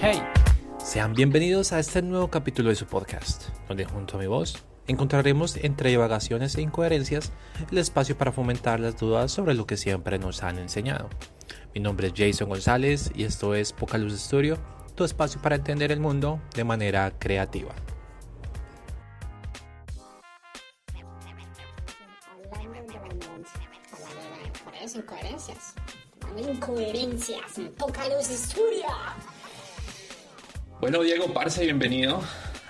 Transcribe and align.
Hey, 0.00 0.22
sean 0.78 1.14
bienvenidos 1.14 1.72
a 1.72 1.78
este 1.78 2.00
nuevo 2.02 2.30
capítulo 2.30 2.70
de 2.70 2.76
su 2.76 2.86
podcast, 2.86 3.48
donde 3.68 3.84
junto 3.84 4.16
a 4.16 4.20
mi 4.20 4.26
voz 4.26 4.64
encontraremos 4.86 5.56
entre 5.56 5.90
divagaciones 5.90 6.56
e 6.56 6.62
incoherencias 6.62 7.32
el 7.70 7.78
espacio 7.78 8.16
para 8.16 8.32
fomentar 8.32 8.80
las 8.80 8.96
dudas 8.96 9.32
sobre 9.32 9.54
lo 9.54 9.66
que 9.66 9.76
siempre 9.76 10.18
nos 10.18 10.42
han 10.42 10.58
enseñado. 10.58 11.10
Mi 11.74 11.80
nombre 11.80 12.08
es 12.08 12.14
Jason 12.16 12.48
González 12.48 13.10
y 13.14 13.24
esto 13.24 13.54
es 13.54 13.72
Poca 13.72 13.98
Luz 13.98 14.18
Studio, 14.18 14.58
tu 14.94 15.04
espacio 15.04 15.42
para 15.42 15.56
entender 15.56 15.92
el 15.92 16.00
mundo 16.00 16.40
de 16.54 16.64
manera 16.64 17.12
creativa. 17.18 17.74
Bueno, 30.80 31.02
Diego 31.02 31.32
Parce, 31.32 31.64
bienvenido 31.64 32.20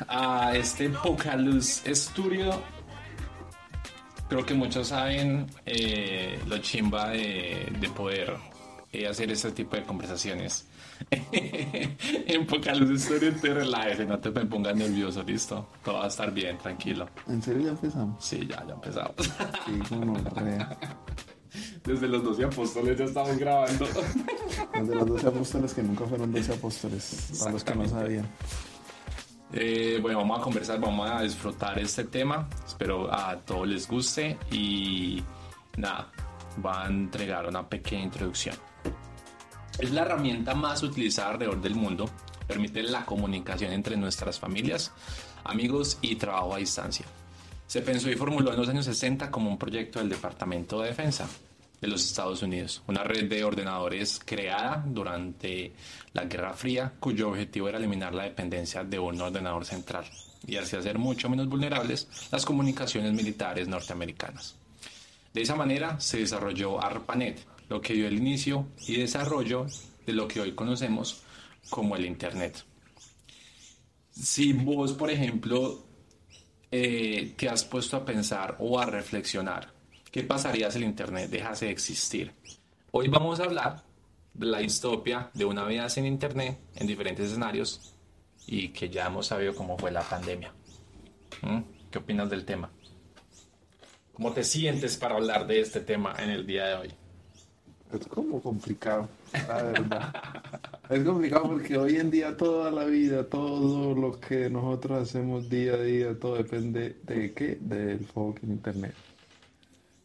a 0.06 0.54
este 0.54 0.88
Poca 0.90 1.34
Luz 1.36 1.82
Studio. 1.86 2.62
Creo 4.28 4.46
que 4.46 4.54
muchos 4.54 4.88
saben 4.88 5.46
eh, 5.64 6.38
lo 6.46 6.58
chimba 6.58 7.08
de, 7.10 7.72
de 7.80 7.88
poder 7.88 8.36
eh, 8.92 9.08
hacer 9.08 9.30
este 9.32 9.50
tipo 9.50 9.74
de 9.74 9.82
conversaciones. 9.82 10.68
en 11.10 12.46
Poca 12.46 12.72
Luz 12.74 13.02
Studio 13.02 13.34
te 13.34 13.52
relajes, 13.52 14.06
no 14.06 14.20
te 14.20 14.30
me 14.30 14.46
pongas 14.46 14.76
nervioso, 14.76 15.24
listo. 15.24 15.68
Todo 15.84 15.96
va 15.96 16.04
a 16.04 16.08
estar 16.08 16.32
bien, 16.32 16.58
tranquilo. 16.58 17.08
¿En 17.26 17.42
serio 17.42 17.62
ya 17.64 17.70
empezamos? 17.70 18.24
Sí, 18.24 18.46
ya, 18.48 18.64
ya 18.66 18.74
empezamos. 18.74 19.16
Sí, 19.18 19.78
como 19.88 20.14
re. 20.36 20.58
Desde 21.84 22.08
los 22.08 22.22
12 22.22 22.44
apóstoles 22.44 22.98
ya 22.98 23.04
estamos 23.04 23.36
grabando. 23.38 23.86
Los 24.74 24.88
de 24.88 24.94
los 24.94 25.06
12 25.06 25.26
apóstoles 25.28 25.74
que 25.74 25.82
nunca 25.82 26.04
fueron 26.06 26.32
12 26.32 26.54
apóstoles, 26.54 27.32
para 27.38 27.52
los 27.52 27.64
que 27.64 27.74
no 27.74 27.88
sabían. 27.88 28.28
Eh, 29.52 29.98
bueno, 30.02 30.18
vamos 30.18 30.40
a 30.40 30.42
conversar, 30.42 30.80
vamos 30.80 31.08
a 31.08 31.22
disfrutar 31.22 31.78
este 31.78 32.04
tema. 32.04 32.48
Espero 32.66 33.12
a 33.12 33.36
todos 33.38 33.66
les 33.66 33.88
guste 33.88 34.38
y 34.50 35.22
nada, 35.76 36.10
va 36.64 36.84
a 36.84 36.88
entregar 36.88 37.46
una 37.46 37.68
pequeña 37.68 38.02
introducción. 38.02 38.56
Es 39.78 39.90
la 39.90 40.02
herramienta 40.02 40.54
más 40.54 40.82
utilizada 40.82 41.30
alrededor 41.30 41.60
del 41.60 41.74
mundo. 41.74 42.08
Permite 42.46 42.82
la 42.82 43.04
comunicación 43.04 43.72
entre 43.72 43.96
nuestras 43.96 44.38
familias, 44.38 44.92
amigos 45.44 45.98
y 46.00 46.16
trabajo 46.16 46.54
a 46.54 46.58
distancia. 46.58 47.06
Se 47.66 47.82
pensó 47.82 48.08
y 48.10 48.14
formuló 48.14 48.52
en 48.52 48.58
los 48.58 48.68
años 48.68 48.84
60 48.84 49.30
como 49.30 49.50
un 49.50 49.58
proyecto 49.58 49.98
del 49.98 50.08
Departamento 50.08 50.80
de 50.80 50.88
Defensa 50.88 51.28
de 51.80 51.88
los 51.88 52.04
Estados 52.04 52.42
Unidos, 52.42 52.82
una 52.86 53.02
red 53.02 53.28
de 53.28 53.44
ordenadores 53.44 54.20
creada 54.24 54.84
durante 54.86 55.72
la 56.12 56.24
Guerra 56.24 56.54
Fría 56.54 56.94
cuyo 56.98 57.28
objetivo 57.28 57.68
era 57.68 57.78
eliminar 57.78 58.14
la 58.14 58.22
dependencia 58.22 58.84
de 58.84 58.98
un 58.98 59.20
ordenador 59.20 59.64
central 59.64 60.04
y 60.46 60.56
así 60.56 60.76
hacer 60.76 60.98
mucho 60.98 61.28
menos 61.28 61.48
vulnerables 61.48 62.08
las 62.30 62.44
comunicaciones 62.44 63.12
militares 63.12 63.68
norteamericanas. 63.68 64.56
De 65.34 65.42
esa 65.42 65.56
manera 65.56 66.00
se 66.00 66.18
desarrolló 66.18 66.82
ARPANET, 66.82 67.40
lo 67.68 67.80
que 67.80 67.94
dio 67.94 68.06
el 68.06 68.16
inicio 68.16 68.68
y 68.86 68.96
desarrollo 68.96 69.66
de 70.06 70.12
lo 70.12 70.28
que 70.28 70.40
hoy 70.40 70.52
conocemos 70.52 71.24
como 71.68 71.96
el 71.96 72.06
Internet. 72.06 72.64
Si 74.12 74.52
vos, 74.52 74.92
por 74.92 75.10
ejemplo, 75.10 75.85
eh, 76.70 77.34
te 77.36 77.48
has 77.48 77.64
puesto 77.64 77.96
a 77.96 78.04
pensar 78.04 78.56
o 78.58 78.78
a 78.78 78.86
reflexionar, 78.86 79.72
¿qué 80.10 80.22
pasaría 80.22 80.70
si 80.70 80.78
el 80.78 80.84
Internet 80.84 81.30
dejase 81.30 81.66
de 81.66 81.72
existir? 81.72 82.32
Hoy 82.90 83.08
vamos 83.08 83.40
a 83.40 83.44
hablar 83.44 83.82
de 84.34 84.46
la 84.46 84.58
distopia 84.58 85.30
de 85.34 85.44
una 85.44 85.64
vida 85.64 85.88
sin 85.88 86.06
Internet 86.06 86.58
en 86.74 86.86
diferentes 86.86 87.26
escenarios 87.26 87.94
y 88.46 88.68
que 88.68 88.88
ya 88.88 89.06
hemos 89.06 89.26
sabido 89.26 89.54
cómo 89.54 89.78
fue 89.78 89.90
la 89.90 90.02
pandemia. 90.02 90.52
¿Mm? 91.42 91.60
¿Qué 91.90 91.98
opinas 91.98 92.30
del 92.30 92.44
tema? 92.44 92.70
¿Cómo 94.12 94.32
te 94.32 94.44
sientes 94.44 94.96
para 94.96 95.16
hablar 95.16 95.46
de 95.46 95.60
este 95.60 95.80
tema 95.80 96.14
en 96.18 96.30
el 96.30 96.46
día 96.46 96.66
de 96.66 96.74
hoy? 96.74 96.94
Es 97.92 98.06
como 98.08 98.40
complicado, 98.40 99.08
la 99.48 99.62
verdad. 99.62 100.14
Es 100.90 101.04
complicado 101.04 101.44
porque 101.44 101.76
hoy 101.78 101.96
en 101.96 102.10
día 102.10 102.36
toda 102.36 102.70
la 102.70 102.84
vida, 102.84 103.24
todo 103.28 103.94
lo 103.94 104.18
que 104.20 104.50
nosotros 104.50 105.02
hacemos 105.02 105.48
día 105.48 105.74
a 105.74 105.78
día, 105.82 106.18
todo 106.18 106.36
depende 106.36 106.96
de 107.04 107.32
qué? 107.32 107.58
Del 107.60 108.00
fucking 108.06 108.50
internet. 108.50 108.94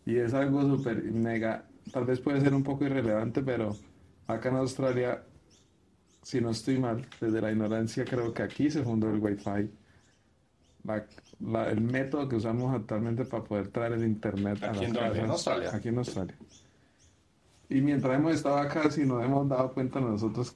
Y 0.06 0.18
es 0.18 0.34
algo 0.34 0.62
súper 0.62 1.04
mega, 1.04 1.66
tal 1.92 2.06
vez 2.06 2.20
puede 2.20 2.42
ser 2.42 2.54
un 2.54 2.64
poco 2.64 2.86
irrelevante, 2.86 3.42
pero 3.42 3.76
acá 4.28 4.50
en 4.50 4.56
Australia, 4.58 5.24
si 6.22 6.40
no 6.40 6.52
estoy 6.52 6.78
mal, 6.80 7.06
desde 7.20 7.42
la 7.42 7.52
ignorancia 7.52 8.06
creo 8.06 8.34
que 8.34 8.44
aquí 8.44 8.70
se 8.70 8.84
fundó 8.84 9.10
el 9.10 9.20
Wi-Fi. 9.20 9.70
La- 10.84 11.06
la- 11.40 11.70
el 11.70 11.82
método 11.82 12.28
que 12.28 12.36
usamos 12.36 12.74
actualmente 12.76 13.26
para 13.26 13.44
poder 13.44 13.68
traer 13.68 13.94
el 13.94 14.04
internet 14.04 14.64
a 14.64 14.72
¿Aquí 14.72 14.80
las 14.80 14.88
en 14.88 14.94
dónde? 14.94 15.08
¿En 15.10 15.14
casas, 15.14 15.30
Australia? 15.30 15.70
Aquí 15.76 15.88
en 15.90 15.98
Australia. 16.00 16.36
Y 17.72 17.80
mientras 17.80 18.14
hemos 18.14 18.36
estado 18.36 18.58
acá, 18.58 18.92
si 18.92 19.06
nos 19.06 19.24
hemos 19.24 19.48
dado 19.48 19.72
cuenta 19.72 20.02
nosotros, 20.02 20.54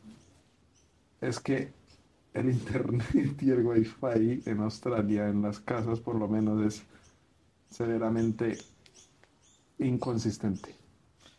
es 1.22 1.40
que 1.40 1.72
el 2.34 2.50
internet 2.52 3.42
y 3.42 3.52
el 3.52 3.66
wifi 3.66 4.44
en 4.46 4.60
Australia, 4.60 5.30
en 5.30 5.42
las 5.42 5.62
casas 5.62 6.02
por 6.02 6.16
lo 6.16 6.28
menos, 6.28 6.62
es 6.66 6.84
severamente 7.72 8.58
inconsistente. 9.80 10.76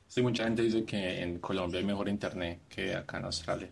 Sí, 0.09 0.23
mucha 0.23 0.45
gente 0.45 0.63
dice 0.63 0.85
que 0.85 1.23
en 1.23 1.41
Colombia 1.41 1.79
hay 1.79 1.85
mejor 1.85 2.09
internet 2.09 2.61
que 2.71 2.95
acá 2.95 3.19
en 3.19 3.27
Australia. 3.27 3.69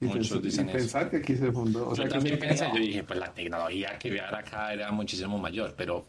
Y, 0.00 0.06
Muchos 0.06 0.40
dicen 0.40 0.68
y 0.68 0.76
eso. 0.76 1.10
que 1.10 1.16
aquí 1.16 1.34
se 1.34 1.50
fundó, 1.50 1.88
o 1.88 1.96
sea, 1.96 2.04
yo 2.04 2.08
que 2.08 2.14
también 2.14 2.36
se 2.36 2.46
pensé, 2.46 2.70
yo 2.72 2.80
dije, 2.80 3.02
pues 3.02 3.18
la 3.18 3.34
tecnología 3.34 3.98
que 3.98 4.08
había 4.10 4.28
acá 4.28 4.72
era 4.72 4.92
muchísimo 4.92 5.38
mayor, 5.38 5.74
pero 5.76 6.06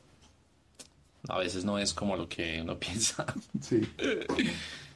a 1.27 1.39
veces 1.39 1.65
no 1.65 1.79
es 1.79 1.91
como 1.91 2.15
lo 2.15 2.29
que 2.29 2.61
uno 2.61 2.77
piensa. 2.79 3.25
Sí, 3.59 3.81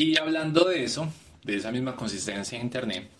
Y 0.00 0.16
hablando 0.18 0.64
de 0.64 0.82
eso, 0.84 1.08
de 1.44 1.56
esa 1.56 1.70
misma 1.70 1.94
consistencia 1.94 2.56
de 2.58 2.64
Internet, 2.64 3.10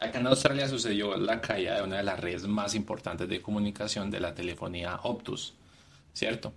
acá 0.00 0.18
en 0.18 0.26
Australia 0.28 0.66
sucedió 0.66 1.14
la 1.18 1.42
caída 1.42 1.76
de 1.76 1.82
una 1.82 1.98
de 1.98 2.02
las 2.04 2.18
redes 2.18 2.44
más 2.46 2.74
importantes 2.74 3.28
de 3.28 3.42
comunicación 3.42 4.10
de 4.10 4.18
la 4.18 4.34
telefonía 4.34 4.98
Optus, 5.02 5.52
¿cierto? 6.14 6.54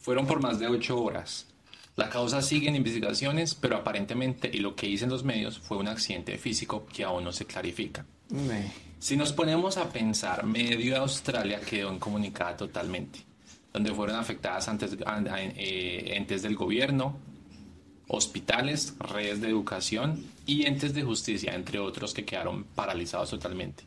Fueron 0.00 0.26
por 0.26 0.42
más 0.42 0.58
de 0.58 0.66
ocho 0.66 1.00
horas. 1.00 1.46
La 1.94 2.10
causa 2.10 2.42
sigue 2.42 2.68
en 2.68 2.74
investigaciones, 2.74 3.54
pero 3.54 3.76
aparentemente, 3.76 4.50
y 4.52 4.58
lo 4.58 4.74
que 4.74 4.88
dicen 4.88 5.10
los 5.10 5.22
medios, 5.22 5.60
fue 5.60 5.76
un 5.76 5.86
accidente 5.86 6.36
físico 6.36 6.84
que 6.92 7.04
aún 7.04 7.22
no 7.22 7.30
se 7.30 7.44
clarifica. 7.46 8.04
Ne. 8.30 8.72
Si 8.98 9.16
nos 9.16 9.32
ponemos 9.32 9.76
a 9.76 9.90
pensar, 9.90 10.44
medio 10.44 10.94
de 10.94 10.96
Australia 10.98 11.60
quedó 11.60 11.92
incomunicada 11.94 12.56
totalmente, 12.56 13.20
donde 13.72 13.94
fueron 13.94 14.16
afectadas 14.16 14.66
antes, 14.66 14.96
an- 15.06 15.28
an- 15.28 15.52
eh, 15.56 16.14
entes 16.16 16.42
del 16.42 16.56
gobierno, 16.56 17.16
hospitales, 18.08 18.94
redes 18.98 19.40
de 19.40 19.48
educación 19.48 20.24
y 20.46 20.66
entes 20.66 20.94
de 20.94 21.02
justicia, 21.02 21.54
entre 21.54 21.78
otros 21.78 22.12
que 22.12 22.24
quedaron 22.24 22.64
paralizados 22.64 23.30
totalmente. 23.30 23.84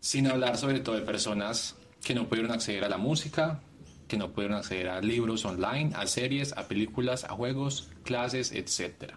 Sin 0.00 0.26
hablar 0.26 0.56
sobre 0.56 0.80
todo 0.80 0.96
de 0.96 1.02
personas 1.02 1.76
que 2.02 2.14
no 2.14 2.28
pudieron 2.28 2.52
acceder 2.52 2.84
a 2.84 2.88
la 2.88 2.98
música, 2.98 3.60
que 4.06 4.16
no 4.16 4.30
pudieron 4.30 4.56
acceder 4.56 4.88
a 4.88 5.00
libros 5.00 5.44
online, 5.44 5.92
a 5.94 6.06
series, 6.06 6.56
a 6.56 6.66
películas, 6.66 7.24
a 7.24 7.34
juegos, 7.34 7.90
clases, 8.04 8.52
etc. 8.52 9.12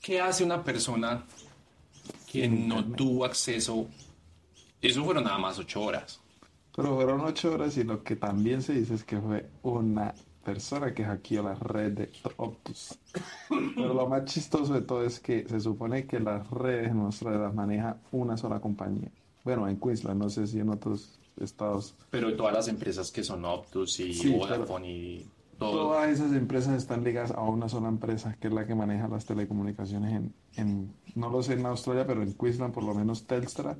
¿Qué 0.00 0.20
hace 0.20 0.44
una 0.44 0.62
persona 0.62 1.24
que 2.30 2.48
no 2.48 2.84
tuvo 2.84 3.24
acceso? 3.24 3.88
Eso 4.80 5.04
fueron 5.04 5.24
nada 5.24 5.38
más 5.38 5.58
ocho 5.58 5.82
horas. 5.82 6.20
Pero 6.74 6.94
fueron 6.94 7.20
ocho 7.22 7.52
horas 7.52 7.76
y 7.76 7.84
lo 7.84 8.02
que 8.02 8.16
también 8.16 8.62
se 8.62 8.74
dice 8.74 8.94
es 8.94 9.04
que 9.04 9.18
fue 9.18 9.48
una 9.62 10.14
persona 10.44 10.94
que 10.94 11.04
hackeó 11.04 11.42
la 11.42 11.54
red 11.54 11.92
de 11.92 12.10
Optus. 12.36 12.98
Pero 13.48 13.94
lo 13.94 14.08
más 14.08 14.24
chistoso 14.24 14.74
de 14.74 14.82
todo 14.82 15.04
es 15.04 15.20
que 15.20 15.46
se 15.48 15.60
supone 15.60 16.06
que 16.06 16.20
las 16.20 16.48
redes 16.50 16.90
en 16.90 17.00
Australia 17.00 17.40
las 17.40 17.54
maneja 17.54 17.98
una 18.12 18.36
sola 18.36 18.60
compañía. 18.60 19.10
Bueno, 19.44 19.68
en 19.68 19.78
Queensland, 19.78 20.20
no 20.20 20.28
sé 20.30 20.46
si 20.46 20.60
en 20.60 20.70
otros 20.70 21.18
estados. 21.38 21.94
Pero 22.10 22.36
todas 22.36 22.52
las 22.52 22.68
empresas 22.68 23.10
que 23.10 23.24
son 23.24 23.44
Optus 23.44 24.00
y 24.00 24.14
Sí, 24.14 24.32
Vodafone 24.32 24.90
y 24.90 25.26
todo. 25.58 25.72
Todas 25.72 26.10
esas 26.10 26.32
empresas 26.32 26.74
están 26.76 27.04
ligadas 27.04 27.32
a 27.32 27.42
una 27.42 27.68
sola 27.68 27.88
empresa, 27.88 28.36
que 28.40 28.48
es 28.48 28.54
la 28.54 28.66
que 28.66 28.74
maneja 28.74 29.08
las 29.08 29.26
telecomunicaciones 29.26 30.12
en, 30.14 30.34
en 30.56 30.94
no 31.14 31.30
lo 31.30 31.42
sé 31.42 31.54
en 31.54 31.66
Australia, 31.66 32.06
pero 32.06 32.22
en 32.22 32.34
Queensland 32.34 32.72
por 32.72 32.84
lo 32.84 32.94
menos 32.94 33.26
Telstra 33.26 33.76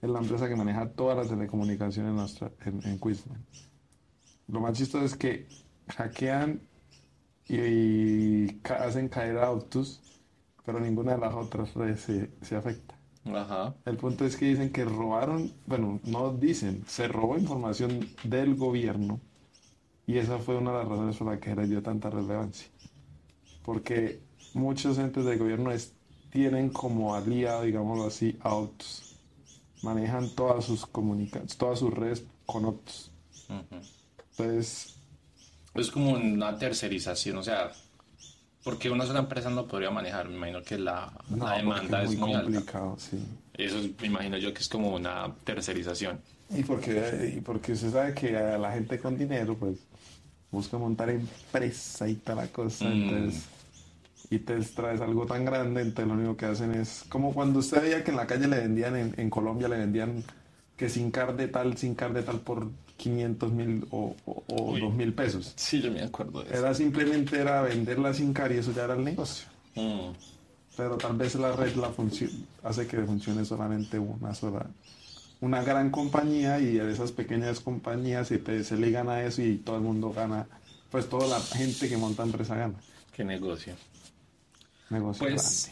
es 0.00 0.08
la 0.08 0.20
empresa 0.20 0.48
que 0.48 0.54
maneja 0.54 0.88
todas 0.90 1.16
las 1.16 1.28
telecomunicaciones 1.28 2.40
en, 2.40 2.52
en, 2.64 2.86
en 2.86 3.00
Queensland. 3.00 3.44
Lo 4.46 4.60
más 4.60 4.78
chistoso 4.78 5.04
es 5.04 5.16
que 5.16 5.46
hackean 5.96 6.60
y, 7.48 7.56
y 7.56 8.60
ca- 8.62 8.84
hacen 8.84 9.08
caer 9.08 9.38
a 9.38 9.50
Optus, 9.50 10.00
pero 10.64 10.80
ninguna 10.80 11.12
de 11.12 11.18
las 11.18 11.34
otras 11.34 11.74
redes 11.74 12.00
se, 12.00 12.30
se 12.42 12.56
afecta. 12.56 12.94
Ajá. 13.26 13.74
El 13.84 13.96
punto 13.96 14.24
es 14.24 14.36
que 14.36 14.46
dicen 14.46 14.70
que 14.72 14.84
robaron, 14.84 15.52
bueno, 15.66 16.00
no 16.04 16.32
dicen, 16.32 16.84
se 16.86 17.08
robó 17.08 17.36
información 17.38 18.08
del 18.24 18.54
gobierno 18.56 19.20
y 20.06 20.18
esa 20.18 20.38
fue 20.38 20.56
una 20.56 20.72
de 20.72 20.78
las 20.78 20.88
razones 20.88 21.16
por 21.16 21.28
las 21.28 21.40
que 21.40 21.54
les 21.54 21.68
dio 21.68 21.82
tanta 21.82 22.10
relevancia. 22.10 22.68
Porque 23.64 24.20
muchos 24.54 24.98
entes 24.98 25.24
del 25.24 25.38
gobierno 25.38 25.70
es- 25.70 25.94
tienen 26.30 26.70
como 26.70 27.14
aliado, 27.14 27.62
digámoslo 27.62 28.06
así, 28.06 28.38
a 28.40 28.54
Optus. 28.54 29.16
Manejan 29.82 30.30
todas 30.34 30.64
sus 30.64 30.86
comunicaciones, 30.86 31.56
todas 31.56 31.78
sus 31.78 31.92
redes 31.92 32.24
con 32.46 32.64
Optus. 32.64 33.12
Ujú. 33.48 33.80
Entonces, 34.30 34.97
Es 35.80 35.90
como 35.90 36.12
una 36.12 36.56
tercerización, 36.58 37.36
o 37.38 37.42
sea, 37.42 37.70
porque 38.64 38.90
una 38.90 39.06
sola 39.06 39.20
empresa 39.20 39.50
no 39.50 39.66
podría 39.66 39.90
manejar, 39.90 40.28
me 40.28 40.36
imagino 40.36 40.62
que 40.62 40.78
la, 40.78 41.12
no, 41.30 41.46
la 41.46 41.56
demanda 41.56 42.02
porque 42.02 42.04
es 42.14 42.16
muy 42.16 42.34
alta. 42.34 42.42
complicado, 42.44 42.96
sí. 42.98 43.18
Eso 43.54 43.78
es- 43.78 43.90
me 44.00 44.06
imagino 44.08 44.36
yo 44.38 44.52
que 44.52 44.60
es 44.60 44.68
como 44.68 44.94
una 44.94 45.32
tercerización. 45.44 46.20
Y 46.50 46.62
porque, 46.62 47.34
y 47.36 47.40
porque 47.40 47.72
usted 47.72 47.90
sabe 47.92 48.14
que 48.14 48.36
a 48.36 48.58
la 48.58 48.72
gente 48.72 48.98
con 48.98 49.16
dinero, 49.18 49.56
pues, 49.56 49.78
busca 50.50 50.78
montar 50.78 51.10
empresa 51.10 52.08
y 52.08 52.14
toda 52.16 52.42
la 52.44 52.48
cosa. 52.48 52.86
Mm. 52.86 52.92
Entonces, 52.92 53.44
y 54.30 54.38
te 54.40 54.56
traes 54.60 55.00
algo 55.00 55.26
tan 55.26 55.44
grande, 55.44 55.80
entonces 55.82 56.06
lo 56.06 56.14
único 56.14 56.36
que 56.36 56.46
hacen 56.46 56.72
es, 56.74 57.04
como 57.08 57.32
cuando 57.32 57.60
usted 57.60 57.80
veía 57.82 58.04
que 58.04 58.10
en 58.10 58.16
la 58.16 58.26
calle 58.26 58.46
le 58.48 58.58
vendían, 58.60 58.96
en, 58.96 59.14
en 59.16 59.30
Colombia 59.30 59.68
le 59.68 59.78
vendían 59.78 60.22
que 60.76 60.88
sin 60.88 61.10
car 61.10 61.36
de 61.36 61.48
tal, 61.48 61.76
sin 61.76 61.94
car 61.94 62.12
de 62.12 62.22
tal 62.22 62.40
por 62.40 62.68
500 62.98 63.52
mil 63.52 63.86
o, 63.90 64.14
o, 64.26 64.44
o 64.48 64.72
Uy. 64.72 64.80
2 64.82 64.92
mil 64.94 65.14
pesos. 65.14 65.52
Sí, 65.56 65.80
yo 65.80 65.90
me 65.90 66.02
acuerdo 66.02 66.42
de 66.42 66.50
eso. 66.50 66.58
Era 66.58 66.74
simplemente 66.74 67.38
era 67.40 67.62
venderla 67.62 68.12
sin 68.12 68.34
car 68.34 68.52
y 68.52 68.58
eso 68.58 68.72
ya 68.74 68.84
era 68.84 68.94
el 68.94 69.04
negocio. 69.04 69.46
Mm. 69.76 70.10
Pero 70.76 70.96
tal 70.98 71.16
vez 71.16 71.34
la 71.36 71.52
red 71.56 71.74
la 71.76 71.90
hace 72.64 72.86
que 72.86 72.98
funcione 73.04 73.44
solamente 73.44 73.98
una 73.98 74.34
sola, 74.34 74.66
una 75.40 75.62
gran 75.62 75.90
compañía 75.90 76.58
y 76.60 76.74
de 76.74 76.92
esas 76.92 77.10
pequeñas 77.12 77.60
compañías 77.60 78.30
te- 78.38 78.62
se 78.64 78.76
ligan 78.76 79.08
a 79.08 79.22
eso 79.22 79.42
y 79.42 79.56
todo 79.56 79.76
el 79.76 79.82
mundo 79.82 80.12
gana, 80.12 80.46
pues 80.90 81.08
toda 81.08 81.26
la 81.26 81.40
gente 81.40 81.88
que 81.88 81.96
monta 81.96 82.22
empresa 82.22 82.54
gana. 82.56 82.74
Qué 83.12 83.24
negocio. 83.24 83.74
Negocio 84.90 85.26
Pues 85.26 85.70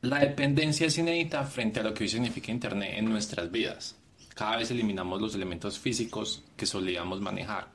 grande. 0.00 0.16
la 0.16 0.18
dependencia 0.20 0.86
es 0.86 0.98
inédita 0.98 1.44
frente 1.44 1.80
a 1.80 1.82
lo 1.82 1.92
que 1.94 2.04
hoy 2.04 2.08
significa 2.08 2.50
Internet 2.52 2.94
en 2.96 3.04
nuestras 3.06 3.50
vidas. 3.50 3.96
Cada 4.34 4.56
vez 4.56 4.70
eliminamos 4.70 5.20
los 5.20 5.34
elementos 5.34 5.78
físicos 5.78 6.42
que 6.56 6.66
solíamos 6.66 7.20
manejar. 7.20 7.68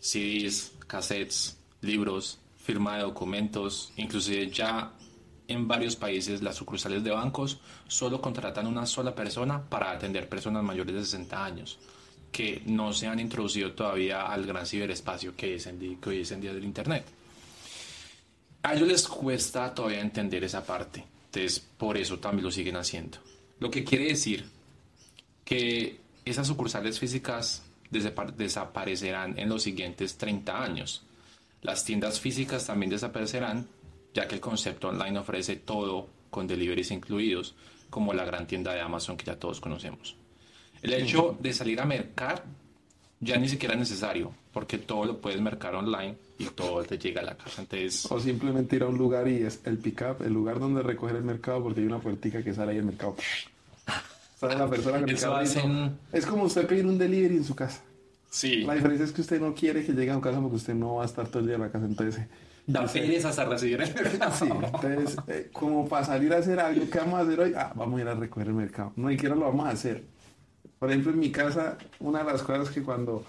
CDs, 0.00 0.72
cassettes, 0.86 1.58
libros, 1.82 2.38
firma 2.56 2.96
de 2.96 3.02
documentos, 3.02 3.92
inclusive 3.96 4.50
ya 4.50 4.92
en 5.48 5.68
varios 5.68 5.96
países 5.96 6.42
las 6.42 6.56
sucursales 6.56 7.04
de 7.04 7.10
bancos 7.10 7.60
solo 7.86 8.20
contratan 8.20 8.66
una 8.66 8.86
sola 8.86 9.14
persona 9.14 9.62
para 9.62 9.90
atender 9.90 10.28
personas 10.28 10.62
mayores 10.62 10.94
de 10.94 11.04
60 11.04 11.44
años 11.44 11.78
que 12.30 12.62
no 12.64 12.92
se 12.92 13.06
han 13.06 13.20
introducido 13.20 13.72
todavía 13.72 14.26
al 14.26 14.46
gran 14.46 14.66
ciberespacio 14.66 15.36
que, 15.36 15.56
es 15.56 15.68
hoy 16.06 16.20
es 16.20 16.32
en 16.32 16.40
día 16.40 16.54
del 16.54 16.64
Internet. 16.64 17.04
A 18.62 18.74
ellos 18.74 18.88
les 18.88 19.06
cuesta 19.06 19.74
todavía 19.74 20.00
entender 20.00 20.42
esa 20.44 20.64
parte, 20.64 21.04
entonces 21.26 21.60
por 21.60 21.98
eso 21.98 22.18
también 22.18 22.44
lo 22.44 22.50
siguen 22.50 22.76
haciendo. 22.76 23.18
Lo 23.58 23.70
que 23.70 23.84
quiere 23.84 24.06
decir 24.06 24.46
que 25.44 25.98
esas 26.24 26.46
sucursales 26.46 26.98
físicas 26.98 27.62
desapa- 27.90 28.32
desaparecerán 28.32 29.38
en 29.38 29.48
los 29.48 29.62
siguientes 29.62 30.16
30 30.16 30.62
años. 30.62 31.02
Las 31.62 31.84
tiendas 31.84 32.20
físicas 32.20 32.66
también 32.66 32.90
desaparecerán, 32.90 33.66
ya 34.14 34.26
que 34.28 34.34
el 34.36 34.40
concepto 34.40 34.88
online 34.88 35.18
ofrece 35.18 35.56
todo 35.56 36.08
con 36.30 36.46
deliveries 36.46 36.90
incluidos, 36.90 37.54
como 37.90 38.12
la 38.14 38.24
gran 38.24 38.46
tienda 38.46 38.72
de 38.72 38.80
Amazon 38.80 39.16
que 39.16 39.26
ya 39.26 39.36
todos 39.36 39.60
conocemos. 39.60 40.16
El 40.80 40.94
hecho 40.94 41.36
de 41.40 41.52
salir 41.52 41.80
a 41.80 41.84
mercar 41.84 42.42
ya 43.20 43.36
ni 43.36 43.48
siquiera 43.48 43.74
es 43.74 43.80
necesario, 43.80 44.32
porque 44.52 44.78
todo 44.78 45.04
lo 45.04 45.20
puedes 45.20 45.40
mercar 45.40 45.76
online 45.76 46.16
y 46.40 46.46
todo 46.46 46.82
te 46.82 46.98
llega 46.98 47.20
a 47.20 47.24
la 47.24 47.36
casa. 47.36 47.62
Entonces, 47.62 48.10
O 48.10 48.18
simplemente 48.18 48.74
ir 48.74 48.82
a 48.82 48.88
un 48.88 48.98
lugar 48.98 49.28
y 49.28 49.42
es 49.44 49.60
el 49.64 49.78
pick-up, 49.78 50.22
el 50.24 50.32
lugar 50.32 50.58
donde 50.58 50.82
recoger 50.82 51.14
el 51.16 51.22
mercado, 51.22 51.62
porque 51.62 51.80
hay 51.80 51.86
una 51.86 52.00
puertica 52.00 52.42
que 52.42 52.52
sale 52.52 52.72
ahí 52.72 52.78
el 52.78 52.84
mercado. 52.84 53.14
¿Sabe 54.42 54.56
la 54.58 54.68
persona 54.68 54.98
el 54.98 55.08
Eso 55.10 55.34
hacen- 55.36 55.98
Es 56.12 56.26
como 56.26 56.44
usted 56.44 56.66
pedir 56.66 56.84
un 56.84 56.98
delivery 56.98 57.36
en 57.36 57.44
su 57.44 57.54
casa. 57.54 57.80
sí, 58.28 58.62
La 58.64 58.74
diferencia 58.74 59.04
es 59.06 59.12
que 59.12 59.20
usted 59.20 59.40
no 59.40 59.54
quiere 59.54 59.84
que 59.84 59.92
llegue 59.92 60.10
a 60.10 60.14
su 60.14 60.20
casa 60.20 60.40
porque 60.40 60.56
usted 60.56 60.74
no 60.74 60.96
va 60.96 61.04
a 61.04 61.06
estar 61.06 61.28
todo 61.28 61.38
el 61.38 61.46
día 61.46 61.54
en 61.54 61.60
la 61.62 61.70
casa, 61.70 61.86
entonces... 61.86 62.26
da 62.66 62.86
pereza 62.86 63.28
hasta 63.28 63.44
recibir 63.44 63.80
el 63.80 63.88
Sí, 64.32 64.48
entonces, 64.50 65.16
eh, 65.28 65.48
como 65.52 65.88
para 65.88 66.04
salir 66.04 66.32
a 66.34 66.38
hacer 66.38 66.58
algo, 66.58 66.90
¿qué 66.90 66.98
vamos 66.98 67.20
a 67.20 67.22
hacer 67.22 67.38
hoy? 67.40 67.52
Ah, 67.56 67.72
vamos 67.76 67.98
a 67.98 68.02
ir 68.02 68.08
a 68.08 68.14
recoger 68.14 68.48
el 68.48 68.54
mercado. 68.54 68.92
No, 68.96 69.08
ni 69.08 69.14
siquiera 69.14 69.36
lo 69.36 69.42
vamos 69.42 69.66
a 69.66 69.70
hacer. 69.70 70.02
Por 70.80 70.90
ejemplo, 70.90 71.12
en 71.12 71.20
mi 71.20 71.30
casa, 71.30 71.78
una 72.00 72.24
de 72.24 72.32
las 72.32 72.42
cosas 72.42 72.70
que 72.70 72.82
cuando 72.82 73.24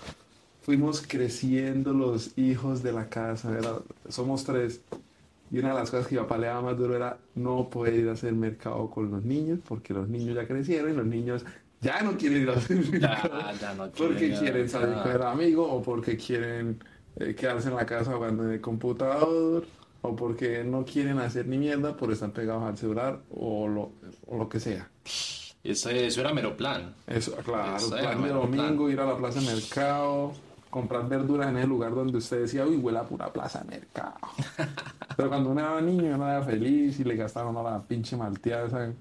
fuimos 0.64 1.04
creciendo 1.08 1.94
los 1.94 2.36
hijos 2.40 2.82
de 2.82 2.92
la 2.92 3.08
casa, 3.10 3.56
era- 3.56 3.80
somos 4.10 4.44
tres, 4.46 4.82
y 5.52 5.60
una 5.60 5.70
de 5.70 5.76
las 5.76 5.92
cosas 5.92 6.08
que 6.08 6.16
mi 6.16 6.22
papá 6.22 6.38
le 6.38 6.48
daba 6.48 6.62
más 6.62 6.78
duro 6.78 6.96
era 6.96 7.18
no 7.36 7.70
poder 7.70 7.94
ir 7.96 8.10
a 8.10 8.14
hacer 8.14 8.34
mercado 8.34 8.90
con 8.90 9.12
los 9.12 9.24
niños, 9.24 9.60
porque 9.68 9.94
los 9.94 10.10
niños 10.10 10.36
ya 10.36 10.48
crecieron 10.48 10.92
y 10.92 10.96
los 10.96 11.06
niños 11.06 11.46
ya 11.82 12.02
no 12.02 12.18
quieren 12.18 12.44
ir 12.44 12.50
a 12.50 12.54
hacer 12.54 12.78
mercado. 12.78 13.40
ya 13.60 13.74
no 13.74 13.92
porque 13.92 14.18
quieren, 14.18 14.40
quieren 14.40 14.68
ya. 14.68 14.80
salir 14.80 14.96
con 15.04 15.12
el 15.12 15.22
amigo 15.22 15.70
o 15.72 15.82
porque 15.82 16.18
quieren 16.18 16.82
eh, 17.18 17.36
quedarse 17.36 17.70
en 17.70 17.76
la 17.76 17.86
casa 17.86 18.14
jugando 18.14 18.44
en 18.46 18.52
el 18.54 18.62
computador 18.62 19.66
o 20.02 20.16
porque 20.16 20.64
no 20.64 20.84
quieren 20.86 21.20
hacer 21.20 21.48
ni 21.48 21.58
mierda 21.58 21.96
por 21.96 22.12
estar 22.12 22.32
pegados 22.32 22.64
al 22.64 22.78
celular 22.78 23.20
o 23.30 23.68
lo, 23.68 23.92
o 24.28 24.38
lo 24.38 24.50
que 24.50 24.60
sea. 24.60 24.90
Eso, 25.64 25.90
eso 25.90 26.20
era 26.20 26.34
mero 26.34 26.58
plan. 26.58 26.94
Eso, 27.08 27.36
claro, 27.38 27.78
Eso 27.78 27.92
plan 27.92 28.22
de 28.22 28.30
domingo, 28.30 28.90
ir 28.90 29.00
a 29.00 29.06
la 29.06 29.18
plaza 29.18 29.40
de 29.40 29.46
mercado, 29.46 30.34
comprar 30.74 31.08
verduras 31.08 31.50
en 31.50 31.58
el 31.58 31.70
lugar 31.70 31.94
donde 31.94 32.18
usted 32.18 32.42
decía, 32.42 32.66
uy, 32.66 32.78
huele 32.78 32.98
a 32.98 33.04
pura 33.04 33.32
plaza 33.32 33.60
de 33.60 33.66
mercado. 33.78 34.16
Pero 35.16 35.30
cuando 35.30 35.52
uno 35.52 35.62
era 35.62 35.80
niño, 35.82 36.16
uno 36.16 36.28
era 36.28 36.42
feliz 36.42 37.00
y 37.00 37.04
le 37.04 37.16
gastaban 37.16 37.56
a 37.56 37.62
la 37.62 37.80
pinche 37.84 38.18
malteada, 38.18 38.92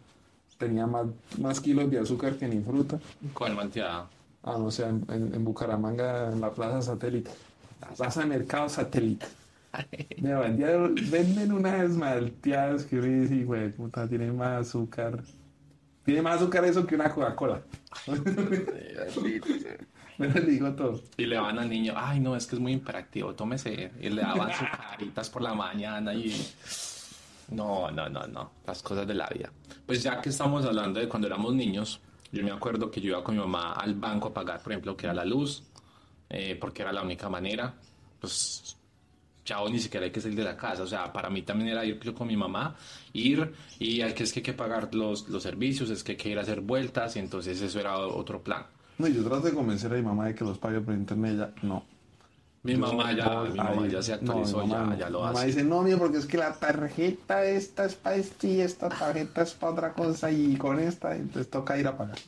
tenía 0.59 0.87
más, 0.87 1.07
más 1.39 1.61
kilos 1.61 1.91
de 1.91 1.99
azúcar 1.99 2.35
que 2.35 2.47
ni 2.47 2.61
fruta. 2.61 2.99
Con 3.33 3.57
malteada. 3.57 4.07
Ah, 4.43 4.57
no 4.59 4.71
sé, 4.71 4.85
en, 4.85 5.03
en- 5.09 5.35
en 5.35 5.45
Bucaramanga, 5.45 6.31
en 6.31 6.43
la 6.43 6.51
plaza 6.51 6.83
satélite. 6.83 7.31
La 7.81 7.89
plaza 7.89 8.21
de 8.21 8.27
mercado 8.27 8.69
satélite. 8.69 9.25
Me 10.21 10.35
vendían- 10.35 10.95
venden 11.11 11.53
unas 11.53 11.91
malteadas 11.93 12.85
que 12.85 12.99
uno 12.99 13.07
dice, 13.23 13.45
güey, 13.45 13.71
puta, 13.73 14.07
tiene 14.07 14.31
más 14.31 14.69
azúcar. 14.69 15.23
Tiene 16.05 16.21
más 16.21 16.37
azúcar 16.37 16.67
eso 16.67 16.87
que 16.87 16.97
una 16.97 17.09
Coca-Cola. 17.15 17.63
Me 20.19 20.29
lo 20.29 20.41
digo 20.41 20.73
todo. 20.73 21.01
Y 21.17 21.27
le 21.27 21.39
van 21.39 21.59
al 21.59 21.69
niño, 21.69 21.95
ay 21.97 22.21
no, 22.21 22.37
es 22.37 22.47
que 22.47 22.57
es 22.57 22.61
muy 22.61 22.73
imperactivo, 22.73 23.35
tómese. 23.35 23.93
Y 24.01 24.11
le 24.11 24.23
daban 24.23 24.53
sus 24.53 24.69
caritas 24.69 25.31
por 25.31 25.43
la 25.43 25.55
mañana 25.55 26.15
y... 26.15 26.35
No, 27.51 27.91
no, 27.91 28.09
no, 28.09 28.27
no, 28.27 28.53
las 28.67 28.83
cosas 28.83 29.07
de 29.07 29.15
la 29.15 29.29
vida. 29.29 29.51
Pues 29.85 30.03
ya 30.03 30.21
que 30.21 30.31
estamos 30.31 30.65
hablando 30.65 31.01
de 31.01 31.09
cuando 31.09 31.27
éramos 31.27 31.55
niños, 31.55 32.01
yo 32.31 32.43
me 32.43 32.51
acuerdo 32.51 32.91
que 32.91 33.01
yo 33.01 33.11
iba 33.11 33.25
con 33.25 33.35
mi 33.35 33.41
mamá 33.41 33.75
al 33.75 33.95
banco 33.95 34.29
a 34.29 34.35
pagar, 34.35 34.63
por 34.63 34.73
ejemplo, 34.73 34.97
que 34.97 35.07
era 35.07 35.15
la 35.15 35.25
luz, 35.25 35.65
eh, 36.31 36.57
porque 36.59 36.83
era 36.83 36.93
la 36.93 37.03
única 37.03 37.29
manera. 37.29 37.75
Pues 38.19 38.77
chao, 39.45 39.69
ni 39.69 39.79
siquiera 39.79 40.07
hay 40.07 40.13
que 40.13 40.21
salir 40.21 40.39
de 40.39 40.45
la 40.45 40.57
casa. 40.57 40.83
O 40.83 40.87
sea, 40.87 41.13
para 41.13 41.29
mí 41.29 41.43
también 41.43 41.71
era 41.71 41.85
ir 41.85 41.99
con 42.15 42.27
mi 42.27 42.37
mamá, 42.37 42.75
ir 43.13 43.53
y 43.79 44.01
hay 44.01 44.15
que, 44.15 44.25
es 44.25 44.33
que 44.33 44.41
hay 44.41 44.45
que 44.45 44.53
pagar 44.55 44.95
los, 44.95 45.29
los 45.29 45.43
servicios, 45.43 45.91
es 45.91 46.03
que 46.03 46.13
hay 46.13 46.19
que 46.19 46.29
ir 46.31 46.39
a 46.39 46.43
hacer 46.43 46.61
vueltas 46.61 47.17
y 47.17 47.19
entonces 47.19 47.61
eso 47.61 47.81
era 47.81 47.99
otro 47.99 48.43
plan. 48.43 48.65
No, 48.99 49.09
yo 49.09 49.23
trato 49.25 49.43
de 49.47 49.53
convencer 49.53 49.93
a 49.93 49.97
mi 49.97 50.03
mamá 50.03 50.27
de 50.27 50.35
que 50.35 50.45
los 50.45 50.59
pague 50.59 50.81
por 50.81 50.95
internet, 50.95 51.33
ella 51.35 51.51
no. 51.63 51.85
Mi 52.65 52.77
mamá 52.77 53.13
ya, 53.13 53.43
mi 53.43 53.57
mamá 53.57 53.89
ya 53.89 54.01
se 54.03 54.13
No, 54.13 54.33
actualizó, 54.33 54.65
mamá 54.67 54.95
ya, 54.95 55.01
ya 55.07 55.11
lo 55.11 55.19
Mi 55.21 55.25
mamá 55.27 55.39
hace. 55.41 55.47
dice, 55.49 55.65
no, 55.65 55.83
mío, 55.83 55.99
porque 55.99 56.19
es 56.19 56.27
que 56.27 56.39
la 56.39 56.53
tarjeta 56.55 57.45
esta 57.45 57.85
es 57.87 57.95
para 57.97 58.17
esto 58.17 58.47
y 58.47 58.61
esta 58.61 58.89
tarjeta 58.89 59.43
es 59.43 59.55
para 59.55 59.73
otra 59.73 59.93
cosa 59.95 60.31
y 60.31 60.57
con 60.57 60.79
esta, 60.79 61.17
entonces 61.17 61.51
toca 61.51 61.77
ir 61.79 61.89
a 61.89 61.97
pagar. 61.97 62.19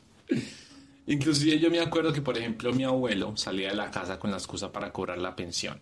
Inclusive 1.06 1.58
yo 1.60 1.70
me 1.70 1.80
acuerdo 1.80 2.12
que, 2.12 2.22
por 2.22 2.36
ejemplo, 2.36 2.72
mi 2.72 2.82
abuelo 2.84 3.36
salía 3.36 3.68
de 3.68 3.76
la 3.76 3.90
casa 3.90 4.18
con 4.18 4.30
la 4.30 4.38
excusa 4.38 4.72
para 4.72 4.90
cobrar 4.90 5.18
la 5.18 5.36
pensión. 5.36 5.78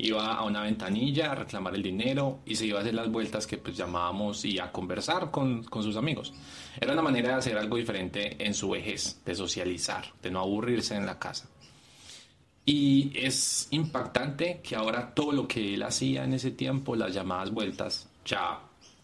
Iba 0.00 0.34
a 0.34 0.44
una 0.44 0.62
ventanilla 0.62 1.32
a 1.32 1.34
reclamar 1.34 1.74
el 1.74 1.82
dinero 1.82 2.40
y 2.46 2.54
se 2.54 2.66
iba 2.66 2.78
a 2.78 2.82
hacer 2.82 2.94
las 2.94 3.10
vueltas 3.10 3.46
que 3.46 3.58
pues 3.58 3.76
llamábamos 3.76 4.44
y 4.44 4.58
a 4.60 4.70
conversar 4.70 5.30
con, 5.30 5.64
con 5.64 5.82
sus 5.82 5.96
amigos. 5.96 6.32
Era 6.80 6.92
una 6.92 7.02
manera 7.02 7.30
de 7.30 7.34
hacer 7.34 7.58
algo 7.58 7.76
diferente 7.76 8.36
en 8.38 8.54
su 8.54 8.70
vejez, 8.70 9.20
de 9.24 9.34
socializar, 9.34 10.04
de 10.22 10.30
no 10.30 10.40
aburrirse 10.40 10.94
en 10.94 11.04
la 11.04 11.18
casa. 11.18 11.48
Y 12.64 13.12
es 13.14 13.66
impactante 13.70 14.60
que 14.62 14.76
ahora 14.76 15.14
todo 15.14 15.32
lo 15.32 15.48
que 15.48 15.74
él 15.74 15.82
hacía 15.82 16.24
en 16.24 16.34
ese 16.34 16.50
tiempo, 16.50 16.94
las 16.94 17.14
llamadas 17.14 17.50
vueltas, 17.50 18.08
ya 18.24 18.60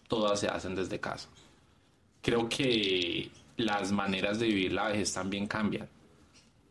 todas 0.07 0.39
se 0.39 0.47
hacen 0.47 0.75
desde 0.75 0.99
casa. 0.99 1.27
Creo 2.21 2.47
que 2.47 3.31
las 3.57 3.91
maneras 3.91 4.39
de 4.39 4.47
vivir 4.47 4.71
la 4.71 4.89
vejez 4.89 5.11
también 5.13 5.47
cambian. 5.47 5.89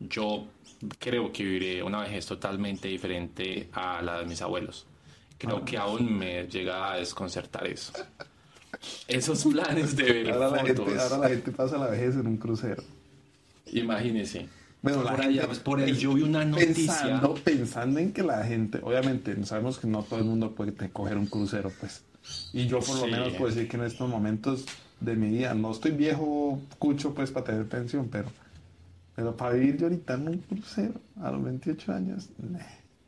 Yo 0.09 0.47
creo 0.99 1.31
que 1.31 1.43
viviré 1.43 1.83
una 1.83 2.01
vejez 2.01 2.25
totalmente 2.25 2.87
diferente 2.87 3.69
a 3.73 4.01
la 4.01 4.19
de 4.19 4.25
mis 4.25 4.41
abuelos. 4.41 4.85
Creo 5.37 5.63
que 5.65 5.77
aún 5.77 6.17
me 6.17 6.47
llega 6.47 6.93
a 6.93 6.97
desconcertar 6.97 7.67
eso. 7.67 7.91
Esos 9.07 9.43
planes 9.45 9.95
de 9.95 10.03
ver 10.03 10.31
Ahora 10.31 10.49
la, 10.49 10.59
fotos. 10.59 10.85
gente, 10.87 10.99
ahora 11.01 11.17
la 11.17 11.29
gente 11.29 11.51
pasa 11.51 11.77
la 11.77 11.87
vejez 11.87 12.15
en 12.15 12.27
un 12.27 12.37
crucero. 12.37 12.83
Imagínese. 13.71 14.47
Bueno, 14.81 15.03
la 15.03 15.11
por, 15.15 15.21
allá, 15.21 15.45
pues, 15.47 15.59
por 15.59 15.79
ahí 15.79 15.93
yo 15.95 16.13
vi 16.13 16.21
una 16.21 16.45
noticia. 16.45 16.75
Pensando, 16.93 17.33
pensando 17.35 17.99
en 17.99 18.13
que 18.13 18.21
la 18.21 18.43
gente, 18.43 18.79
obviamente, 18.83 19.35
sabemos 19.45 19.79
que 19.79 19.87
no 19.87 20.03
todo 20.03 20.19
el 20.19 20.25
mundo 20.25 20.51
puede 20.53 20.73
coger 20.91 21.17
un 21.17 21.25
crucero, 21.25 21.71
pues. 21.79 22.03
Y 22.53 22.67
yo 22.67 22.79
por 22.79 22.95
lo 22.97 23.05
Sí. 23.05 23.11
menos 23.11 23.33
puedo 23.33 23.53
decir 23.53 23.67
que 23.67 23.77
en 23.77 23.83
estos 23.83 24.07
momentos 24.09 24.65
de 24.99 25.15
mi 25.15 25.29
vida, 25.29 25.53
no 25.55 25.71
estoy 25.71 25.91
viejo, 25.91 26.59
cucho, 26.77 27.13
pues, 27.15 27.31
para 27.31 27.45
tener 27.47 27.65
pensión, 27.67 28.07
pero, 28.11 28.29
pero 29.15 29.35
para 29.35 29.55
vivir 29.55 29.77
yo 29.77 29.85
ahorita 29.87 30.13
en 30.15 30.27
un 30.27 30.37
crucero 30.39 30.93
a 31.21 31.31
los 31.31 31.43
28 31.43 31.93
años, 31.93 32.29
nah. 32.37 32.59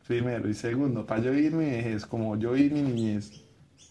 primero. 0.08 0.50
Y 0.50 0.54
segundo, 0.54 1.06
para 1.06 1.22
yo 1.22 1.32
vivir 1.32 1.52
mi 1.54 1.66
vejez, 1.66 2.06
como 2.06 2.38
yo 2.38 2.54
viví 2.54 2.70
mi 2.70 2.82
niñez, 2.82 3.32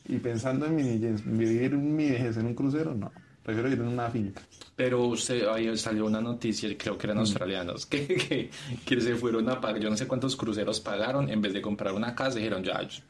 y 0.09 0.19
pensando 0.19 0.67
en 0.67 0.75
mi 0.77 0.83
niñez, 0.83 1.23
vivir 1.25 1.73
mi 1.77 2.11
vejez 2.11 2.37
en 2.39 2.47
un 2.47 2.55
crucero, 2.55 2.95
no. 2.95 3.11
Prefiero 3.43 3.69
vivir 3.69 3.85
en 3.85 3.93
una 3.93 4.11
finca. 4.11 4.43
Pero 4.75 5.05
usted, 5.07 5.47
ahí 5.47 5.77
salió 5.77 6.07
una 6.07 6.21
noticia, 6.21 6.69
creo 6.77 6.99
que 6.99 7.07
eran 7.07 7.19
australianos, 7.19 7.87
que, 7.91 8.07
que, 8.07 8.51
que 8.85 9.01
se 9.01 9.15
fueron 9.15 9.49
a 9.49 9.61
pagar, 9.61 9.81
yo 9.81 9.89
no 9.91 9.97
sé 9.97 10.07
cuántos 10.09 10.35
cruceros 10.37 10.81
pagaron, 10.81 11.29
en 11.31 11.41
vez 11.41 11.53
de 11.53 11.63
comprar 11.63 11.93
una 11.95 12.15
casa, 12.15 12.39
dijeron, 12.39 12.63
ya, 12.65 12.83
yo- 12.83 13.03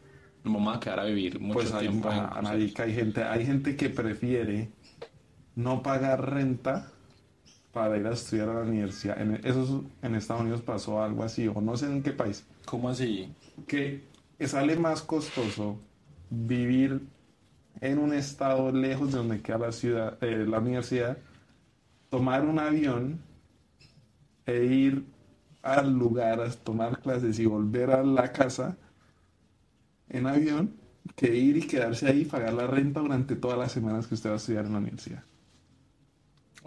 me 0.45 0.53
vamos 0.53 0.77
a 0.77 0.81
quedar 0.81 1.01
a 1.01 1.05
vivir 1.05 1.41
mucho 1.41 1.55
Pues 1.55 1.73
hay, 1.73 1.89
tiempo. 1.89 2.09
en 2.09 2.15
a- 2.15 2.19
cruceros". 2.31 2.39
Anarica 2.51 2.83
hay 2.85 2.95
gente, 2.95 3.23
hay 3.25 3.47
gente 3.47 3.77
que 3.77 3.89
prefiere 3.91 4.69
no 5.55 5.83
pagar 5.83 6.31
renta 6.33 6.93
para 7.77 7.99
ir 7.99 8.07
a 8.07 8.15
estudiar 8.15 8.49
a 8.49 8.55
la 8.55 8.61
universidad. 8.63 9.21
En, 9.21 9.35
eso 9.45 9.63
es- 9.63 10.05
en 10.07 10.15
Estados 10.15 10.41
Unidos 10.41 10.63
pasó 10.63 11.03
algo 11.03 11.23
así, 11.23 11.47
o 11.47 11.61
no 11.61 11.77
sé 11.77 11.85
en 11.85 12.03
qué 12.03 12.11
país, 12.13 12.43
¿Cómo 12.65 12.89
así? 12.89 13.31
que 13.67 14.01
sale 14.47 14.77
más 14.77 15.03
costoso 15.03 15.79
vivir 16.31 17.03
en 17.83 17.99
un 17.99 18.15
estado 18.15 18.73
lejos 18.73 19.13
de 19.13 19.19
donde 19.19 19.43
queda 19.43 19.59
la 19.59 19.73
ciudad, 19.73 20.17
eh, 20.25 20.47
la 20.49 20.59
universidad, 20.59 21.19
tomar 22.09 22.47
un 22.47 22.59
avión 22.59 23.21
e 24.47 24.65
ir 24.65 25.05
al 25.63 25.93
lugar 25.93 26.41
a 26.41 26.51
tomar 26.51 27.01
clases 27.03 27.39
y 27.39 27.45
volver 27.45 27.91
a 27.91 28.03
la 28.03 28.33
casa 28.33 28.79
en 30.09 30.27
avión 30.27 30.75
que 31.15 31.35
ir 31.37 31.59
y 31.59 31.67
quedarse 31.67 32.09
ahí 32.09 32.21
y 32.23 32.25
pagar 32.25 32.55
la 32.55 32.67
renta 32.67 33.01
durante 33.01 33.37
todas 33.37 33.59
las 33.59 33.71
semanas 33.73 34.07
que 34.07 34.15
usted 34.15 34.31
va 34.31 34.35
a 34.35 34.37
estudiar 34.39 34.65
en 34.65 34.73
la 34.73 34.79
universidad. 34.79 35.23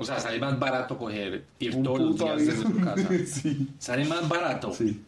O 0.01 0.05
sea, 0.05 0.17
sale 0.19 0.39
más 0.39 0.57
barato 0.57 0.97
coger, 0.97 1.43
ir 1.59 1.75
Un 1.75 1.83
todos 1.83 1.99
los 1.99 2.17
días 2.17 2.37
desde 2.37 2.61
su 2.61 2.67
avión. 2.67 2.83
casa. 2.85 3.09
sí, 3.27 3.67
Sale 3.77 4.05
más 4.05 4.27
barato. 4.29 4.73
sí, 4.73 5.03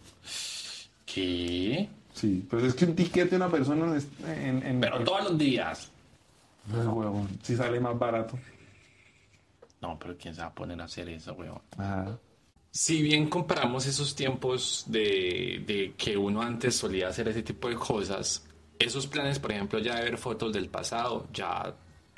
¿Qué? 1.06 1.90
sí. 2.14 2.46
Pues 2.50 2.64
es 2.64 2.74
que 2.76 2.86
un 2.86 2.96
ticket 2.96 3.30
de 3.30 3.36
una 3.38 3.50
persona 3.50 3.86
en... 4.26 4.30
en, 4.30 4.64
en- 4.66 4.82
Pero 4.82 5.04
todos 5.04 5.24
los 5.30 5.38
días. 5.38 5.90
Pues, 6.70 6.86
huevón, 6.86 7.28
sí 7.42 7.56
sale 7.56 7.80
más 7.80 7.98
barato. 7.98 8.38
No, 9.82 9.98
pero 9.98 10.16
¿quién 10.18 10.36
se 10.36 10.42
va 10.42 10.48
a 10.48 10.54
poner 10.54 10.80
a 10.82 10.84
hacer 10.84 11.10
eso, 11.10 11.34
weón? 11.34 11.60
Ajá. 11.78 12.18
Si 12.70 13.02
bien 13.02 13.30
comparamos 13.30 13.86
esos 13.88 14.16
tiempos 14.16 14.86
de, 14.88 15.64
de 15.66 15.94
que 15.98 16.16
uno 16.16 16.42
antes 16.42 16.76
solía 16.76 17.08
hacer 17.08 17.28
ese 17.30 17.44
tipo 17.44 17.68
de 17.68 17.76
cosas, 17.76 18.46
esos 18.78 19.08
planes, 19.08 19.40
por 19.40 19.52
ejemplo, 19.52 19.80
ya 19.80 19.96
de 19.96 20.04
ver 20.04 20.18
fotos 20.18 20.54
del 20.54 20.70
pasado, 20.70 21.28
ya 21.34 21.74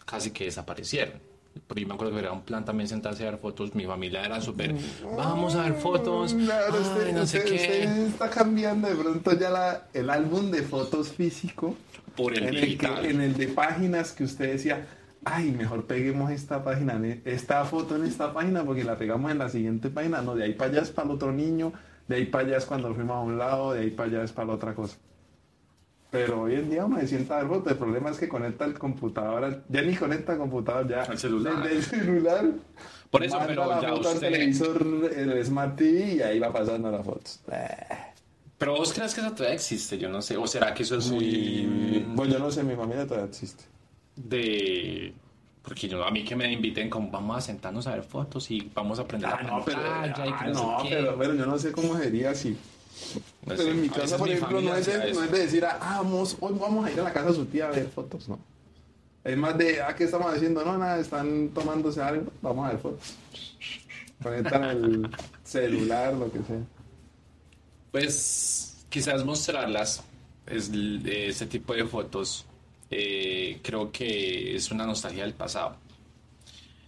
casi 0.05 0.31
que 0.31 0.45
desaparecieron. 0.45 1.19
Porque 1.67 1.81
yo 1.81 1.87
me 1.87 1.93
acuerdo 1.93 2.13
que 2.13 2.19
era 2.19 2.31
un 2.31 2.41
plan 2.41 2.65
también 2.65 2.87
sentarse 2.87 3.27
a 3.27 3.31
ver 3.31 3.39
fotos, 3.39 3.75
mi 3.75 3.85
familia 3.85 4.25
era 4.25 4.41
súper, 4.41 4.75
vamos 5.15 5.55
a 5.55 5.63
ver 5.63 5.73
fotos, 5.75 6.33
Mm, 6.33 6.49
ay, 6.51 6.81
usted, 6.81 7.13
no 7.13 7.25
sé 7.25 7.37
usted- 7.37 7.43
qué, 7.45 7.55
usted 7.55 7.97
está 8.07 8.29
cambiando 8.29 8.87
de 8.87 8.95
pronto 8.95 9.37
ya 9.37 9.49
la- 9.49 9.83
el 9.93 10.09
álbum 10.09 10.49
de 10.51 10.63
fotos 10.63 11.09
físico. 11.09 11.75
Por 12.15 12.33
el 12.37 12.43
en 12.47 12.55
el, 12.55 12.77
que, 12.77 12.85
en 13.09 13.21
el 13.21 13.35
de 13.35 13.47
páginas 13.47 14.11
que 14.11 14.23
usted 14.23 14.51
decía, 14.51 14.85
ay, 15.25 15.51
mejor 15.51 15.85
peguemos 15.85 16.31
esta 16.31 16.63
página, 16.63 16.99
esta 17.25 17.63
foto 17.65 17.95
en 17.95 18.03
esta 18.05 18.33
página 18.33 18.63
porque 18.63 18.83
la 18.83 18.97
pegamos 18.97 19.31
en 19.31 19.37
la 19.39 19.49
siguiente 19.49 19.89
página. 19.89 20.21
No, 20.21 20.35
de 20.35 20.43
ahí 20.43 20.53
para 20.53 20.71
allá 20.71 20.81
es 20.81 20.91
para 20.91 21.07
el 21.07 21.15
otro 21.15 21.31
niño, 21.31 21.71
de 22.07 22.15
ahí 22.17 22.25
para 22.25 22.45
allá 22.47 22.57
es 22.57 22.65
cuando 22.65 22.93
fuimos 22.93 23.15
a 23.15 23.19
un 23.21 23.37
lado, 23.39 23.73
de 23.73 23.81
ahí 23.81 23.89
para 23.89 24.09
allá 24.09 24.23
es 24.23 24.31
para 24.31 24.47
la 24.47 24.53
otra 24.53 24.75
cosa. 24.75 24.97
Pero 26.13 26.43
hoy 26.43 26.53
en 26.53 26.69
día 26.69 26.85
uno 26.85 26.99
se 26.99 27.07
sienta 27.07 27.35
a 27.35 27.43
ver 27.43 27.47
fotos. 27.47 27.71
El 27.73 27.77
problema 27.79 28.11
es 28.11 28.17
que 28.19 28.29
conecta 28.29 28.65
el 28.65 28.77
computador, 28.77 29.63
ya 29.67 29.81
ni 29.81 29.95
conecta 29.95 30.33
el 30.33 30.37
computador, 30.39 30.87
ya 30.87 31.01
Al 31.01 31.17
celular. 31.17 31.61
desde 31.63 31.75
el 31.75 31.83
celular. 31.83 32.45
Por 33.09 33.23
eso, 33.23 33.37
pero 33.47 33.65
la 33.67 33.81
ya 33.81 33.89
foto 33.89 34.09
al 34.09 34.15
usted- 34.15 34.31
televisor, 34.31 35.11
el 35.15 35.43
Smart 35.45 35.75
TV 35.75 36.13
y 36.15 36.21
ahí 36.21 36.39
va 36.39 36.53
pasando 36.53 36.91
las 36.91 37.03
fotos. 37.05 37.41
Pero 38.59 38.75
vos 38.75 38.93
crees 38.93 39.13
que 39.15 39.21
eso 39.21 39.31
todavía 39.31 39.55
existe, 39.55 39.97
yo 39.97 40.07
no 40.09 40.21
sé, 40.21 40.37
o 40.37 40.45
será 40.47 40.73
que 40.73 40.83
eso 40.83 40.97
es 40.97 41.11
muy 41.11 42.05
Bueno, 42.15 42.33
yo 42.33 42.39
no 42.39 42.49
sé, 42.51 42.63
mi 42.63 42.75
familia 42.75 43.05
todavía 43.07 43.27
existe. 43.29 43.63
de... 44.15 45.13
Porque 45.63 45.87
yo, 45.87 46.03
a 46.05 46.11
mí 46.11 46.25
que 46.25 46.35
me 46.35 46.51
inviten 46.51 46.89
como 46.89 47.09
vamos 47.09 47.37
a 47.37 47.41
sentarnos 47.41 47.87
a 47.87 47.91
ver 47.95 48.03
fotos 48.03 48.51
y 48.51 48.69
vamos 48.75 48.99
a 48.99 49.03
aprender 49.03 49.29
Ah, 49.33 49.39
la 49.41 49.49
no, 49.49 49.63
pero, 49.65 49.79
ah, 49.81 50.07
no 50.53 50.77
pero, 50.89 51.15
pero 51.17 51.33
yo 51.35 51.45
no 51.45 51.57
sé 51.57 51.71
cómo 51.71 51.97
sería 51.97 52.31
así. 52.31 52.57
No 53.15 53.47
Pero 53.47 53.63
sé, 53.63 53.69
en 53.69 53.81
mi 53.81 53.89
casa, 53.89 54.17
por 54.17 54.27
mi 54.27 54.33
ejemplo, 54.33 54.61
no 54.61 54.75
es, 54.75 54.85
de, 54.85 55.13
no 55.13 55.23
es 55.23 55.31
de 55.31 55.39
decir, 55.39 55.65
ah, 55.65 55.77
vamos, 55.79 56.37
hoy 56.39 56.55
vamos 56.59 56.85
a 56.85 56.91
ir 56.91 56.99
a 56.99 57.03
la 57.03 57.13
casa 57.13 57.29
de 57.29 57.35
su 57.35 57.45
tía 57.45 57.67
a 57.67 57.71
ver 57.71 57.87
fotos, 57.89 58.29
no. 58.29 58.39
Es 59.23 59.37
más 59.37 59.57
de, 59.57 59.81
ah, 59.81 59.95
¿qué 59.95 60.03
estamos 60.03 60.33
haciendo? 60.33 60.63
No, 60.65 60.77
nada, 60.77 60.99
están 60.99 61.49
tomándose 61.49 62.01
algo, 62.01 62.31
vamos 62.41 62.65
a 62.65 62.71
ver 62.71 62.79
fotos. 62.79 63.15
Conectan 64.21 64.63
el 64.63 65.09
celular, 65.43 66.13
lo 66.13 66.31
que 66.31 66.39
sea. 66.39 66.59
Pues 67.91 68.85
quizás 68.89 69.23
mostrarlas, 69.23 70.03
es, 70.45 70.69
ese 71.05 71.45
tipo 71.47 71.73
de 71.73 71.85
fotos, 71.85 72.45
eh, 72.89 73.59
creo 73.61 73.91
que 73.91 74.55
es 74.55 74.71
una 74.71 74.85
nostalgia 74.85 75.23
del 75.23 75.33
pasado. 75.33 75.77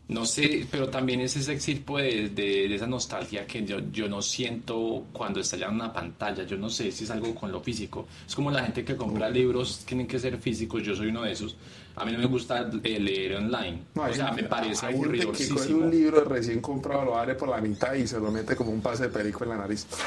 No 0.07 0.24
sé, 0.24 0.67
pero 0.69 0.88
también 0.88 1.19
es 1.21 1.35
ese 1.35 1.55
tipo 1.55 1.97
de, 1.97 2.29
de- 2.29 2.67
de 2.69 2.75
esa 2.75 2.85
nostalgia 2.85 3.47
que 3.47 3.65
yo, 3.65 3.79
yo 3.91 4.07
no 4.07 4.21
siento 4.21 5.05
cuando 5.12 5.39
está 5.39 5.57
ya 5.57 5.65
en 5.67 5.74
una 5.75 5.91
pantalla. 5.91 6.43
Yo 6.43 6.57
no 6.57 6.69
sé 6.69 6.91
si 6.91 7.05
es 7.05 7.09
algo 7.09 7.33
con 7.33 7.51
lo 7.51 7.59
físico. 7.59 8.05
Es 8.27 8.35
como 8.35 8.51
la 8.51 8.63
gente 8.63 8.85
que 8.85 8.95
compra 8.95 9.29
libros, 9.31 9.83
tienen 9.83 10.05
que 10.05 10.19
ser 10.19 10.38
físicos. 10.38 10.83
Yo 10.83 10.95
soy 10.95 11.07
uno 11.07 11.24
de 11.24 11.31
esos. 11.31 11.57
A 11.95 12.05
mí 12.05 12.12
no 12.12 12.19
me 12.19 12.25
gusta 12.27 12.69
eh, 12.83 13.00
leer 13.00 13.38
online. 13.38 13.79
No, 13.95 14.03
o 14.03 14.13
sea, 14.13 14.27
gente- 14.27 14.43
me 14.43 14.47
parece 14.47 14.85
gente 14.93 15.17
que 15.19 15.25
coge 15.50 15.74
un 15.74 15.89
libro 15.89 16.24
recién 16.25 16.62
comprado, 16.62 17.03
lo 17.05 17.17
abre 17.17 17.33
por 17.33 17.50
la 17.50 17.59
mitad 17.59 17.95
y 17.95 18.05
se 18.05 18.19
lo 18.19 18.29
mete 18.31 18.55
como 18.55 18.69
un 18.71 18.81
pase 18.81 19.03
de 19.03 19.09
perico 19.09 19.43
en 19.43 19.50
la 19.51 19.57
nariz. 19.57 19.88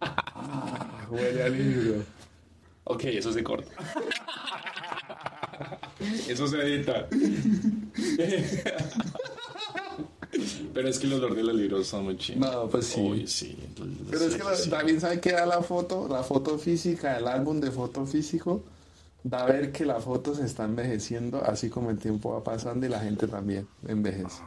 Ah, 0.00 1.06
huele 1.10 1.42
a 1.42 1.48
libro. 1.48 2.04
Ok, 2.84 3.04
eso 3.06 3.32
se 3.32 3.42
corta. 3.42 3.70
Eso 6.28 6.46
se 6.48 6.56
edita. 6.62 7.08
Pero 10.74 10.88
es 10.88 10.98
que 10.98 11.06
los 11.06 11.18
olor 11.20 11.34
de 11.34 11.42
los 11.42 11.54
libros 11.56 11.86
son 11.86 12.04
muy 12.04 12.16
chidos. 12.16 12.40
No, 12.40 12.68
pues 12.68 12.86
sí. 12.86 13.00
Uy, 13.00 13.26
sí. 13.26 13.56
Pero 14.10 14.24
es 14.26 14.34
que 14.36 14.44
la- 14.44 14.54
Sí. 14.54 14.70
también 14.70 15.00
sabe 15.00 15.20
que 15.20 15.32
da 15.32 15.46
la 15.46 15.62
foto, 15.62 16.06
la 16.08 16.22
foto 16.22 16.58
física, 16.58 17.16
el 17.16 17.26
álbum 17.26 17.60
de 17.60 17.70
foto 17.70 18.06
físico, 18.06 18.62
da 19.24 19.42
a 19.42 19.46
ver 19.46 19.72
que 19.72 19.84
la 19.84 20.00
foto 20.00 20.34
se 20.34 20.44
está 20.44 20.64
envejeciendo, 20.64 21.42
así 21.44 21.68
como 21.70 21.90
el 21.90 21.98
tiempo 21.98 22.32
va 22.32 22.44
pasando 22.44 22.86
y 22.86 22.88
la 22.88 23.00
gente 23.00 23.26
también 23.26 23.66
envejece. 23.86 24.42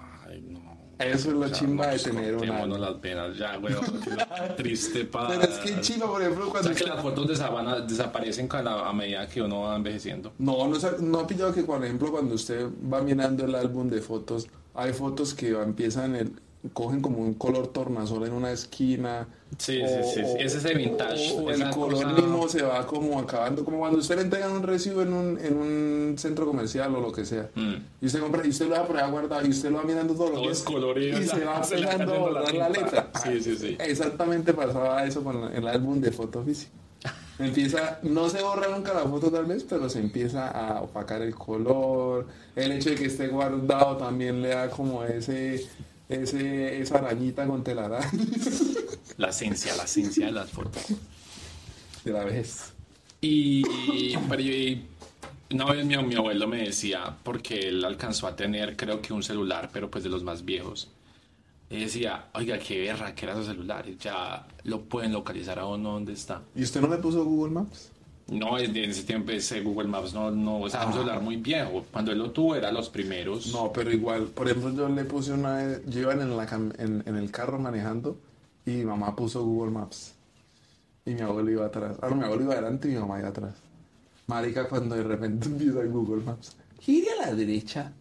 Eso 1.06 1.30
es 1.30 1.36
lo 1.36 1.48
Ya, 1.48 1.54
chimba 1.54 1.88
de 1.88 2.00
tener 2.00 2.34
un 2.34 2.40
cortémonos 2.40 2.78
álbum. 2.78 2.80
las 2.82 3.02
venas 3.02 3.38
ya. 3.38 3.60
Qué 3.60 4.54
Triste 4.58 5.06
para... 5.06 5.28
Pero 5.30 5.42
es 5.44 5.58
que 5.60 5.82
chimba, 5.82 6.08
por 6.08 6.22
ejemplo, 6.22 6.48
O 6.48 6.52
cuando 6.52 6.70
sea, 6.74 6.78
que 6.78 6.86
las 6.90 7.02
fotos 7.02 7.28
de 7.28 7.36
sabana 7.36 7.80
desaparecen 7.82 8.48
cada- 8.48 8.88
a 8.88 8.94
medida 8.94 9.28
que 9.28 9.42
uno 9.42 9.62
va 9.62 9.76
envejeciendo. 9.76 10.34
No, 10.40 10.68
no, 10.68 10.78
no 11.00 11.20
ha 11.20 11.28
pillado 11.28 11.54
que, 11.54 11.64
por 11.64 11.84
ejemplo, 11.84 12.12
cuando 12.12 12.36
usted 12.36 12.68
va 12.92 13.02
mirando 13.02 13.46
el 13.46 13.56
álbum 13.56 13.90
de 13.90 14.02
fotos, 14.02 14.48
hay 14.74 14.94
fotos 14.94 15.34
que 15.34 15.50
empiezan, 15.52 16.16
el, 16.16 16.32
cogen 16.74 17.02
como 17.02 17.20
un 17.20 17.34
color 17.34 17.68
tornasol 17.68 18.26
en 18.28 18.34
una 18.34 18.52
esquina. 18.52 19.28
Sí, 19.58 19.82
sí, 19.86 20.04
sí, 20.14 20.22
sí. 20.26 20.34
Es 20.40 20.56
ese 20.56 20.74
vintage, 20.76 21.34
o 21.38 21.50
esa 21.50 21.68
el 21.70 21.76
color 21.76 22.04
cosa- 22.04 22.14
mismo 22.14 22.48
se 22.48 22.62
va 22.62 22.86
como 22.88 23.20
acabando, 23.20 23.66
como 23.66 23.80
cuando 23.80 23.98
usted 24.00 24.16
le 24.16 24.22
entregan 24.22 24.52
un 24.52 24.64
recibo 24.64 25.02
en 25.02 25.12
un, 25.14 25.40
en 25.40 25.58
un 25.58 26.16
centro 26.18 26.46
comercial 26.46 26.96
o 26.96 27.02
lo 27.02 27.12
que 27.12 27.26
sea. 27.26 27.50
Mm. 27.56 27.74
Y 28.02 28.06
usted 28.06 28.20
compra, 28.22 28.46
y 28.46 28.50
usted 28.50 28.68
lo 28.68 28.76
va 28.76 28.86
por 28.88 28.98
ahí 28.98 29.10
guardado, 29.12 29.46
y 29.46 29.50
usted 29.50 29.72
lo 29.72 29.78
va 29.78 29.84
mirando 29.84 30.14
todos 30.14 30.32
los 30.32 30.42
días. 30.42 30.64
Y 31.08 31.26
la- 31.26 31.36
se 31.36 31.46
va 31.46 31.58
a 31.58 31.62
cayendo 31.62 32.30
la 32.32 32.42
la 32.54 32.70
letra. 32.70 33.12
Sí, 33.24 33.42
sí, 33.42 33.56
sí. 33.58 33.78
Exactamente 33.80 34.54
pasaba 34.54 35.04
eso 35.06 35.24
con 35.24 35.54
el 35.54 35.68
álbum 35.68 36.00
de 36.00 36.12
foto 36.12 36.44
física. 36.44 36.72
Empieza, 37.40 37.98
no 38.04 38.30
se 38.30 38.44
borra 38.44 38.68
nunca 38.68 38.94
la 38.94 39.02
foto 39.02 39.32
tal 39.32 39.46
vez, 39.46 39.64
pero 39.64 39.90
se 39.90 39.98
empieza 40.00 40.48
a 40.50 40.82
opacar 40.82 41.24
el 41.24 41.34
color. 41.34 42.28
El 42.56 42.74
hecho 42.74 42.92
de 42.92 42.96
que 42.98 43.06
esté 43.06 43.30
guardado 43.30 43.98
también 43.98 44.44
le 44.44 44.50
da 44.50 44.70
como 44.70 45.04
ese, 45.04 45.66
ese 46.12 46.82
esa 46.82 46.98
arañita 47.00 47.46
con 47.48 47.64
telaraña 47.64 48.10
La 49.18 49.30
esencia, 49.30 49.76
la 49.76 49.84
esencia 49.84 50.26
de 50.28 50.32
las 50.32 50.50
fotos. 50.50 50.84
de 52.04 52.12
la 52.12 52.24
vez. 52.24 52.74
Y, 53.22 53.64
pero 54.30 54.42
y- 54.42 54.86
una 55.54 55.66
vez 55.66 55.86
mi, 55.86 55.98
mi 55.98 56.16
abuelo 56.16 56.48
me 56.48 56.64
decía, 56.64 57.18
porque 57.24 57.68
él 57.68 57.84
alcanzó 57.86 58.26
a 58.28 58.36
tener 58.36 58.76
creo 58.78 59.02
que 59.02 59.14
un 59.14 59.22
celular, 59.22 59.70
pero 59.72 59.92
pues 59.92 60.04
de 60.04 60.10
los 60.10 60.24
más 60.24 60.44
viejos. 60.46 60.90
Y 61.70 61.82
decía, 61.82 62.26
oiga, 62.34 62.58
qué 62.60 62.80
berra 62.82 63.14
que 63.16 63.26
era 63.26 63.36
su 63.36 63.44
celular, 63.46 63.86
ya 63.98 64.46
lo 64.64 64.82
pueden 64.82 65.14
localizar 65.14 65.60
a 65.60 65.66
uno 65.66 65.94
donde 65.94 66.14
está. 66.14 66.42
¿Y 66.56 66.64
usted 66.64 66.82
no 66.82 66.88
le 66.88 66.98
puso 66.98 67.24
Google 67.24 67.54
Maps? 67.54 67.92
No, 68.30 68.58
en 68.58 68.76
ese 68.78 69.04
tiempo 69.04 69.32
ese 69.32 69.62
Google 69.62 69.88
Maps 69.90 70.14
no, 70.14 70.32
no 70.32 70.62
o 70.62 70.70
sea, 70.70 70.86
un 70.88 70.94
celular 70.94 71.22
muy 71.22 71.36
viejo. 71.38 71.86
Cuando 71.92 72.12
él 72.12 72.20
lo 72.20 72.32
tuvo 72.32 72.56
era 72.56 72.72
los 72.72 72.90
primeros. 72.90 73.48
No, 73.54 73.72
pero 73.74 73.92
igual, 73.92 74.28
por 74.28 74.48
ejemplo, 74.48 74.74
yo 74.74 74.88
le 74.90 75.04
puse 75.04 75.34
una 75.34 75.56
vez, 75.58 75.82
yo 75.88 76.02
iba 76.02 76.14
en, 76.14 76.38
la 76.38 76.48
cam- 76.48 76.74
en, 76.80 77.04
en 77.06 77.16
el 77.18 77.30
carro 77.32 77.60
manejando 77.60 78.18
y 78.66 78.72
mi 78.72 78.86
mamá 78.86 79.16
puso 79.16 79.44
Google 79.44 79.72
Maps 79.72 80.14
y 81.06 81.12
mi 81.14 81.22
abuelo 81.22 81.52
iba 81.52 81.66
atrás. 81.66 81.98
Ah, 82.02 82.10
no, 82.10 82.16
mi 82.16 82.24
abuelo 82.24 82.44
iba 82.44 82.54
adelante 82.54 82.88
y 82.88 82.94
mi 82.94 83.00
mamá 83.00 83.20
iba 83.20 83.30
atrás. 83.30 83.56
Marica, 84.28 84.70
cuando 84.70 84.96
de 84.96 85.04
repente 85.04 85.48
empieza 85.50 85.84
Google 85.86 86.24
Maps, 86.24 86.56
gire 86.80 87.08
a 87.22 87.26
la 87.28 87.36
derecha, 87.36 87.92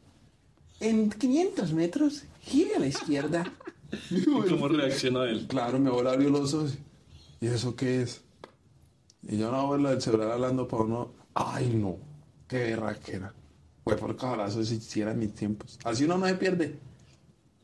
en 0.79 1.11
500 1.11 1.73
metros, 1.73 2.23
gire 2.43 2.77
a 2.77 2.79
la 2.79 2.87
izquierda. 2.87 3.53
¿Y 4.11 4.23
¿Cómo 4.25 4.69
reaccionó 4.69 5.25
él? 5.25 5.47
Claro, 5.49 5.79
mi 5.81 5.89
abuela 5.89 6.13
abrió 6.13 6.31
los 6.31 6.55
ojos. 6.55 6.75
¿Y 7.41 7.47
eso 7.49 7.75
qué 7.75 8.03
es? 8.03 8.23
Y 9.23 9.37
yo, 9.39 9.51
no, 9.51 9.59
abuela, 9.61 9.91
del 9.91 10.01
celular 10.03 10.31
hablando 10.33 10.67
para 10.67 10.85
uno. 10.85 11.13
Ay, 11.35 11.69
no. 11.75 11.97
Qué 12.49 12.59
berraquera. 12.59 13.33
Fue 13.85 13.97
por 13.97 14.17
cabalazo 14.17 14.63
si 14.65 14.77
hiciera 14.77 15.15
mis 15.15 15.35
tiempos. 15.35 15.79
Así 15.85 16.05
uno 16.05 16.19
no 16.19 16.27
se 16.27 16.35
pierde. 16.35 16.79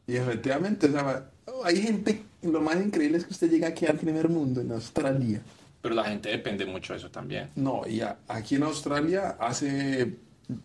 Y 0.07 0.17
efectivamente, 0.17 0.87
o 0.89 0.93
sea, 0.93 1.31
hay 1.65 1.81
gente. 1.81 2.23
Lo 2.43 2.61
más 2.61 2.77
increíble 2.77 3.19
es 3.19 3.25
que 3.25 3.33
usted 3.33 3.51
llega 3.51 3.69
aquí 3.69 3.87
al 3.87 3.99
primer 3.99 4.29
mundo, 4.29 4.61
en 4.61 4.71
Australia. 4.73 5.43
Pero 5.83 5.95
la 5.95 6.05
gente 6.05 6.29
depende 6.29 6.65
mucho 6.67 6.93
de 6.93 6.99
eso 7.01 7.11
también. 7.11 7.49
No, 7.57 7.83
y 7.87 8.01
a- 8.01 8.19
aquí 8.29 8.55
en 8.57 8.63
Australia, 8.63 9.37
hace. 9.41 10.17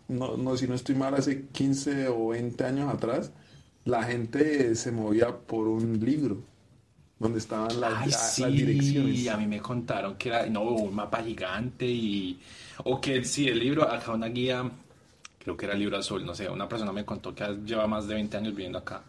No, 0.08 0.36
no, 0.36 0.56
si 0.56 0.68
no 0.68 0.74
estoy 0.74 0.94
mal, 0.94 1.14
hace 1.14 1.46
15 1.48 2.06
o 2.08 2.28
20 2.28 2.64
años 2.64 2.92
atrás, 2.92 3.32
la 3.84 4.04
gente 4.04 4.74
se 4.76 4.92
movía 4.92 5.36
por 5.38 5.66
un 5.66 5.98
libro 6.04 6.44
donde 7.22 7.38
estaban 7.38 7.80
las, 7.80 7.92
Ay, 7.94 8.10
la- 8.10 8.18
sí, 8.18 8.42
las 8.42 8.52
direcciones. 8.52 9.28
a 9.28 9.36
mí 9.36 9.46
me 9.46 9.60
contaron 9.60 10.16
que 10.16 10.28
era, 10.28 10.46
no, 10.46 10.62
un 10.62 10.94
mapa 10.94 11.22
gigante 11.22 11.86
y, 11.86 12.40
o 12.84 13.00
que 13.00 13.24
sí, 13.24 13.48
el 13.48 13.58
libro, 13.58 13.88
acá 13.90 14.12
una 14.12 14.28
guía, 14.28 14.70
creo 15.38 15.56
que 15.56 15.64
era 15.66 15.74
el 15.74 15.80
libro 15.80 15.96
azul, 15.98 16.24
no 16.24 16.34
sé, 16.34 16.48
una 16.48 16.68
persona 16.68 16.92
me 16.92 17.04
contó 17.04 17.34
que 17.34 17.44
lleva 17.64 17.86
más 17.86 18.06
de 18.08 18.14
20 18.14 18.36
años 18.36 18.54
viviendo 18.54 18.78
acá 18.78 19.02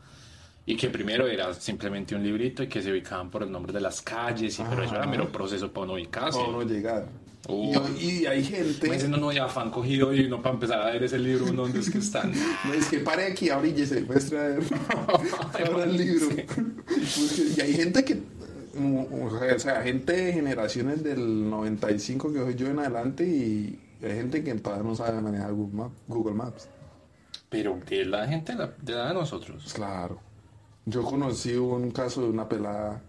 y 0.65 0.77
que 0.77 0.89
primero 0.89 1.27
era 1.27 1.53
simplemente 1.53 2.15
un 2.15 2.23
librito 2.23 2.63
y 2.63 2.67
que 2.67 2.81
se 2.81 2.91
ubicaban 2.91 3.29
por 3.29 3.43
el 3.43 3.51
nombre 3.51 3.73
de 3.73 3.81
las 3.81 4.01
calles, 4.01 4.59
y, 4.59 4.63
pero 4.63 4.83
eso 4.83 4.95
era 4.95 5.05
mero 5.07 5.31
proceso 5.31 5.71
para 5.71 5.85
uno 5.85 5.93
ubicarse. 5.95 6.39
No, 6.39 6.51
no 6.53 6.61
llegar. 6.63 7.07
Uh. 7.47 7.73
Y, 7.99 8.21
y 8.21 8.25
hay 8.25 8.43
gente. 8.43 8.87
Me 8.87 8.95
dicen, 8.95 9.11
no, 9.11 9.17
no, 9.17 9.31
ya 9.31 9.45
afán 9.45 9.69
cogido 9.69 10.13
y 10.13 10.29
no 10.29 10.41
para 10.41 10.55
empezar 10.55 10.81
a 10.81 10.85
ver 10.91 11.03
ese 11.03 11.19
libro, 11.19 11.45
uno, 11.45 11.63
¿dónde 11.63 11.79
es 11.79 11.89
que 11.89 11.97
están? 11.97 12.31
No, 12.65 12.73
es 12.73 12.87
que 12.87 12.99
pare 12.99 13.25
aquí, 13.25 13.49
abríllese, 13.49 14.01
puedes 14.01 14.29
traer 14.29 14.61
ahora 15.65 15.83
el 15.83 15.97
libro. 15.97 16.27
Y 17.57 17.61
hay 17.61 17.73
gente 17.73 18.05
que, 18.05 18.15
mm, 18.75 19.23
o 19.23 19.59
sea, 19.59 19.81
gente 19.81 20.13
de 20.13 20.33
generaciones 20.33 21.03
del 21.03 21.49
95 21.49 22.31
que 22.31 22.39
soy 22.39 22.55
yo 22.55 22.67
en 22.67 22.79
adelante 22.79 23.27
y 23.27 23.79
hay 24.01 24.15
gente 24.15 24.43
que 24.43 24.53
todavía 24.55 24.83
no 24.83 24.95
sabe 24.95 25.21
manejar 25.21 25.53
Google 25.53 25.75
Maps. 25.75 25.95
Google 26.07 26.33
Maps. 26.33 26.69
Pero 27.49 27.79
de 27.87 28.05
la 28.05 28.27
gente 28.27 28.53
de 28.53 28.57
la, 28.57 28.73
de 28.81 28.93
la 28.93 29.07
de 29.09 29.13
nosotros. 29.13 29.61
Pues 29.63 29.73
claro. 29.73 30.19
Yo 30.85 31.03
conocí 31.03 31.53
un 31.55 31.91
caso 31.91 32.21
de 32.21 32.29
una 32.29 32.47
pelada. 32.49 33.01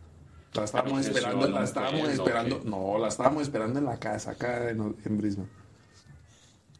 La 0.54 0.64
estábamos 0.64 1.06
esperando, 1.06 1.48
la 1.48 1.64
estábamos 1.64 2.08
esperando. 2.08 2.60
No, 2.64 2.98
la 2.98 3.08
estábamos 3.08 3.42
esperando 3.42 3.78
en 3.78 3.84
la 3.86 3.98
casa, 3.98 4.32
acá 4.32 4.70
en, 4.70 4.96
en 5.04 5.18
Brisbane. 5.18 5.48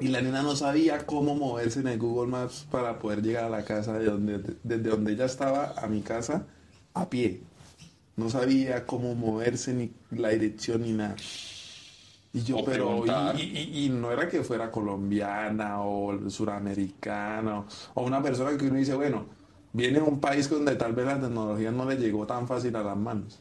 Y 0.00 0.08
la 0.08 0.20
nena 0.20 0.42
no 0.42 0.56
sabía 0.56 1.06
cómo 1.06 1.34
moverse 1.34 1.80
en 1.80 1.88
el 1.88 1.98
Google 1.98 2.30
Maps 2.30 2.66
para 2.70 2.98
poder 2.98 3.22
llegar 3.22 3.44
a 3.44 3.48
la 3.48 3.64
casa 3.64 3.98
de 3.98 4.06
donde, 4.06 4.38
desde 4.62 4.90
donde 4.90 5.12
ella 5.12 5.24
estaba 5.24 5.74
a 5.76 5.86
mi 5.86 6.02
casa 6.02 6.46
a 6.94 7.08
pie. 7.08 7.42
No 8.16 8.28
sabía 8.30 8.86
cómo 8.86 9.14
moverse 9.14 9.72
ni 9.74 9.92
la 10.10 10.28
dirección 10.30 10.82
ni 10.82 10.92
nada. 10.92 11.16
Y 12.32 12.42
yo, 12.42 12.58
O 12.58 12.64
pero, 12.64 12.86
preguntar. 13.02 13.38
y, 13.38 13.42
y- 13.42 13.84
y 13.84 13.88
no 13.88 14.10
era 14.10 14.28
que 14.28 14.42
fuera 14.42 14.70
colombiana 14.70 15.80
o 15.82 16.28
suramericana 16.28 17.60
o, 17.60 17.66
o 17.94 18.02
una 18.04 18.20
persona 18.22 18.56
que 18.56 18.66
uno 18.66 18.74
dice, 18.76 18.94
bueno, 18.94 19.26
viene 19.72 20.00
de 20.00 20.04
un 20.04 20.20
país 20.20 20.48
donde 20.50 20.74
tal 20.74 20.92
vez 20.92 21.06
la 21.06 21.20
tecnología 21.20 21.70
no 21.70 21.88
le 21.88 21.96
llegó 21.96 22.26
tan 22.26 22.46
fácil 22.48 22.74
a 22.76 22.82
las 22.82 22.96
manos. 22.96 23.38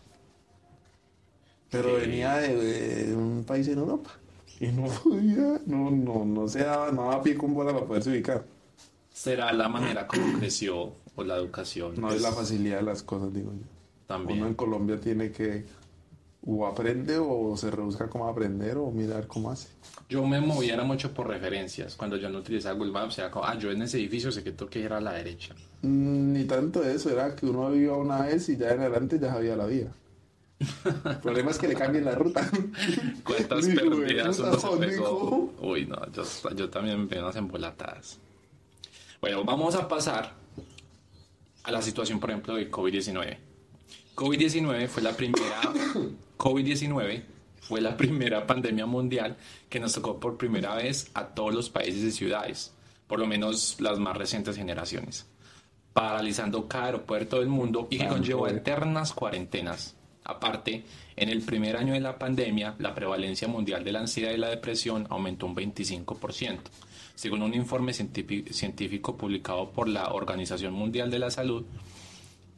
Pero 1.73 1.95
venía 1.95 2.35
de, 2.37 2.55
de 3.07 3.15
un 3.15 3.43
país 3.45 3.67
en 3.67 3.79
Europa 3.79 4.11
y 4.59 4.67
no 4.67 4.85
podía, 5.03 5.59
no, 5.65 5.91
no, 5.91 6.25
no 6.25 6.47
se 6.47 6.63
daba, 6.63 6.91
no 6.91 7.03
daba 7.09 7.21
pie 7.21 7.35
con 7.35 7.53
bola 7.53 7.73
para 7.73 7.85
poderse 7.85 8.09
ubicar. 8.11 8.45
¿Será 9.11 9.51
la 9.53 9.67
manera 9.69 10.07
como 10.07 10.39
creció 10.39 10.93
o 11.15 11.23
la 11.23 11.35
educación? 11.35 11.99
No 11.99 12.11
es 12.11 12.21
la 12.21 12.31
facilidad 12.31 12.77
de 12.77 12.83
las 12.83 13.03
cosas, 13.03 13.33
digo 13.33 13.51
yo. 13.51 13.65
También. 14.07 14.39
Uno 14.39 14.47
en 14.47 14.53
Colombia 14.55 14.99
tiene 14.99 15.31
que 15.31 15.65
o 16.45 16.67
aprende 16.67 17.17
o 17.17 17.55
se 17.55 17.71
rebusca 17.71 18.09
cómo 18.09 18.27
aprender 18.27 18.77
o 18.77 18.91
mirar 18.91 19.27
cómo 19.27 19.49
hace. 19.51 19.69
Yo 20.09 20.25
me 20.27 20.41
moviera 20.41 20.83
mucho 20.83 21.13
por 21.13 21.27
referencias. 21.27 21.95
Cuando 21.95 22.17
yo 22.17 22.29
no 22.29 22.39
utilizaba 22.39 22.75
Google 22.75 22.91
Maps, 22.91 23.17
era 23.17 23.31
como, 23.31 23.45
ah, 23.45 23.57
yo 23.57 23.71
en 23.71 23.81
ese 23.81 23.97
edificio 23.97 24.31
sé 24.31 24.43
que 24.43 24.51
tengo 24.51 24.69
que 24.69 24.79
ir 24.79 24.91
a 24.93 24.99
la 24.99 25.13
derecha. 25.13 25.55
Mm, 25.81 26.33
Ni 26.33 26.43
tanto 26.45 26.83
eso, 26.83 27.09
era 27.09 27.35
que 27.35 27.45
uno 27.45 27.73
iba 27.75 27.97
una 27.97 28.21
vez 28.23 28.49
y 28.49 28.57
ya 28.57 28.71
en 28.71 28.81
adelante 28.81 29.19
ya 29.19 29.31
sabía 29.33 29.55
la 29.55 29.65
vida. 29.65 29.91
El 30.59 31.17
problema 31.17 31.51
es 31.51 31.57
que 31.57 31.67
le 31.67 31.75
cambien 31.75 32.05
la 32.05 32.15
ruta. 32.15 32.49
¿Cuántas 33.23 33.67
Hijo 33.67 33.83
de 33.83 33.89
perdidas 33.89 34.39
uno 34.39 34.59
se 34.59 34.67
¿dónde 34.67 34.87
pegó? 34.87 35.53
Uy, 35.59 35.85
no, 35.85 36.11
yo, 36.11 36.23
yo 36.55 36.69
también 36.69 37.07
me 37.07 37.19
unas 37.19 37.35
embolatadas. 37.35 38.19
Bueno, 39.19 39.43
vamos 39.43 39.75
a 39.75 39.87
pasar 39.87 40.33
a 41.63 41.71
la 41.71 41.81
situación, 41.81 42.19
por 42.19 42.29
ejemplo, 42.29 42.55
de 42.55 42.69
COVID-19. 42.69 43.37
COVID-19 44.15 44.87
fue 44.87 45.01
la 45.01 45.13
primera 45.13 45.61
COVID-19 46.37 47.23
fue 47.63 47.79
la 47.79 47.95
primera 47.95 48.45
pandemia 48.45 48.85
mundial 48.85 49.37
que 49.69 49.79
nos 49.79 49.93
tocó 49.93 50.19
por 50.19 50.37
primera 50.37 50.75
vez 50.75 51.09
a 51.13 51.27
todos 51.27 51.55
los 51.55 51.69
países 51.69 52.03
y 52.03 52.11
ciudades, 52.11 52.73
por 53.07 53.19
lo 53.19 53.25
menos 53.25 53.79
las 53.79 53.99
más 53.99 54.17
recientes 54.17 54.57
generaciones, 54.57 55.25
paralizando 55.93 56.67
cada 56.67 56.87
aeropuerto 56.87 57.39
del 57.39 57.47
mundo 57.47 57.87
y 57.89 57.99
que 57.99 58.07
conllevó 58.07 58.47
eternas 58.47 59.13
cuarentenas. 59.13 59.95
Aparte, 60.25 60.83
en 61.15 61.29
el 61.29 61.41
primer 61.41 61.75
año 61.75 61.93
de 61.93 61.99
la 61.99 62.17
pandemia, 62.17 62.75
la 62.79 62.95
prevalencia 62.95 63.47
mundial 63.47 63.83
de 63.83 63.91
la 63.91 63.99
ansiedad 63.99 64.31
y 64.31 64.37
la 64.37 64.49
depresión 64.49 65.05
aumentó 65.09 65.45
un 65.45 65.55
25%, 65.55 66.59
según 67.15 67.41
un 67.41 67.53
informe 67.53 67.91
científi- 67.91 68.49
científico 68.51 69.17
publicado 69.17 69.71
por 69.71 69.87
la 69.87 70.13
Organización 70.13 70.73
Mundial 70.73 71.11
de 71.11 71.19
la 71.19 71.29
Salud. 71.29 71.65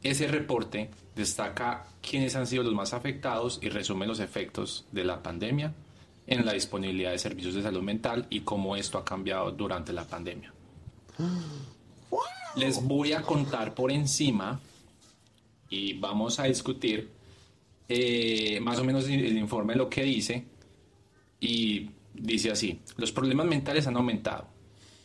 Ese 0.02 0.28
reporte 0.28 0.90
destaca 1.16 1.86
quiénes 2.00 2.36
han 2.36 2.46
sido 2.46 2.62
los 2.62 2.74
más 2.74 2.94
afectados 2.94 3.58
y 3.62 3.68
resume 3.68 4.06
los 4.06 4.20
efectos 4.20 4.86
de 4.92 5.04
la 5.04 5.22
pandemia 5.22 5.74
en 6.28 6.44
la 6.46 6.52
disponibilidad 6.52 7.10
de 7.10 7.18
servicios 7.18 7.54
de 7.54 7.62
salud 7.62 7.82
mental 7.82 8.26
y 8.30 8.40
cómo 8.40 8.76
esto 8.76 8.98
ha 8.98 9.04
cambiado 9.04 9.50
durante 9.50 9.92
la 9.92 10.04
pandemia. 10.04 10.52
Les 12.56 12.82
voy 12.82 13.12
a 13.12 13.22
contar 13.22 13.74
por 13.74 13.90
encima 13.92 14.60
y 15.68 15.92
vamos 15.94 16.38
a 16.38 16.44
discutir 16.44 17.10
eh, 17.88 18.58
más 18.60 18.78
o 18.78 18.84
menos 18.84 19.08
el 19.08 19.36
informe 19.36 19.74
lo 19.74 19.88
que 19.88 20.02
dice 20.02 20.44
y 21.40 21.90
dice 22.14 22.50
así, 22.50 22.80
los 22.96 23.12
problemas 23.12 23.46
mentales 23.46 23.86
han 23.86 23.96
aumentado, 23.96 24.48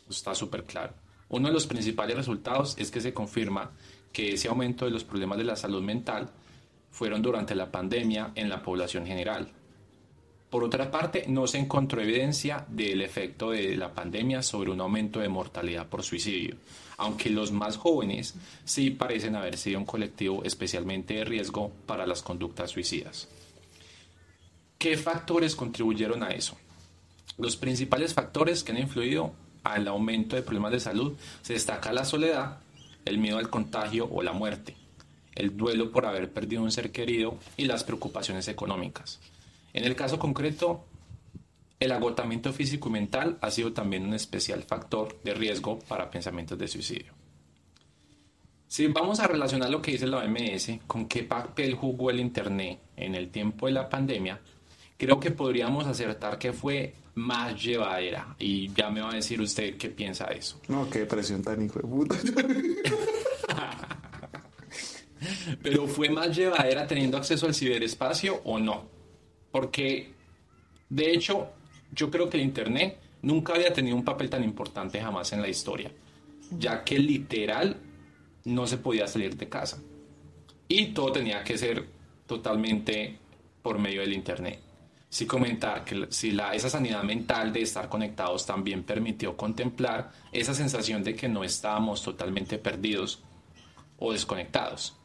está 0.10 0.34
súper 0.34 0.64
claro. 0.64 0.94
Uno 1.30 1.48
de 1.48 1.54
los 1.54 1.68
principales 1.68 2.18
resultados 2.18 2.76
es 2.78 2.92
que 2.92 3.02
se 3.02 3.14
confirma 3.14 3.72
que 4.12 4.34
ese 4.34 4.48
aumento 4.48 4.86
de 4.86 4.92
los 4.92 5.04
problemas 5.04 5.38
de 5.38 5.46
la 5.46 5.56
salud 5.56 5.82
mental 5.82 6.30
fueron 6.92 7.22
durante 7.22 7.56
la 7.56 7.72
pandemia 7.72 8.32
en 8.36 8.50
la 8.50 8.62
población 8.62 9.06
general. 9.06 9.50
Por 10.50 10.66
otra 10.66 10.92
parte, 10.92 11.26
no 11.30 11.48
se 11.48 11.60
encontró 11.60 12.02
evidencia 12.02 12.66
del 12.68 13.02
efecto 13.02 13.52
de 13.52 13.78
la 13.78 13.94
pandemia 13.94 14.44
sobre 14.44 14.70
un 14.70 14.82
aumento 14.82 15.22
de 15.22 15.30
mortalidad 15.30 15.88
por 15.88 16.04
suicidio, 16.04 16.58
aunque 17.02 17.32
los 17.32 17.52
más 17.52 17.78
jóvenes 17.78 18.36
sí 18.64 18.92
parecen 18.92 19.36
haber 19.36 19.58
sido 19.58 19.80
un 19.80 19.86
colectivo 19.86 20.44
especialmente 20.44 21.16
de 21.16 21.26
riesgo 21.26 21.72
para 21.88 22.06
las 22.06 22.22
conductas 22.22 22.70
suicidas. 22.70 23.28
¿Qué 24.78 24.96
factores 24.98 25.56
contribuyeron 25.56 26.22
a 26.22 26.30
eso? 26.30 26.56
Los 27.40 27.58
principales 27.58 28.14
factores 28.14 28.64
que 28.64 28.72
han 28.72 28.78
influido 28.78 29.34
al 29.64 29.88
aumento 29.88 30.36
de 30.36 30.44
problemas 30.44 30.74
de 30.74 30.80
salud 30.80 31.14
se 31.42 31.54
destaca 31.54 31.92
la 31.92 32.06
soledad, 32.06 32.60
el 33.06 33.18
miedo 33.18 33.40
al 33.40 33.50
contagio 33.50 34.08
o 34.12 34.22
la 34.22 34.34
muerte, 34.34 34.76
el 35.34 35.58
duelo 35.58 35.92
por 35.92 36.06
haber 36.06 36.32
perdido 36.32 36.62
un 36.62 36.72
ser 36.72 36.92
querido 36.92 37.36
y 37.58 37.66
las 37.66 37.84
preocupaciones 37.84 38.48
económicas. 38.48 39.20
En 39.74 39.86
el 39.86 39.96
caso 39.96 40.20
concreto, 40.20 40.86
el 41.82 41.92
agotamiento 41.92 42.54
físico 42.54 42.88
y 42.90 42.92
mental 42.92 43.40
ha 43.42 43.50
sido 43.50 43.74
también 43.74 44.06
un 44.06 44.14
especial 44.14 44.62
factor 44.62 45.20
de 45.24 45.34
riesgo 45.34 45.80
para 45.80 46.12
pensamientos 46.12 46.56
de 46.58 46.68
suicidio. 46.68 47.12
Si 48.68 48.86
vamos 48.86 49.20
a 49.20 49.28
relacionar 49.28 49.72
lo 49.72 49.82
que 49.82 49.94
dice 49.94 50.06
la 50.06 50.20
OMS 50.20 50.74
con 50.86 51.08
qué 51.08 51.24
papel 51.24 51.74
jugó 51.74 52.12
el 52.12 52.20
Internet 52.20 52.80
en 52.96 53.16
el 53.16 53.32
tiempo 53.32 53.66
de 53.66 53.72
la 53.72 53.90
pandemia, 53.90 54.40
creo 54.96 55.20
que 55.20 55.32
podríamos 55.32 55.88
acertar 55.88 56.38
que 56.38 56.54
fue 56.54 56.94
más 57.16 57.60
llevadera. 57.60 58.36
Y 58.38 58.72
ya 58.74 58.92
me 58.92 59.02
va 59.02 59.10
a 59.10 59.16
decir 59.16 59.42
usted 59.42 59.76
qué 59.76 59.90
piensa 59.90 60.28
de 60.28 60.38
eso. 60.38 60.62
No, 60.68 60.88
qué 60.88 61.08
presión 61.08 61.42
tan 61.42 61.66
hijo 61.66 61.80
de 61.80 61.88
puta. 61.88 62.16
Pero 65.64 65.88
fue 65.88 66.10
más 66.10 66.38
llevadera 66.38 66.86
teniendo 66.86 67.18
acceso 67.18 67.48
al 67.48 67.56
ciberespacio 67.56 68.40
o 68.46 68.60
no. 68.60 68.88
Porque, 69.52 70.14
de 70.88 71.12
hecho, 71.12 71.50
yo 71.92 72.10
creo 72.10 72.30
que 72.30 72.38
el 72.38 72.44
Internet 72.44 72.98
nunca 73.22 73.54
había 73.54 73.74
tenido 73.74 73.96
un 73.96 74.06
papel 74.06 74.30
tan 74.30 74.44
importante 74.44 75.02
jamás 75.02 75.32
en 75.34 75.42
la 75.42 75.50
historia, 75.50 75.92
ya 76.58 76.84
que 76.84 76.98
literal 76.98 77.78
no 78.46 78.68
se 78.68 78.78
podía 78.78 79.08
salir 79.08 79.36
de 79.36 79.50
casa 79.50 79.80
y 80.68 80.88
todo 80.88 81.12
tenía 81.12 81.44
que 81.44 81.58
ser 81.58 81.86
totalmente 82.26 83.18
por 83.62 83.78
medio 83.78 84.02
del 84.02 84.14
Internet. 84.14 84.60
Sí 85.10 85.26
comentar 85.26 85.84
que 85.84 86.08
si 86.10 86.32
la, 86.32 86.54
esa 86.54 86.70
sanidad 86.70 87.04
mental 87.04 87.52
de 87.52 87.62
estar 87.62 87.90
conectados 87.90 88.46
también 88.46 88.84
permitió 88.84 89.36
contemplar 89.36 90.12
esa 90.32 90.54
sensación 90.54 91.04
de 91.04 91.16
que 91.16 91.28
no 91.28 91.44
estábamos 91.44 92.02
totalmente 92.02 92.58
perdidos 92.58 93.22
o 94.00 94.14
desconectados. 94.14 94.96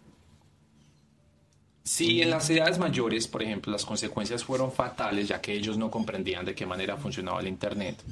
Si 1.87 2.21
en 2.21 2.31
las 2.31 2.51
edades 2.51 2.81
mayores, 2.81 3.29
por 3.29 3.45
ejemplo, 3.45 3.71
las 3.71 3.85
consecuencias 3.85 4.43
fueron 4.43 4.73
fatales, 4.73 5.29
ya 5.29 5.41
que 5.41 5.53
ellos 5.53 5.79
no 5.79 5.89
comprendían 5.89 6.45
de 6.45 6.53
qué 6.53 6.67
manera 6.67 6.97
funcionaba 6.97 7.41
el 7.41 7.47
Internet, 7.47 8.03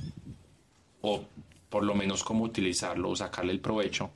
o 1.00 1.24
por 1.68 1.82
lo 1.82 1.92
menos 1.92 2.22
cómo 2.22 2.44
utilizarlo 2.44 3.10
o 3.10 3.16
sacarle 3.16 3.50
el 3.50 3.58
provecho. 3.58 4.12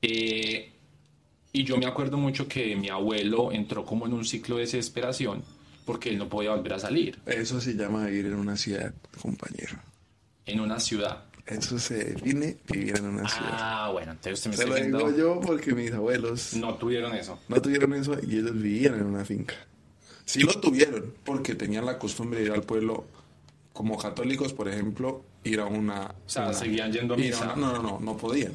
Eh, 0.00 0.70
y 1.52 1.64
yo 1.64 1.76
me 1.78 1.86
acuerdo 1.86 2.16
mucho 2.16 2.46
que 2.46 2.76
mi 2.76 2.90
abuelo 2.90 3.50
entró 3.50 3.84
como 3.84 4.06
en 4.06 4.12
un 4.12 4.24
ciclo 4.24 4.54
de 4.56 4.62
desesperación 4.62 5.42
porque 5.84 6.10
él 6.10 6.18
no 6.18 6.28
podía 6.28 6.54
volver 6.54 6.74
a 6.74 6.78
salir 6.78 7.18
Eso 7.26 7.60
se 7.60 7.74
llama 7.74 8.06
vivir 8.06 8.26
en 8.26 8.34
una 8.34 8.56
ciudad, 8.56 8.94
compañero. 9.20 9.78
en 10.46 10.60
una 10.60 10.78
ciudad. 10.78 11.24
Eso 11.46 11.78
se 11.78 12.02
define 12.04 12.56
vivir 12.68 12.96
en 12.96 13.04
una 13.06 13.28
ciudad. 13.28 13.50
Ah, 13.52 13.90
bueno, 13.92 14.12
entonces 14.12 14.38
usted 14.38 14.50
me 14.50 14.54
está 14.54 14.66
lo 14.66 14.74
digo 14.76 14.98
diciendo, 15.10 15.34
yo 15.34 15.40
porque 15.40 15.74
mis 15.74 15.92
abuelos 15.92 16.54
no 16.54 16.74
tuvieron 16.76 17.14
eso. 17.14 17.38
no 17.48 17.60
tuvieron 17.60 17.92
eso 17.94 18.16
y 18.26 18.38
ellos 18.38 18.54
vivían 18.54 18.94
en 18.94 19.06
una 19.06 19.24
finca. 19.26 19.54
Sí 20.24 20.40
lo 20.40 20.58
tuvieron 20.58 21.12
porque 21.22 21.54
tenían 21.54 21.84
la 21.84 21.98
costumbre 21.98 22.40
de 22.40 22.46
ir 22.46 22.52
al 22.52 22.62
pueblo 22.62 23.04
como 23.74 23.98
católicos, 23.98 24.54
por 24.54 24.68
ejemplo, 24.68 25.22
ir 25.42 25.60
a 25.60 25.66
una... 25.66 26.06
O 26.06 26.14
sea, 26.28 26.44
una- 26.44 26.54
seguían 26.54 26.90
yendo 26.92 27.12
a 27.12 27.16
misa. 27.18 27.44
una- 27.52 27.56
no, 27.56 27.72
no, 27.74 27.82
no, 27.82 28.00
no 28.00 28.16
podían. 28.16 28.52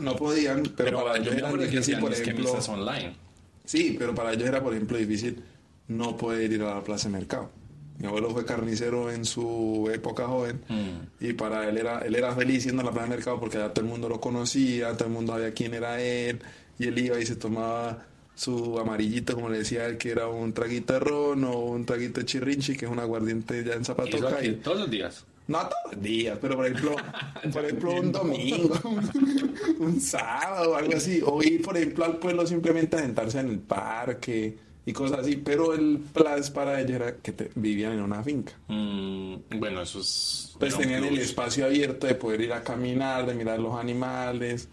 No 0.00 0.14
podían, 0.16 0.62
pero, 0.62 0.74
Pero 0.76 1.04
para 1.04 1.18
ellos 1.18 1.34
era 1.34 1.52
difícil, 1.52 1.98
por 1.98 2.12
es 2.12 2.18
que 2.20 2.30
ejemplo... 2.30 2.44
misas 2.52 2.68
online. 2.68 3.16
Sí, 3.64 3.96
pero 3.98 4.14
para 4.14 4.32
ellos 4.32 4.46
era, 4.48 4.62
por 4.62 4.74
ejemplo, 4.74 4.98
difícil 4.98 5.42
no 5.88 6.16
poder 6.16 6.52
ir 6.52 6.62
a 6.62 6.74
la 6.76 6.84
plaza 6.84 7.08
de 7.08 7.16
mercado. 7.18 7.50
Mi 7.98 8.06
abuelo 8.08 8.30
fue 8.30 8.44
carnicero 8.44 9.10
en 9.10 9.24
su 9.24 9.88
época 9.92 10.26
joven 10.26 10.60
Mm. 10.68 11.24
y 11.24 11.32
para 11.34 11.68
él 11.68 11.78
era, 11.78 12.00
él 12.00 12.14
era 12.14 12.34
feliz 12.34 12.64
yendo 12.64 12.82
a 12.82 12.86
la 12.86 12.90
plaza 12.90 13.08
de 13.08 13.14
mercado 13.16 13.38
porque 13.40 13.56
allá 13.58 13.72
todo 13.72 13.84
el 13.84 13.90
mundo 13.90 14.08
lo 14.08 14.20
conocía, 14.20 14.92
todo 14.96 15.06
el 15.06 15.14
mundo 15.14 15.32
sabía 15.34 15.52
quién 15.52 15.74
era 15.74 16.00
él 16.00 16.40
y 16.78 16.88
él 16.88 16.98
iba 16.98 17.20
y 17.20 17.24
se 17.26 17.36
tomaba 17.36 18.04
su 18.34 18.78
amarillito, 18.80 19.34
como 19.36 19.48
le 19.48 19.58
decía 19.58 19.86
él, 19.86 19.96
que 19.96 20.10
era 20.10 20.26
un 20.28 20.52
traguito 20.52 20.92
de 20.94 20.98
ron 20.98 21.44
o 21.44 21.56
un 21.60 21.86
traguito 21.86 22.18
de 22.18 22.26
chirrinchi, 22.26 22.76
que 22.76 22.86
es 22.86 22.90
un 22.90 22.98
aguardiente 22.98 23.62
ya 23.62 23.74
en 23.74 23.84
zapatoca. 23.84 24.44
Y, 24.44 24.54
todos 24.54 24.80
los 24.80 24.90
días. 24.90 25.24
no 25.46 25.60
todos 25.60 25.92
los 25.92 26.02
días, 26.02 26.36
pero 26.40 26.56
por 26.56 26.66
ejemplo, 26.66 26.96
por 27.52 27.64
ejemplo 27.64 27.92
un 27.92 28.10
domingo, 28.10 28.74
un 29.78 30.00
sábado 30.00 30.74
algo 30.74 30.96
así. 30.96 31.22
O 31.24 31.40
ir, 31.44 31.62
por 31.62 31.76
ejemplo, 31.76 32.04
al 32.06 32.16
pueblo 32.16 32.44
simplemente 32.44 32.96
a 32.96 33.00
sentarse 33.00 33.38
en 33.38 33.50
el 33.50 33.58
parque 33.60 34.56
y 34.86 34.92
cosas 34.92 35.20
así. 35.20 35.36
Pero 35.36 35.74
el 35.74 35.98
plan 36.12 36.40
para 36.52 36.80
ellos 36.80 36.92
era 36.96 37.16
que 37.16 37.32
te- 37.32 37.50
vivían 37.54 37.92
en 37.92 38.00
una 38.02 38.22
finca. 38.22 38.52
Mm, 38.68 39.34
bueno, 39.58 39.82
eso 39.82 40.00
es... 40.00 40.54
Pues 40.58 40.76
tenían 40.76 41.04
el 41.04 41.18
espacio 41.18 41.64
abierto 41.66 42.06
de 42.06 42.14
poder 42.14 42.40
ir 42.42 42.52
a 42.52 42.62
caminar, 42.62 43.26
de 43.26 43.34
mirar 43.34 43.58
los 43.58 43.74
animales, 43.74 44.68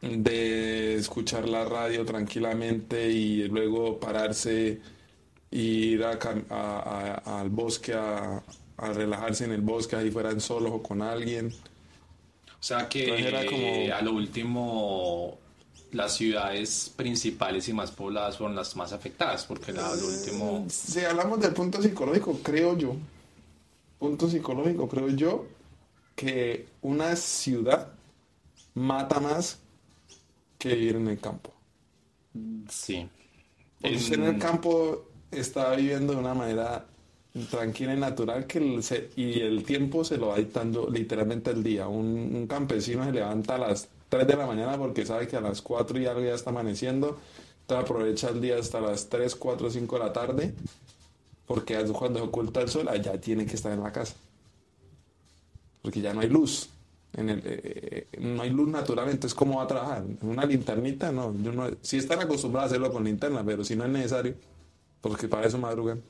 de 0.00 0.96
escuchar 0.96 1.48
la 1.48 1.64
radio 1.64 2.04
tranquilamente 2.04 3.10
y 3.10 3.48
luego 3.48 3.98
pararse 3.98 4.80
e 5.50 5.56
ir 5.58 6.04
a 6.04 6.18
cam- 6.18 6.44
a- 6.50 7.20
a- 7.24 7.40
al 7.40 7.48
bosque 7.50 7.94
a, 7.94 8.42
relajarse 8.76 9.44
en 9.44 9.52
el 9.52 9.60
bosque, 9.60 9.94
ahí 9.96 10.10
fueran 10.10 10.40
solos 10.40 10.72
o 10.74 10.82
con 10.82 11.00
alguien. 11.00 11.46
O 11.48 12.62
sea 12.66 12.88
que 12.88 13.04
Entonces 13.04 13.26
era 13.26 13.46
como- 13.46 13.94
a 13.94 14.02
lo 14.02 14.12
último 14.14 15.38
las 15.94 16.16
ciudades 16.16 16.92
principales 16.94 17.68
y 17.68 17.72
más 17.72 17.90
pobladas 17.90 18.36
fueron 18.36 18.54
las 18.56 18.74
más 18.76 18.92
afectadas, 18.92 19.44
porque 19.46 19.70
a 19.70 19.74
lo 19.94 20.06
último... 20.06 20.66
Si 20.68 21.00
hablamos 21.00 21.40
del 21.40 21.52
punto 21.54 21.80
psicológico, 21.80 22.38
creo 22.42 22.76
yo, 22.76 22.96
punto 23.98 24.28
psicológico, 24.28 24.88
creo 24.88 25.08
yo, 25.08 25.46
que 26.14 26.66
una 26.82 27.16
ciudad 27.16 27.88
mata 28.74 29.20
más 29.20 29.58
que 30.58 30.74
vivir 30.74 30.96
en 30.96 31.08
el 31.08 31.18
campo. 31.20 31.52
Sí. 32.68 33.08
Porque 33.80 33.96
usted 33.96 34.14
en 34.14 34.24
el 34.24 34.38
campo 34.38 35.06
está 35.30 35.74
viviendo 35.76 36.12
de 36.14 36.18
una 36.18 36.34
manera 36.34 36.86
tranquila 37.50 37.94
y 37.94 37.98
natural 37.98 38.46
que 38.46 38.58
el, 38.58 38.82
se- 38.82 39.10
y 39.16 39.40
el 39.40 39.64
tiempo 39.64 40.04
se 40.04 40.16
lo 40.16 40.28
va 40.28 40.36
dictando 40.36 40.88
literalmente 40.88 41.50
el 41.50 41.62
día. 41.62 41.86
Un, 41.88 42.06
un 42.34 42.46
campesino 42.46 43.04
se 43.04 43.12
levanta 43.12 43.56
a 43.56 43.58
las 43.58 43.88
3 44.14 44.28
de 44.28 44.36
la 44.36 44.46
mañana 44.46 44.78
porque 44.78 45.04
sabe 45.04 45.26
que 45.26 45.36
a 45.36 45.40
las 45.40 45.60
4 45.60 45.98
y 45.98 46.06
algo 46.06 46.20
ya 46.20 46.34
está 46.34 46.50
amaneciendo. 46.50 47.18
Entonces 47.62 47.84
aprovecha 47.84 48.28
el 48.28 48.40
día 48.40 48.58
hasta 48.58 48.80
las 48.80 49.08
3, 49.08 49.34
4, 49.34 49.70
5 49.70 49.98
de 49.98 50.04
la 50.04 50.12
tarde 50.12 50.54
porque 51.46 51.76
cuando 51.92 52.24
oculta 52.24 52.60
el 52.60 52.68
sol 52.68 52.88
allá 52.88 53.20
tiene 53.20 53.44
que 53.44 53.54
estar 53.54 53.72
en 53.72 53.82
la 53.82 53.92
casa. 53.92 54.14
Porque 55.82 56.00
ya 56.00 56.14
no 56.14 56.20
hay 56.20 56.28
luz. 56.28 56.70
Eh, 57.16 57.40
eh, 57.44 58.18
no 58.20 58.42
hay 58.42 58.50
luz 58.50 58.68
natural, 58.68 59.08
entonces 59.08 59.34
¿cómo 59.34 59.58
va 59.58 59.64
a 59.64 59.66
trabajar? 59.66 60.02
¿En 60.02 60.28
una 60.28 60.44
linternita? 60.44 61.12
No, 61.12 61.34
yo 61.42 61.52
no. 61.52 61.70
Si 61.82 61.96
están 61.96 62.20
acostumbrados 62.20 62.70
a 62.70 62.74
hacerlo 62.74 62.92
con 62.92 63.04
linterna, 63.04 63.44
pero 63.44 63.64
si 63.64 63.76
no 63.76 63.84
es 63.84 63.90
necesario, 63.90 64.34
porque 65.00 65.28
para 65.28 65.46
eso 65.46 65.58
madrugan. 65.58 66.02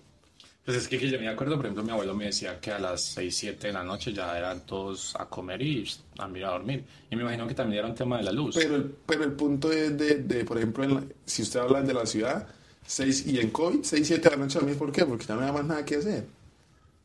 Pues 0.64 0.79
es 0.79 0.88
que, 0.88 0.98
yo 0.98 1.18
me 1.20 1.29
acuerdo, 1.29 1.57
por 1.57 1.66
ejemplo, 1.66 1.85
mi 1.85 1.90
abuelo 1.90 2.14
me 2.14 2.24
decía 2.27 2.59
que 2.59 2.72
a 2.72 2.79
las 2.79 3.03
6, 3.03 3.37
7 3.37 3.66
de 3.66 3.72
la 3.74 3.83
noche 3.85 4.14
ya 4.14 4.37
eran 4.38 4.64
todos 4.64 5.14
a 5.16 5.27
comer 5.27 5.61
y 5.61 5.87
a 6.18 6.27
mirar 6.27 6.50
a 6.50 6.53
dormir. 6.55 6.85
Y 7.11 7.16
me 7.16 7.22
imagino 7.22 7.46
que 7.46 7.55
también 7.55 7.81
era 7.81 7.88
un 7.88 7.94
tema 7.94 8.16
de 8.16 8.22
la 8.24 8.33
luz. 8.33 8.55
Pero 8.57 8.77
el, 8.77 8.85
pero 9.05 9.24
el 9.24 9.33
punto 9.33 9.70
es 9.70 9.96
de, 9.98 10.14
de, 10.22 10.44
por 10.46 10.57
ejemplo, 10.57 10.85
en 10.85 10.94
la- 10.94 11.05
si 11.27 11.42
usted 11.42 11.61
habla 11.61 11.83
de 11.83 11.92
la 11.92 12.07
ciudad, 12.07 12.48
seis, 12.87 13.27
y 13.27 13.38
en 13.40 13.50
COVID, 13.50 13.81
6, 13.83 14.07
7 14.07 14.31
de 14.31 14.37
la 14.37 14.42
noche 14.42 14.57
a 14.57 14.61
dormir, 14.62 14.79
¿por 14.79 14.90
qué? 14.90 15.05
Porque 15.05 15.27
ya 15.27 15.35
no 15.35 15.40
había 15.42 15.53
más 15.53 15.64
nada 15.66 15.85
que 15.85 15.96
hacer. 15.96 16.27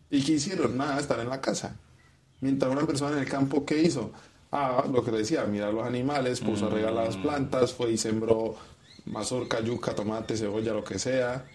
¿Y 0.10 0.24
qué 0.24 0.34
hicieron? 0.34 0.78
Nada, 0.78 1.00
estar 1.00 1.20
en 1.20 1.30
la 1.30 1.42
casa. 1.42 1.76
Mientras 2.42 2.72
una 2.72 2.88
persona 2.88 3.14
en 3.18 3.24
el 3.24 3.30
campo, 3.30 3.66
¿qué 3.66 3.82
hizo? 3.82 4.12
Ah, 4.52 4.86
lo 4.92 5.04
que 5.04 5.12
le 5.12 5.20
decía, 5.20 5.44
mirar 5.46 5.74
los 5.74 5.86
animales, 5.86 6.42
puso 6.42 6.68
a 6.68 6.70
regar 6.70 6.94
las 6.94 7.18
plantas, 7.18 7.74
fue 7.74 7.92
y 7.92 7.98
sembró 7.98 8.56
mazorca, 9.06 9.62
yuca, 9.62 9.94
tomate, 9.96 10.38
cebolla, 10.38 10.74
lo 10.74 10.84
que 10.84 11.00
sea. 11.00 11.46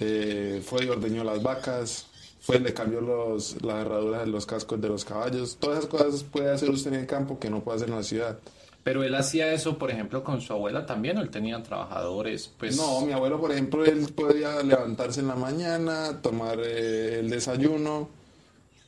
Eh, 0.00 0.62
fue 0.64 0.86
y 0.86 0.88
ordeñó 0.88 1.22
las 1.24 1.42
vacas, 1.42 2.06
fue 2.40 2.56
y 2.56 2.60
le 2.60 2.72
cambió 2.72 3.00
los, 3.00 3.62
las 3.62 3.84
herraduras 3.84 4.24
de 4.24 4.30
los 4.30 4.46
cascos 4.46 4.80
de 4.80 4.88
los 4.88 5.04
caballos. 5.04 5.56
Todas 5.60 5.78
esas 5.78 5.90
cosas 5.90 6.22
puede 6.24 6.50
hacer 6.50 6.70
usted 6.70 6.92
en 6.92 7.00
el 7.00 7.06
campo 7.06 7.38
que 7.38 7.50
no 7.50 7.60
puede 7.60 7.76
hacer 7.76 7.88
en 7.90 7.96
la 7.96 8.02
ciudad. 8.02 8.38
Pero 8.82 9.04
él 9.04 9.14
hacía 9.14 9.52
eso, 9.52 9.76
por 9.76 9.90
ejemplo, 9.90 10.24
con 10.24 10.40
su 10.40 10.54
abuela 10.54 10.86
también, 10.86 11.18
o 11.18 11.20
él 11.20 11.28
tenía 11.28 11.62
trabajadores, 11.62 12.50
pues... 12.58 12.78
No, 12.78 13.02
mi 13.02 13.12
abuelo, 13.12 13.38
por 13.38 13.52
ejemplo, 13.52 13.84
él 13.84 14.08
podía 14.14 14.62
levantarse 14.62 15.20
en 15.20 15.28
la 15.28 15.34
mañana, 15.34 16.22
tomar 16.22 16.58
eh, 16.64 17.20
el 17.20 17.28
desayuno. 17.28 18.08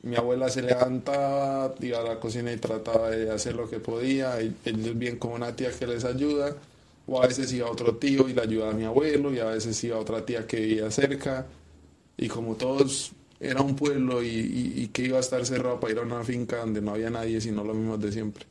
Mi 0.03 0.17
abuela 0.17 0.49
se 0.49 0.63
levantaba, 0.63 1.75
iba 1.81 2.01
a 2.01 2.03
la 2.03 2.19
cocina 2.19 2.51
y 2.53 2.57
trataba 2.57 3.11
de 3.11 3.31
hacer 3.31 3.55
lo 3.55 3.69
que 3.69 3.81
podía. 3.81 4.41
y 4.41 4.57
Ellos 4.65 4.99
bien 4.99 5.19
con 5.19 5.33
una 5.33 5.55
tía 5.55 5.71
que 5.71 5.87
les 5.87 6.05
ayuda. 6.05 6.57
O 7.13 7.23
a 7.23 7.27
veces 7.29 7.53
iba 7.53 7.71
otro 7.71 7.97
tío 7.97 8.29
y 8.29 8.33
le 8.35 8.43
ayudaba 8.43 8.73
a 8.73 8.75
mi 8.75 8.85
abuelo. 8.85 9.33
Y 9.35 9.39
a 9.41 9.47
veces 9.47 9.83
iba 9.85 9.99
otra 9.99 10.25
tía 10.25 10.47
que 10.47 10.59
vivía 10.61 10.91
cerca. 10.91 11.47
Y 12.17 12.29
como 12.29 12.57
todos 12.57 13.13
era 13.41 13.63
un 13.63 13.77
pueblo 13.77 14.23
y, 14.23 14.29
y- 14.29 14.75
y 14.85 14.89
que 14.89 15.03
iba 15.05 15.19
a 15.19 15.21
estar 15.21 15.45
cerrado 15.47 15.81
para 15.81 15.93
ir 15.95 15.99
a 16.01 16.03
una 16.03 16.25
finca 16.25 16.59
donde 16.59 16.81
no 16.83 16.93
había 16.93 17.11
nadie 17.11 17.41
sino 17.41 17.65
los 17.65 17.77
mismos 17.77 18.01
de 18.01 18.13
siempre. 18.13 18.47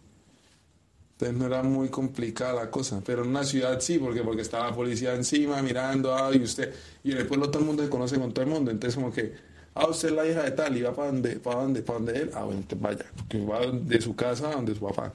Entonces 1.14 1.38
no 1.38 1.46
era 1.46 1.62
muy 1.64 1.90
complicada 1.90 2.54
la 2.64 2.72
cosa, 2.72 3.02
pero 3.06 3.24
en 3.24 3.30
una 3.30 3.44
ciudad 3.44 3.80
sí, 3.80 4.00
porque 4.00 4.24
porque 4.24 4.42
estaba 4.42 4.70
la 4.72 4.76
policía 4.76 5.14
encima 5.14 5.62
mirando, 5.62 6.16
ah, 6.16 6.32
y 6.34 6.42
usted, 6.42 6.74
y 7.04 7.12
en 7.12 7.20
el 7.20 7.28
pueblo 7.28 7.50
todo 7.52 7.60
el 7.60 7.66
mundo 7.68 7.84
se 7.84 7.90
conoce 7.90 8.18
con 8.20 8.32
todo 8.34 8.44
el 8.44 8.50
mundo, 8.52 8.72
entonces 8.72 8.96
como 8.96 9.14
que, 9.14 9.34
ah, 9.76 9.88
usted 9.88 10.10
es 10.10 10.16
la 10.16 10.26
hija 10.28 10.42
de 10.44 10.52
tal, 10.52 10.76
y 10.78 10.82
va 10.82 10.94
para 10.96 11.12
donde, 11.12 11.36
para 11.40 11.62
donde, 11.62 11.82
para 11.84 12.00
donde 12.00 12.20
él, 12.22 12.32
ah, 12.34 12.44
bueno, 12.46 12.64
vaya, 12.78 13.06
que 13.30 13.40
va 13.46 13.60
de 13.68 14.02
su 14.02 14.16
casa 14.16 14.50
a 14.50 14.56
donde 14.56 14.74
su 14.74 14.82
papá. 14.82 15.14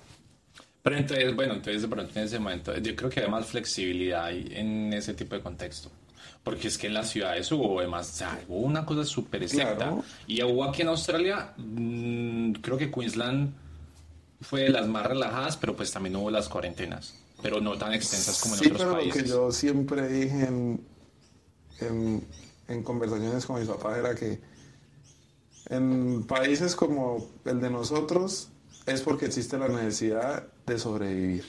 Pero 0.87 0.99
entonces, 0.99 1.35
bueno, 1.35 1.55
entonces 1.55 1.83
de 1.83 1.89
pronto 1.89 2.17
en 2.17 2.27
ese 2.27 2.39
momento, 2.39 2.77
yo 2.79 2.95
creo 2.95 3.11
que 3.11 3.19
hay 3.19 3.29
más 3.29 3.45
flexibilidad 3.47 4.31
en 4.31 4.93
ese 4.93 5.15
tipo 5.15 5.35
de 5.35 5.43
contexto. 5.43 5.91
Porque 6.45 6.69
es 6.69 6.79
que 6.79 6.87
en 6.87 6.95
las 6.95 7.11
ciudades 7.11 7.51
hubo 7.51 7.81
además, 7.81 8.09
o 8.09 8.17
sea, 8.19 8.41
hubo 8.47 8.61
una 8.61 8.87
cosa 8.87 9.05
súper 9.05 9.43
estricta. 9.43 9.75
Claro. 9.75 10.05
Y 10.29 10.41
hubo 10.45 10.63
aquí 10.63 10.83
en 10.83 10.89
Australia, 10.89 11.55
mm, 11.57 12.53
creo 12.63 12.77
que 12.79 12.93
Queensland 12.93 13.53
fue 14.41 14.61
de 14.61 14.69
las 14.69 14.87
más 14.87 15.05
relajadas, 15.05 15.57
pero 15.57 15.75
pues 15.75 15.91
también 15.91 16.15
hubo 16.15 16.31
las 16.31 16.49
cuarentenas. 16.49 17.17
Pero 17.43 17.61
no 17.61 17.77
tan 17.77 17.93
extensas 17.93 18.41
como 18.41 18.55
en 18.55 18.61
Sí, 18.61 18.67
otros 18.67 18.83
pero 18.83 18.93
países. 18.93 19.17
lo 19.17 19.23
que 19.25 19.29
yo 19.29 19.51
siempre 19.51 20.07
dije 20.07 20.45
en, 20.45 20.81
en, 21.81 22.25
en 22.69 22.83
conversaciones 22.85 23.45
con 23.45 23.59
mis 23.59 23.69
papás 23.69 23.99
era 23.99 24.15
que 24.15 24.41
en 25.69 26.23
países 26.29 26.77
como 26.77 27.27
el 27.45 27.61
de 27.61 27.71
nosotros 27.71 28.51
es 28.87 29.03
porque 29.03 29.27
existe 29.27 29.59
la 29.59 29.69
necesidad 29.69 30.47
de 30.65 30.79
sobrevivir. 30.79 31.45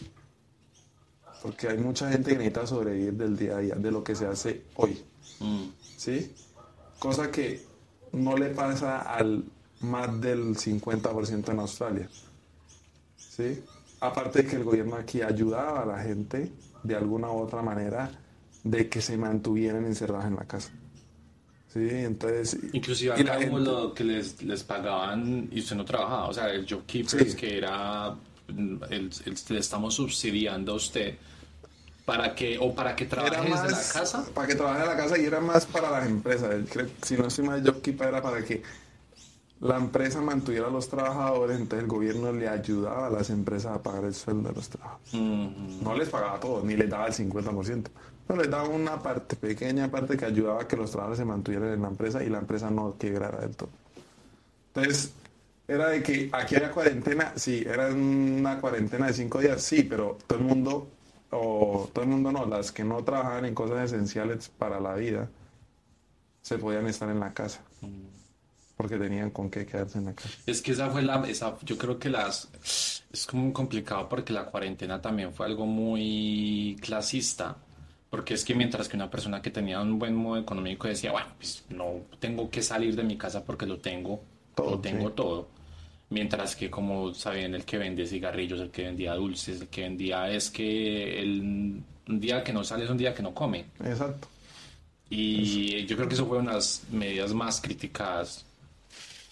Porque 1.42 1.70
hay 1.70 1.78
mucha 1.78 2.10
gente 2.12 2.32
que 2.32 2.38
necesita 2.38 2.66
sobrevivir 2.66 3.14
del 3.14 3.38
día 3.38 3.58
a 3.58 3.60
día, 3.60 3.76
de 3.76 3.92
lo 3.92 4.04
que 4.04 4.16
se 4.16 4.26
hace 4.26 4.64
hoy. 4.76 5.04
Mm. 5.40 5.68
¿Sí? 5.98 6.34
Cosa 6.98 7.32
que 7.32 7.64
no 8.12 8.36
le 8.36 8.50
pasa 8.50 9.02
al 9.02 9.46
más 9.82 10.20
del 10.20 10.56
50% 10.56 11.52
en 11.52 11.60
Australia. 11.60 12.10
¿Sí? 13.16 13.64
Aparte 14.00 14.42
de 14.42 14.50
que 14.50 14.56
el 14.56 14.64
gobierno 14.64 14.96
aquí 14.96 15.22
ayudaba 15.22 15.84
a 15.84 15.86
la 15.86 16.00
gente 16.00 16.52
de 16.84 16.96
alguna 16.96 17.30
u 17.30 17.38
otra 17.38 17.62
manera 17.62 18.10
de 18.64 18.90
que 18.90 19.02
se 19.02 19.18
mantuvieran 19.18 19.86
encerrados 19.86 20.26
en 20.26 20.36
la 20.36 20.46
casa. 20.46 20.72
Sí, 21.78 21.90
entonces... 21.92 22.58
Inclusive 22.74 23.14
y 23.20 23.24
la 23.24 23.34
acá 23.34 23.46
como 23.46 23.58
gente- 23.58 23.72
lo 23.72 23.94
que 23.94 24.04
les, 24.04 24.42
les 24.44 24.64
pagaban 24.64 25.48
y 25.52 25.60
usted 25.60 25.76
no 25.76 25.86
trabajaba, 25.86 26.28
o 26.28 26.34
sea, 26.34 26.50
el 26.50 26.66
job 26.70 26.86
keepers 26.86 27.32
Sí. 27.32 27.38
que 27.38 27.58
era, 27.58 28.16
el, 28.48 28.80
el- 28.90 29.12
le 29.50 29.60
estamos 29.60 29.94
subsidiando 29.96 30.74
a 30.74 30.76
usted 30.76 31.16
para 32.06 32.34
que, 32.34 32.58
o 32.58 32.74
para 32.74 32.96
que 32.96 33.06
trabaje 33.06 33.34
era 33.36 33.44
desde 33.44 33.56
más 33.56 33.72
la 33.94 34.00
casa. 34.02 34.26
para 34.34 34.48
que 34.48 34.56
trabaje 34.56 34.82
en 34.82 34.88
la 34.88 34.96
casa 34.98 35.18
y 35.18 35.26
era 35.26 35.40
más 35.42 35.66
para 35.66 35.92
las 35.92 36.08
empresas. 36.08 36.56
Creo, 36.72 36.88
si 37.02 37.16
no 37.18 37.28
estoy 37.28 37.46
mal, 37.46 37.62
JobKeeper 37.64 38.08
era 38.08 38.22
para 38.22 38.44
que 38.46 38.64
la 39.60 39.76
empresa 39.76 40.22
mantuviera 40.22 40.68
a 40.68 40.70
los 40.70 40.88
trabajadores, 40.88 41.58
entonces 41.60 41.84
el 41.84 41.88
gobierno 41.90 42.32
le 42.32 42.48
ayudaba 42.48 43.08
a 43.08 43.10
las 43.10 43.30
empresas 43.30 43.74
a 43.76 43.82
pagar 43.84 44.06
el 44.06 44.14
sueldo 44.14 44.50
de 44.50 44.56
los 44.56 44.70
trabajadores. 44.70 45.14
No 45.14 45.96
les 45.98 46.08
pagaba 46.10 46.40
todo, 46.40 46.64
ni 46.64 46.76
les 46.78 46.90
daba 46.90 47.08
el 47.08 47.14
50%. 47.14 47.90
No, 48.30 48.36
les 48.36 48.50
daba 48.50 48.68
una 48.68 49.02
parte, 49.02 49.36
pequeña 49.36 49.90
parte 49.90 50.18
que 50.18 50.26
ayudaba 50.26 50.64
a 50.64 50.68
que 50.68 50.76
los 50.76 50.92
trabajadores 50.92 51.20
se 51.20 51.26
mantuvieran 51.26 51.74
en 51.74 51.82
la 51.82 51.88
empresa 51.88 52.24
y 52.24 52.30
la 52.30 52.40
empresa 52.40 52.70
no 52.70 52.98
quebrara 52.98 53.40
del 53.40 53.56
todo. 53.56 53.70
Entonces, 54.74 55.14
era 55.68 55.90
de 55.90 56.02
que 56.04 56.30
aquí 56.32 56.56
había 56.56 56.72
cuarentena, 56.72 57.34
sí, 57.36 57.64
era 57.66 57.88
una 57.88 58.60
cuarentena 58.60 59.08
de 59.08 59.14
cinco 59.14 59.40
días, 59.40 59.62
sí, 59.62 59.84
pero 59.84 60.18
todo 60.28 60.40
el 60.40 60.46
mundo, 60.46 60.88
o 61.32 61.90
todo 61.94 62.04
el 62.04 62.10
mundo 62.10 62.32
no, 62.32 62.46
las 62.46 62.72
que 62.72 62.84
no 62.84 63.04
trabajaban 63.04 63.46
en 63.46 63.54
cosas 63.54 63.92
esenciales 63.92 64.50
para 64.50 64.80
la 64.80 64.96
vida, 64.96 65.30
se 66.42 66.58
podían 66.58 66.88
estar 66.88 67.10
en 67.10 67.20
la 67.20 67.34
casa, 67.34 67.62
porque 68.78 68.98
tenían 68.98 69.32
con 69.32 69.50
qué 69.50 69.66
quedarse 69.66 69.98
en 69.98 70.06
la 70.06 70.14
casa. 70.14 70.30
Es 70.46 70.62
que 70.62 70.72
esa 70.72 70.90
fue 70.90 71.02
la, 71.02 71.22
esa, 71.28 71.58
yo 71.64 71.78
creo 71.78 72.00
que 72.00 72.10
las, 72.10 72.50
es 73.12 73.26
como 73.26 73.52
complicado 73.52 74.08
porque 74.08 74.32
la 74.32 74.46
cuarentena 74.46 75.02
también 75.02 75.34
fue 75.34 75.48
algo 75.48 75.66
muy 75.66 76.78
clasista, 76.82 77.58
porque 78.10 78.34
es 78.36 78.46
que 78.46 78.56
mientras 78.56 78.88
que 78.88 78.96
una 78.96 79.10
persona 79.10 79.42
que 79.42 79.52
tenía 79.52 79.82
un 79.82 80.00
buen 80.00 80.16
modo 80.16 80.40
económico 80.40 80.88
decía, 80.88 81.12
bueno, 81.12 81.28
pues 81.38 81.66
no 81.70 82.02
tengo 82.20 82.50
que 82.50 82.62
salir 82.62 82.96
de 82.96 83.04
mi 83.04 83.18
casa 83.18 83.44
porque 83.44 83.66
lo 83.66 83.78
tengo, 83.80 84.22
Todo, 84.56 84.72
lo 84.72 84.80
tengo 84.80 85.10
sí. 85.10 85.14
todo. 85.16 85.48
Mientras 86.10 86.56
que 86.56 86.70
como 86.70 87.14
saben, 87.14 87.54
el 87.54 87.66
que 87.66 87.78
vende 87.78 88.08
cigarrillos, 88.08 88.62
el 88.62 88.70
que 88.72 88.84
vendía 88.84 89.14
dulces, 89.16 89.60
el 89.62 89.68
que 89.68 89.82
vendía 89.82 90.30
es 90.30 90.50
que 90.50 91.20
el, 91.20 91.82
un 92.08 92.20
día 92.22 92.44
que 92.46 92.54
no 92.54 92.64
sale 92.64 92.86
es 92.86 92.90
un 92.90 92.98
día 92.98 93.14
que 93.14 93.22
no 93.22 93.34
come. 93.34 93.66
Exacto. 93.84 94.30
Y 95.10 95.86
yo 95.86 95.96
creo 95.98 96.08
que 96.08 96.16
eso 96.16 96.26
fue 96.26 96.38
unas 96.38 96.84
medidas 96.92 97.34
más 97.34 97.60
criticadas 97.62 98.46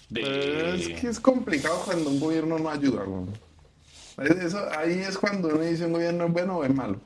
de... 0.09 0.21
Pero 0.21 0.73
es 0.73 0.89
que 0.99 1.07
es 1.07 1.19
complicado 1.19 1.81
cuando 1.85 2.09
un 2.09 2.19
gobierno 2.19 2.59
no 2.59 2.69
ayuda. 2.69 3.03
Es- 4.17 4.31
Eso, 4.31 4.59
ahí 4.77 4.99
es 4.99 5.17
cuando 5.17 5.49
uno 5.49 5.59
dice 5.61 5.85
un 5.85 5.93
gobierno 5.93 6.25
es 6.25 6.31
bueno 6.33 6.57
o 6.57 6.63
es 6.63 6.73
malo. 6.73 6.99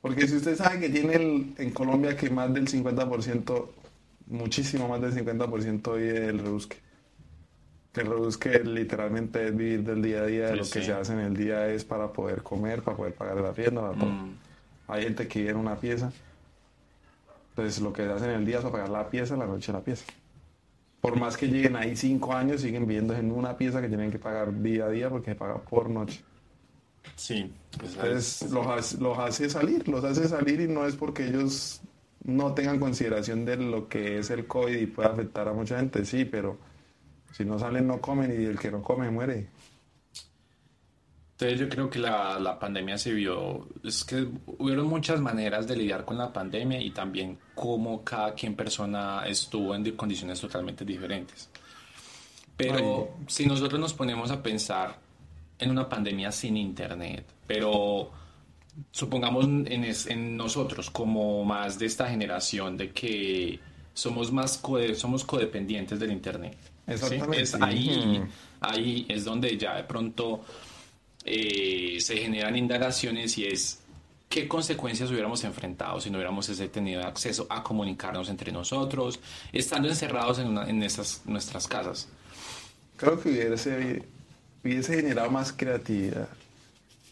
Porque 0.00 0.26
si 0.28 0.36
usted 0.36 0.56
sabe 0.56 0.78
que 0.80 0.88
tiene 0.88 1.14
el- 1.16 1.54
en 1.58 1.70
Colombia 1.70 2.16
que 2.16 2.30
más 2.30 2.52
del 2.54 2.68
50%, 2.68 3.72
muchísimo 4.26 4.88
más 4.88 5.00
del 5.00 5.12
50% 5.12 5.94
vive 5.94 6.20
del 6.20 6.38
rebusque. 6.38 6.76
Que 7.92 8.02
el 8.02 8.06
rebusque 8.08 8.60
literalmente 8.60 9.48
es 9.48 9.56
vivir 9.56 9.82
del 9.82 10.02
día 10.02 10.20
a 10.20 10.26
día, 10.26 10.48
Sí, 10.50 10.56
lo 10.56 10.62
que 10.62 10.68
sí. 10.80 10.82
se 10.84 10.92
hace 10.92 11.12
en 11.14 11.20
el 11.20 11.36
día 11.36 11.68
es 11.68 11.84
para 11.84 12.12
poder 12.12 12.42
comer, 12.42 12.82
para 12.82 12.96
poder 12.96 13.14
pagar 13.14 13.36
la 13.38 13.52
rienda, 13.52 13.80
para 13.80 13.94
todo. 13.98 14.10
Mm. 14.10 14.34
Hay 14.88 15.02
gente 15.02 15.26
que 15.26 15.38
vive 15.40 15.50
en 15.50 15.56
una 15.56 15.76
pieza. 15.76 16.12
Entonces 17.50 17.82
lo 17.82 17.92
que 17.92 18.02
hacen 18.02 18.30
en 18.30 18.36
el 18.36 18.46
día 18.46 18.58
es 18.58 18.64
pagar 18.64 18.88
la 18.88 19.08
pieza, 19.10 19.36
la 19.36 19.46
noche 19.46 19.72
la 19.72 19.80
pieza. 19.80 20.04
Por 21.00 21.18
más 21.18 21.36
que 21.36 21.46
lleguen 21.48 21.76
ahí 21.76 21.96
cinco 21.96 22.32
años, 22.34 22.60
siguen 22.60 22.86
viviendo 22.86 23.14
en 23.14 23.30
una 23.32 23.56
pieza 23.56 23.80
que 23.80 23.88
tienen 23.88 24.10
que 24.10 24.18
pagar 24.18 24.62
día 24.62 24.86
a 24.86 24.88
día 24.90 25.10
porque 25.10 25.32
se 25.32 25.34
paga 25.36 25.58
por 25.58 25.88
noche. 25.90 26.22
Sí, 27.16 27.52
es- 27.82 27.94
Entonces 27.96 28.50
los, 28.50 28.66
hace- 28.66 28.98
los 28.98 29.18
hace 29.18 29.50
salir, 29.50 29.88
los 29.88 30.04
hace 30.04 30.28
salir 30.28 30.60
y 30.60 30.68
no 30.68 30.86
es 30.86 30.94
porque 30.96 31.26
ellos 31.26 31.80
no 32.24 32.52
tengan 32.54 32.78
consideración 32.78 33.44
de 33.44 33.56
lo 33.56 33.88
que 33.88 34.18
es 34.18 34.30
el 34.30 34.46
COVID 34.46 34.76
y 34.76 34.86
puede 34.86 35.08
afectar 35.08 35.48
a 35.48 35.52
mucha 35.52 35.78
gente, 35.78 36.04
sí, 36.04 36.24
pero 36.24 36.58
si 37.32 37.44
no 37.44 37.58
salen 37.58 37.86
no 37.86 38.00
comen 38.00 38.30
y 38.30 38.44
el 38.44 38.58
que 38.58 38.70
no 38.70 38.82
come 38.82 39.10
muere. 39.10 39.48
Entonces 41.32 41.60
yo 41.60 41.68
creo 41.68 41.88
que 41.88 42.00
la, 42.00 42.38
la 42.40 42.58
pandemia 42.58 42.98
se 42.98 43.12
vio, 43.12 43.68
es 43.84 44.02
que 44.04 44.26
hubieron 44.58 44.88
muchas 44.88 45.20
maneras 45.20 45.68
de 45.68 45.76
lidiar 45.76 46.04
con 46.04 46.18
la 46.18 46.32
pandemia 46.32 46.80
y 46.80 46.90
también 46.90 47.38
cómo 47.54 48.02
cada 48.02 48.34
quien 48.34 48.56
persona 48.56 49.22
estuvo 49.26 49.72
en 49.76 49.84
di- 49.84 49.92
condiciones 49.92 50.40
totalmente 50.40 50.84
diferentes. 50.84 51.48
Pero 52.56 53.16
si 53.28 53.46
nosotros 53.46 53.78
nos 53.80 53.94
ponemos 53.94 54.32
a 54.32 54.42
pensar 54.42 54.98
en 55.58 55.70
una 55.70 55.88
pandemia 55.88 56.30
sin 56.32 56.56
internet, 56.56 57.24
pero 57.46 58.10
supongamos 58.92 59.44
en, 59.44 59.84
es- 59.84 60.06
en 60.06 60.36
nosotros 60.36 60.90
como 60.90 61.44
más 61.44 61.78
de 61.78 61.86
esta 61.86 62.08
generación 62.08 62.76
de 62.76 62.90
que 62.92 63.58
somos 63.94 64.30
más 64.32 64.60
somos 64.94 65.24
codependientes 65.24 65.98
del 65.98 66.12
internet. 66.12 66.56
¿sí? 66.86 66.92
Exactamente. 66.92 67.42
Es 67.42 67.54
ahí, 67.54 68.22
ahí 68.60 69.06
es 69.08 69.24
donde 69.24 69.56
ya 69.58 69.76
de 69.76 69.84
pronto 69.84 70.44
eh, 71.24 71.98
se 72.00 72.16
generan 72.18 72.56
indagaciones 72.56 73.36
y 73.38 73.46
es 73.46 73.80
qué 74.28 74.46
consecuencias 74.46 75.10
hubiéramos 75.10 75.42
enfrentado 75.44 76.00
si 76.00 76.10
no 76.10 76.18
hubiéramos 76.18 76.46
tenido 76.70 77.02
acceso 77.02 77.46
a 77.50 77.62
comunicarnos 77.62 78.28
entre 78.28 78.52
nosotros, 78.52 79.18
estando 79.52 79.88
encerrados 79.88 80.38
en, 80.38 80.48
una- 80.48 80.68
en 80.68 80.82
esas, 80.82 81.22
nuestras 81.26 81.66
casas. 81.66 82.08
Creo 82.96 83.20
que 83.20 83.30
hubiese, 83.30 84.04
hubiese 84.64 84.96
generado 84.96 85.30
más 85.30 85.52
creatividad. 85.52 86.28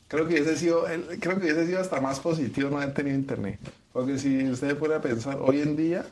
Creo 0.09 0.26
que 0.26 0.35
hubiese 0.35 0.56
sido, 0.56 0.85
creo 1.20 1.38
que 1.38 1.44
hubiese 1.46 1.66
sido 1.66 1.80
hasta 1.80 2.00
más 2.00 2.20
positivo 2.20 2.70
no 2.70 2.76
haber 2.78 2.94
tenido 2.94 3.16
internet. 3.16 3.59
Porque 3.92 4.18
si 4.18 4.48
usted 4.48 4.76
puede 4.76 4.98
pensar, 5.00 5.38
hoy 5.40 5.61
en 5.61 5.76
día, 5.76 6.06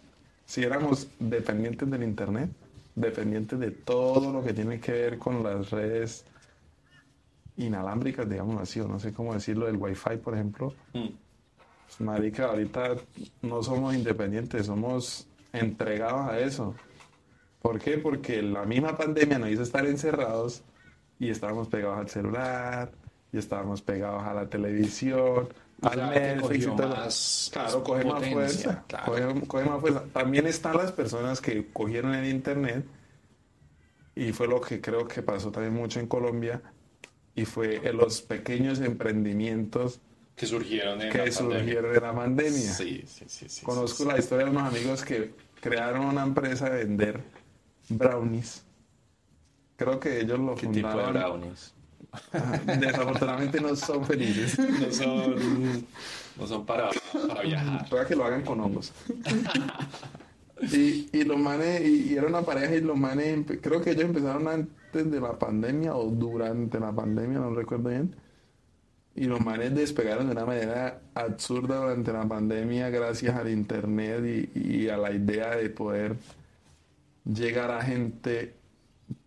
si 0.47 0.62
éramos 0.64 1.07
dependientes 1.18 1.88
del 1.90 2.03
internet, 2.03 2.51
dependientes 2.97 3.59
de 3.59 3.70
todo 3.70 4.33
lo 4.33 4.44
que 4.44 4.53
tiene 4.53 4.81
que 4.81 4.92
ver 4.92 5.18
con 5.18 5.42
las 5.42 5.70
redes 5.70 6.25
inalámbricas, 7.57 8.29
digamos 8.29 8.61
así, 8.61 8.81
o 8.81 8.88
no 8.88 8.99
sé 8.99 9.12
cómo 9.12 9.33
decirlo, 9.35 9.68
el 9.68 9.77
wifi, 9.77 10.16
por 10.23 10.35
ejemplo, 10.35 10.75
Mm. 10.92 11.09
pues, 11.87 12.01
marica, 12.01 12.47
ahorita 12.47 12.97
no 13.42 13.62
somos 13.62 13.94
independientes, 13.94 14.66
somos 14.66 15.27
entregados 15.53 16.29
a 16.31 16.40
eso. 16.40 16.75
¿Por 17.62 17.79
qué? 17.81 17.99
Porque 17.99 18.42
la 18.42 18.64
misma 18.64 18.97
pandemia 18.97 19.38
nos 19.38 19.51
hizo 19.51 19.62
estar 19.62 19.87
encerrados 19.87 20.62
y 21.18 21.31
estábamos 21.31 21.68
pegados 21.68 21.98
al 21.98 22.09
celular, 22.09 22.90
y 23.33 23.38
estábamos 23.38 23.83
pegados 23.83 24.22
a 24.24 24.35
la 24.35 24.48
televisión, 24.48 25.48
O 25.83 25.88
al 25.88 26.11
Netflix 26.11 26.64
y 26.64 26.66
todo. 26.68 26.88
más 26.88 27.50
Claro, 27.53 27.83
coge 27.85 28.05
más 28.05 28.29
fuerza. 28.29 28.85
claro. 28.87 29.05
Coge, 29.07 29.46
coge 29.46 29.64
más 29.64 29.81
fuerza. 29.81 30.05
También 30.12 30.46
están 30.46 30.77
las 30.77 30.92
personas 30.92 31.40
que 31.40 31.66
cogieron 31.72 32.14
el 32.14 32.27
internet 32.29 32.85
y 34.14 34.33
fue 34.33 34.46
lo 34.46 34.61
que 34.61 34.81
creo 34.81 35.07
que 35.09 35.22
pasó 35.22 35.50
también 35.50 35.74
mucho 35.74 35.98
en 36.00 36.07
Colombia 36.07 36.62
y 37.35 37.44
fue 37.44 37.81
en 37.88 37.96
los 37.96 38.22
pequeños 38.22 38.79
emprendimientos 38.81 40.00
Que 40.37 40.46
surgieron 40.46 41.03
en 41.03 41.11
que 41.11 41.18
la 41.18 41.24
pandemia. 41.24 41.59
surgieron 41.59 41.92
de 41.92 42.00
la 42.00 42.14
pandemia. 42.14 42.53
Sí, 42.72 43.05
sí, 43.07 43.24
sí, 43.27 43.48
sí, 43.48 43.64
Conozco 43.66 44.05
sí, 44.05 44.09
la 44.09 44.18
historia 44.18 44.44
de 44.46 44.50
unos 44.53 44.62
amigos 44.72 45.05
que 45.05 45.33
crearon 45.61 46.05
una 46.07 46.22
empresa 46.22 46.70
de 46.70 46.85
vender 46.85 47.20
brownies. 47.88 48.64
Creo 49.77 49.99
que 50.01 50.21
ellos 50.21 50.39
lo 50.39 50.55
¿Qué 50.55 50.67
tipo 50.69 50.89
de 50.89 50.95
fundaron. 50.95 51.13
brownies? 51.41 51.75
Desafortunadamente 52.79 53.61
no 53.61 53.75
son 53.75 54.05
felices. 54.05 54.57
No 54.59 54.93
son, 54.93 55.87
no 56.39 56.47
son 56.47 56.65
para, 56.65 56.91
para 57.29 57.43
viajar. 57.43 57.89
Pueda 57.89 58.07
que 58.07 58.15
lo 58.15 58.25
hagan 58.25 58.43
con 58.43 58.61
hongos. 58.61 58.93
y, 60.73 61.09
y 61.13 61.25
los 61.25 61.39
manes, 61.39 61.81
y, 61.83 62.13
y 62.13 62.17
era 62.17 62.27
una 62.29 62.43
pareja 62.43 62.75
y 62.77 62.81
los 62.81 62.97
manes, 62.97 63.45
creo 63.61 63.81
que 63.83 63.91
ellos 63.91 64.05
empezaron 64.05 64.47
antes 64.49 65.11
de 65.11 65.21
la 65.21 65.39
pandemia 65.39 65.95
o 65.97 66.09
durante 66.11 66.79
la 66.79 66.93
pandemia, 66.93 67.39
no 67.41 67.51
recuerdo 67.55 67.89
bien. 67.91 68.15
Y 69.17 69.25
los 69.27 69.41
manes 69.41 69.75
despegaron 69.75 70.27
de 70.27 70.33
una 70.33 70.45
manera 70.45 71.01
absurda 71.15 71.77
durante 71.79 72.13
la 72.13 72.27
pandemia 72.27 72.91
gracias 72.91 73.37
al 73.37 73.49
internet 73.49 74.51
y, 74.55 74.85
y 74.85 74.89
a 74.89 74.97
la 74.97 75.13
idea 75.13 75.55
de 75.57 75.71
poder 75.71 76.17
llegar 77.25 77.71
a 77.71 77.83
gente 77.83 78.55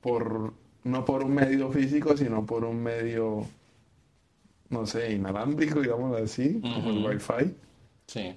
por 0.07 0.53
no 0.85 1.03
por 1.03 1.21
un 1.21 1.33
medio 1.33 1.69
físico, 1.69 2.15
sino 2.15 2.45
por 2.45 2.63
un 2.63 2.81
medio, 2.81 3.45
no 4.69 4.85
sé, 4.85 5.11
inalámbrico, 5.11 5.81
digamos 5.81 6.15
así, 6.21 6.61
como 6.61 6.91
el 6.91 7.05
wifi. 7.05 7.53
Sí. 8.07 8.33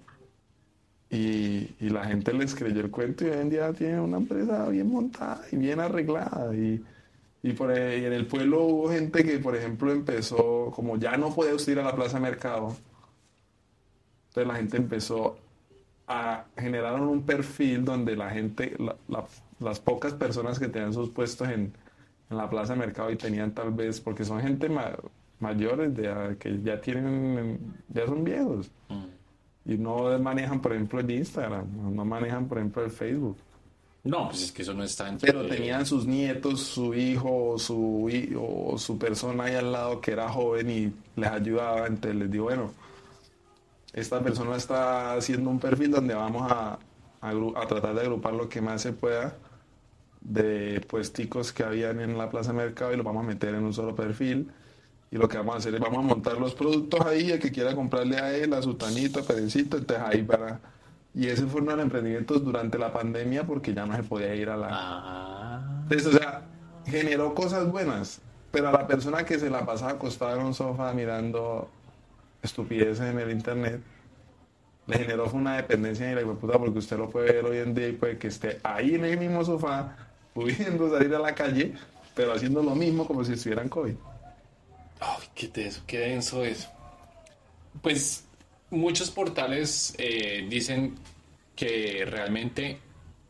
Y, 1.10 1.76
y 1.78 1.90
la 1.90 2.06
gente 2.06 2.32
les 2.32 2.56
creyó 2.56 2.80
el 2.80 2.90
cuento 2.90 3.24
y 3.24 3.30
hoy 3.30 3.38
en 3.38 3.50
día 3.50 3.72
tienen 3.72 4.00
una 4.00 4.16
empresa 4.16 4.68
bien 4.68 4.90
montada 4.90 5.42
y 5.52 5.56
bien 5.58 5.78
arreglada. 5.78 6.52
Y, 6.52 6.84
y 7.44 7.52
por 7.52 7.70
ahí 7.70 8.04
en 8.04 8.14
el 8.14 8.26
pueblo 8.26 8.64
hubo 8.64 8.90
gente 8.90 9.22
que, 9.22 9.38
por 9.38 9.54
ejemplo, 9.54 9.92
empezó, 9.92 10.72
como 10.74 10.96
ya 10.96 11.16
no 11.16 11.28
usted 11.28 11.68
ir 11.68 11.78
a 11.78 11.84
la 11.84 11.94
plaza 11.94 12.18
mercado, 12.18 12.76
entonces 14.30 14.48
la 14.48 14.56
gente 14.56 14.76
empezó 14.76 15.38
a 16.08 16.46
generar 16.56 17.00
un 17.00 17.22
perfil 17.22 17.84
donde 17.84 18.16
la 18.16 18.30
gente, 18.30 18.74
la, 18.76 18.96
la 19.06 19.24
las 19.60 19.78
pocas 19.80 20.14
personas 20.14 20.58
que 20.58 20.68
tenían 20.68 20.92
sus 20.92 21.10
puestos 21.10 21.48
en, 21.48 21.72
en 22.30 22.36
la 22.36 22.48
plaza 22.50 22.72
de 22.74 22.80
mercado 22.80 23.10
y 23.10 23.16
tenían 23.16 23.52
tal 23.54 23.70
vez, 23.72 24.00
porque 24.00 24.24
son 24.24 24.40
gente 24.40 24.68
ma- 24.68 24.96
mayores 25.38 25.94
de, 25.94 26.36
que 26.38 26.60
ya 26.62 26.80
tienen, 26.80 27.74
ya 27.88 28.06
son 28.06 28.24
viejos 28.24 28.70
y 29.64 29.76
no 29.76 30.18
manejan, 30.18 30.60
por 30.60 30.72
ejemplo, 30.72 31.00
el 31.00 31.10
Instagram, 31.10 31.94
no 31.94 32.04
manejan, 32.04 32.48
por 32.48 32.58
ejemplo, 32.58 32.84
el 32.84 32.90
Facebook. 32.90 33.36
No, 34.02 34.28
pues 34.30 34.44
es 34.44 34.52
que 34.52 34.62
eso 34.62 34.72
no 34.72 34.82
está 34.82 35.10
en 35.10 35.18
Pero 35.18 35.46
tenían 35.46 35.84
sus 35.84 36.06
nietos, 36.06 36.60
su 36.62 36.94
hijo 36.94 37.50
o 37.50 37.58
su, 37.58 38.08
o 38.38 38.78
su 38.78 38.98
persona 38.98 39.44
ahí 39.44 39.54
al 39.54 39.70
lado 39.70 40.00
que 40.00 40.12
era 40.12 40.26
joven 40.30 40.70
y 40.70 40.92
les 41.20 41.30
ayudaba. 41.30 41.86
Entonces 41.86 42.16
les 42.18 42.30
digo, 42.30 42.44
bueno, 42.44 42.72
esta 43.92 44.20
persona 44.20 44.56
está 44.56 45.12
haciendo 45.14 45.50
un 45.50 45.58
perfil 45.58 45.90
donde 45.90 46.14
vamos 46.14 46.50
a, 46.50 46.78
a 47.20 47.30
a 47.30 47.66
tratar 47.66 47.94
de 47.94 48.00
agrupar 48.00 48.32
lo 48.32 48.48
que 48.48 48.62
más 48.62 48.80
se 48.80 48.92
pueda 48.94 49.36
de 50.20 50.80
puesticos 50.88 51.52
que 51.52 51.64
habían 51.64 52.00
en 52.00 52.18
la 52.18 52.30
plaza 52.30 52.52
de 52.52 52.58
mercado 52.58 52.92
y 52.92 52.96
lo 52.96 53.04
vamos 53.04 53.24
a 53.24 53.28
meter 53.28 53.54
en 53.54 53.64
un 53.64 53.72
solo 53.74 53.94
perfil. 53.94 54.50
Y 55.10 55.16
lo 55.16 55.28
que 55.28 55.38
vamos 55.38 55.56
a 55.56 55.58
hacer 55.58 55.74
es 55.74 55.80
vamos 55.80 55.98
a 55.98 56.02
montar 56.02 56.38
los 56.38 56.54
productos 56.54 57.00
ahí, 57.04 57.30
el 57.32 57.40
que 57.40 57.50
quiera 57.50 57.74
comprarle 57.74 58.16
a 58.18 58.36
él, 58.36 58.52
a 58.54 58.62
su 58.62 58.74
tanito, 58.74 59.20
a 59.20 59.22
Perencito, 59.24 59.76
entonces 59.78 60.06
ahí 60.06 60.22
para... 60.22 60.60
Y 61.14 61.26
ese 61.26 61.46
fue 61.46 61.60
uno 61.60 61.72
de 61.72 61.78
los 61.78 61.84
emprendimientos 61.86 62.44
durante 62.44 62.78
la 62.78 62.92
pandemia 62.92 63.44
porque 63.44 63.74
ya 63.74 63.84
no 63.86 63.96
se 63.96 64.04
podía 64.04 64.34
ir 64.36 64.48
a 64.50 64.56
la... 64.56 64.68
Ah, 64.70 65.80
Entonces, 65.82 66.14
o 66.14 66.18
sea, 66.18 66.42
generó 66.86 67.34
cosas 67.34 67.70
buenas, 67.70 68.20
pero 68.52 68.68
a 68.68 68.72
la 68.72 68.86
persona 68.86 69.24
que 69.24 69.38
se 69.38 69.50
la 69.50 69.66
pasaba 69.66 69.92
acostada 69.92 70.36
en 70.38 70.46
un 70.46 70.54
sofá 70.54 70.92
mirando 70.92 71.68
estupideces 72.42 73.00
en 73.00 73.18
el 73.18 73.30
internet, 73.32 73.82
le 74.86 74.98
generó 74.98 75.28
fue 75.28 75.40
una 75.40 75.56
dependencia 75.56 76.10
y 76.10 76.14
la 76.14 76.22
puta 76.34 76.58
porque 76.58 76.78
usted 76.78 76.98
lo 76.98 77.10
puede 77.10 77.32
ver 77.32 77.44
hoy 77.46 77.58
en 77.58 77.74
día 77.74 77.88
y 77.88 77.92
puede 77.92 78.18
que 78.18 78.28
esté 78.28 78.60
ahí 78.62 78.94
en 78.94 79.04
el 79.04 79.18
mismo 79.18 79.44
sofá, 79.44 79.96
pudiendo 80.40 80.90
salir 80.90 81.14
a 81.14 81.18
la 81.18 81.34
calle, 81.34 81.72
pero 82.14 82.32
haciendo 82.32 82.62
lo 82.62 82.74
mismo 82.74 83.06
como 83.06 83.24
si 83.24 83.32
estuviera 83.32 83.62
en 83.62 83.68
COVID. 83.68 83.94
Ay, 85.00 85.26
qué 85.34 85.48
denso, 85.48 85.82
qué 85.86 85.98
denso 85.98 86.44
es. 86.44 86.68
Pues 87.82 88.24
muchos 88.70 89.10
portales 89.10 89.94
eh, 89.98 90.46
dicen 90.48 90.96
que 91.56 92.04
realmente 92.06 92.78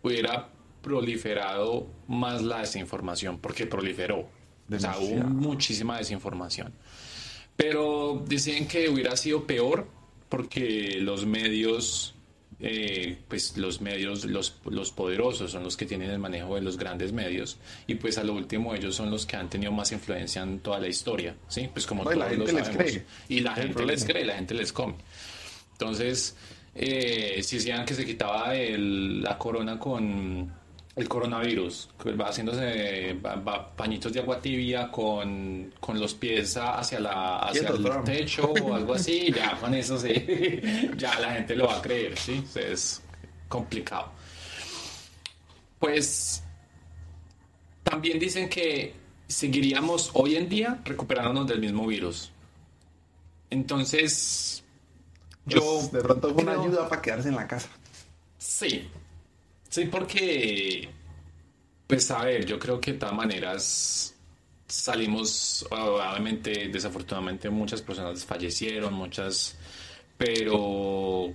hubiera 0.03 0.49
proliferado 0.83 1.87
más 2.09 2.43
la 2.43 2.61
desinformación, 2.61 3.39
porque 3.39 3.67
proliferó. 3.67 4.21
O 4.21 4.79
sea, 4.79 4.97
hubo 4.99 5.07
Demasiado. 5.07 5.31
muchísima 5.31 5.99
desinformación. 5.99 6.73
Pero 7.57 8.25
dicen 8.27 8.67
que 8.67 8.89
hubiera 8.89 9.17
sido 9.17 9.45
peor 9.47 9.87
porque 10.29 10.99
los 11.01 11.27
medios, 11.27 12.15
eh, 12.63 13.17
pues 13.29 13.57
los 13.57 13.81
medios, 13.81 14.25
los, 14.27 14.57
los 14.67 14.91
poderosos 14.91 15.51
son 15.53 15.63
los 15.65 15.77
que 15.77 15.87
tienen 15.87 16.11
el 16.11 16.19
manejo 16.19 16.55
de 16.57 16.61
los 16.61 16.77
grandes 16.77 17.13
medios 17.13 17.57
y 17.87 17.95
pues 17.95 18.19
a 18.19 18.25
lo 18.25 18.35
último 18.35 18.75
ellos 18.75 18.95
son 18.97 19.11
los 19.11 19.25
que 19.27 19.37
han 19.37 19.49
tenido 19.49 19.73
más 19.73 19.93
influencia 19.93 20.43
en 20.43 20.61
toda 20.61 20.79
la 20.79 20.89
historia, 20.89 21.35
¿sí? 21.49 21.69
Pues 21.73 21.87
como 21.87 22.05
No, 22.05 22.11
la 22.13 22.27
todos 22.27 22.39
lo 22.39 22.47
gente 22.47 22.53
les 22.53 22.67
sabemos. 22.67 22.93
cree. 22.93 23.05
Y 23.29 23.41
la 23.41 23.55
gente 23.55 23.87
les 23.87 24.05
cree, 24.05 24.25
la 24.27 24.35
gente 24.35 24.55
les 24.55 24.73
come. 24.73 24.95
Entonces, 25.73 26.37
eh, 26.75 27.41
si 27.43 27.57
decían 27.57 27.85
que 27.85 27.95
se 27.95 28.05
quitaba 28.05 28.55
el- 28.55 29.23
la 29.23 29.39
corona 29.39 29.79
con 29.79 30.53
el 31.01 31.09
coronavirus, 31.09 31.89
que 32.03 32.13
va 32.13 32.29
haciéndose 32.29 33.15
va- 33.25 33.37
va 33.37 33.75
pañitos 33.77 34.13
de 34.13 34.21
agua 34.21 34.41
tibia 34.41 34.91
con, 34.91 35.73
con 35.81 35.99
los 35.99 36.15
pies 36.15 36.57
hacia, 36.57 37.01
la, 37.01 37.39
hacia 37.41 37.69
el 37.69 37.83
Trump. 37.83 38.05
techo 38.05 38.53
o 38.53 38.75
algo 38.75 38.95
así, 38.95 39.33
ya 39.37 39.59
con 39.61 39.75
eso 39.75 39.99
sí, 39.99 40.13
ya 40.97 41.19
la 41.19 41.33
gente 41.35 41.57
lo 41.57 41.67
va 41.67 41.79
a 41.79 41.83
creer, 41.83 42.17
¿sí? 42.19 42.45
Es 42.55 43.03
complicado. 43.49 44.13
Pues 45.79 46.43
también 47.83 48.19
dicen 48.19 48.49
que 48.49 48.95
seguiríamos 49.27 50.11
hoy 50.15 50.37
en 50.37 50.49
día 50.49 50.79
recuperándonos 50.85 51.47
del 51.49 51.61
mismo 51.61 51.87
virus. 51.87 52.31
Entonces, 53.49 54.63
yo... 55.47 55.61
Pues, 55.61 55.93
de 55.93 56.01
pronto 56.03 56.33
fue 56.35 56.43
una 56.43 56.53
ayuda 56.53 56.89
para 56.89 57.03
quedarse 57.03 57.29
en 57.29 57.37
la 57.37 57.49
casa. 57.49 57.69
Sí, 58.39 58.89
sí, 59.71 59.87
porque, 59.87 60.91
pues 61.87 62.11
a 62.11 62.25
ver, 62.25 62.45
yo 62.45 62.59
creo 62.59 62.79
que 62.79 62.93
de 62.93 62.99
todas 62.99 63.15
maneras 63.15 64.15
salimos, 64.67 65.67
obviamente, 65.71 66.69
desafortunadamente 66.69 67.49
muchas 67.49 67.81
personas 67.81 68.25
fallecieron, 68.25 68.93
muchas, 68.93 69.57
pero 70.19 71.33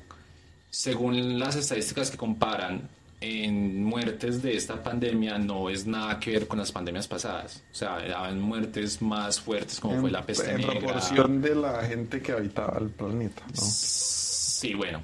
según 0.69 1.39
las 1.39 1.55
estadísticas 1.55 2.11
que 2.11 2.17
comparan, 2.17 2.87
en 3.21 3.83
muertes 3.83 4.41
de 4.41 4.55
esta 4.55 4.83
pandemia 4.83 5.37
no 5.37 5.69
es 5.69 5.87
nada 5.87 6.19
que 6.19 6.31
ver 6.31 6.47
con 6.47 6.59
las 6.59 6.71
pandemias 6.71 7.07
pasadas. 7.07 7.63
O 7.71 7.75
sea, 7.75 7.99
eran 7.99 8.39
muertes 8.39 9.01
más 9.01 9.39
fuertes 9.39 9.79
como 9.79 9.99
fue 10.01 10.11
la 10.11 10.25
peste 10.25 10.51
en 10.51 10.57
negra. 10.57 10.79
proporción 10.79 11.41
de 11.41 11.55
la 11.55 11.83
gente 11.83 12.21
que 12.21 12.33
habitaba 12.33 12.77
el 12.79 12.89
planeta, 12.89 13.43
¿no? 13.47 13.61
Sí, 13.61 14.73
bueno, 14.73 15.01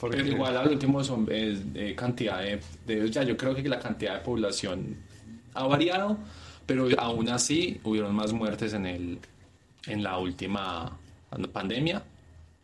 Porque- 0.00 0.16
pero 0.18 0.28
igual 0.28 0.56
al 0.56 0.68
último 0.68 1.02
son 1.04 1.26
eh, 1.30 1.62
eh, 1.74 1.94
cantidad 1.96 2.40
de, 2.40 2.60
de- 2.86 3.10
ya 3.10 3.22
yo 3.22 3.36
creo 3.36 3.54
que 3.54 3.62
la 3.68 3.78
cantidad 3.78 4.14
de 4.14 4.20
población 4.24 4.96
ha 5.54 5.64
variado, 5.66 6.18
pero 6.66 6.88
aún 6.98 7.28
así 7.28 7.80
hubieron 7.84 8.14
más 8.14 8.32
muertes 8.32 8.72
en 8.72 8.86
el 8.86 9.18
en 9.86 10.02
la 10.02 10.18
última 10.18 10.96
pandemia 11.52 12.02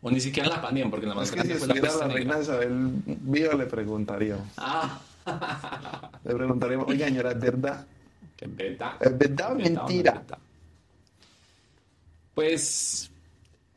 o 0.01 0.11
ni 0.11 0.19
siquiera 0.19 0.49
en 0.49 0.55
la 0.55 0.61
pandemia 0.61 0.89
porque 0.91 1.07
la 1.07 1.15
más 1.15 1.29
Es 1.29 1.35
que 1.35 1.41
si 1.41 1.47
grande 1.47 1.59
fue 1.59 1.99
la 2.01 2.07
la 2.07 2.13
reina. 2.13 2.39
Isabel 2.41 2.91
viva 3.05 3.53
le 3.53 3.65
preguntaríamos. 3.67 4.47
Ah, 4.57 4.99
Le 6.25 6.35
preguntaríamos, 6.35 6.87
oiga, 6.89 7.07
señora, 7.07 7.31
¿es 7.31 7.39
verdad? 7.39 7.87
es 8.41 8.55
verdad. 8.57 8.91
¿Es 8.99 9.17
verdad 9.17 9.53
o 9.53 9.57
¿Es 9.59 9.65
es 9.65 9.71
mentira? 9.71 10.11
verdad? 10.11 10.37
Pues 12.35 13.11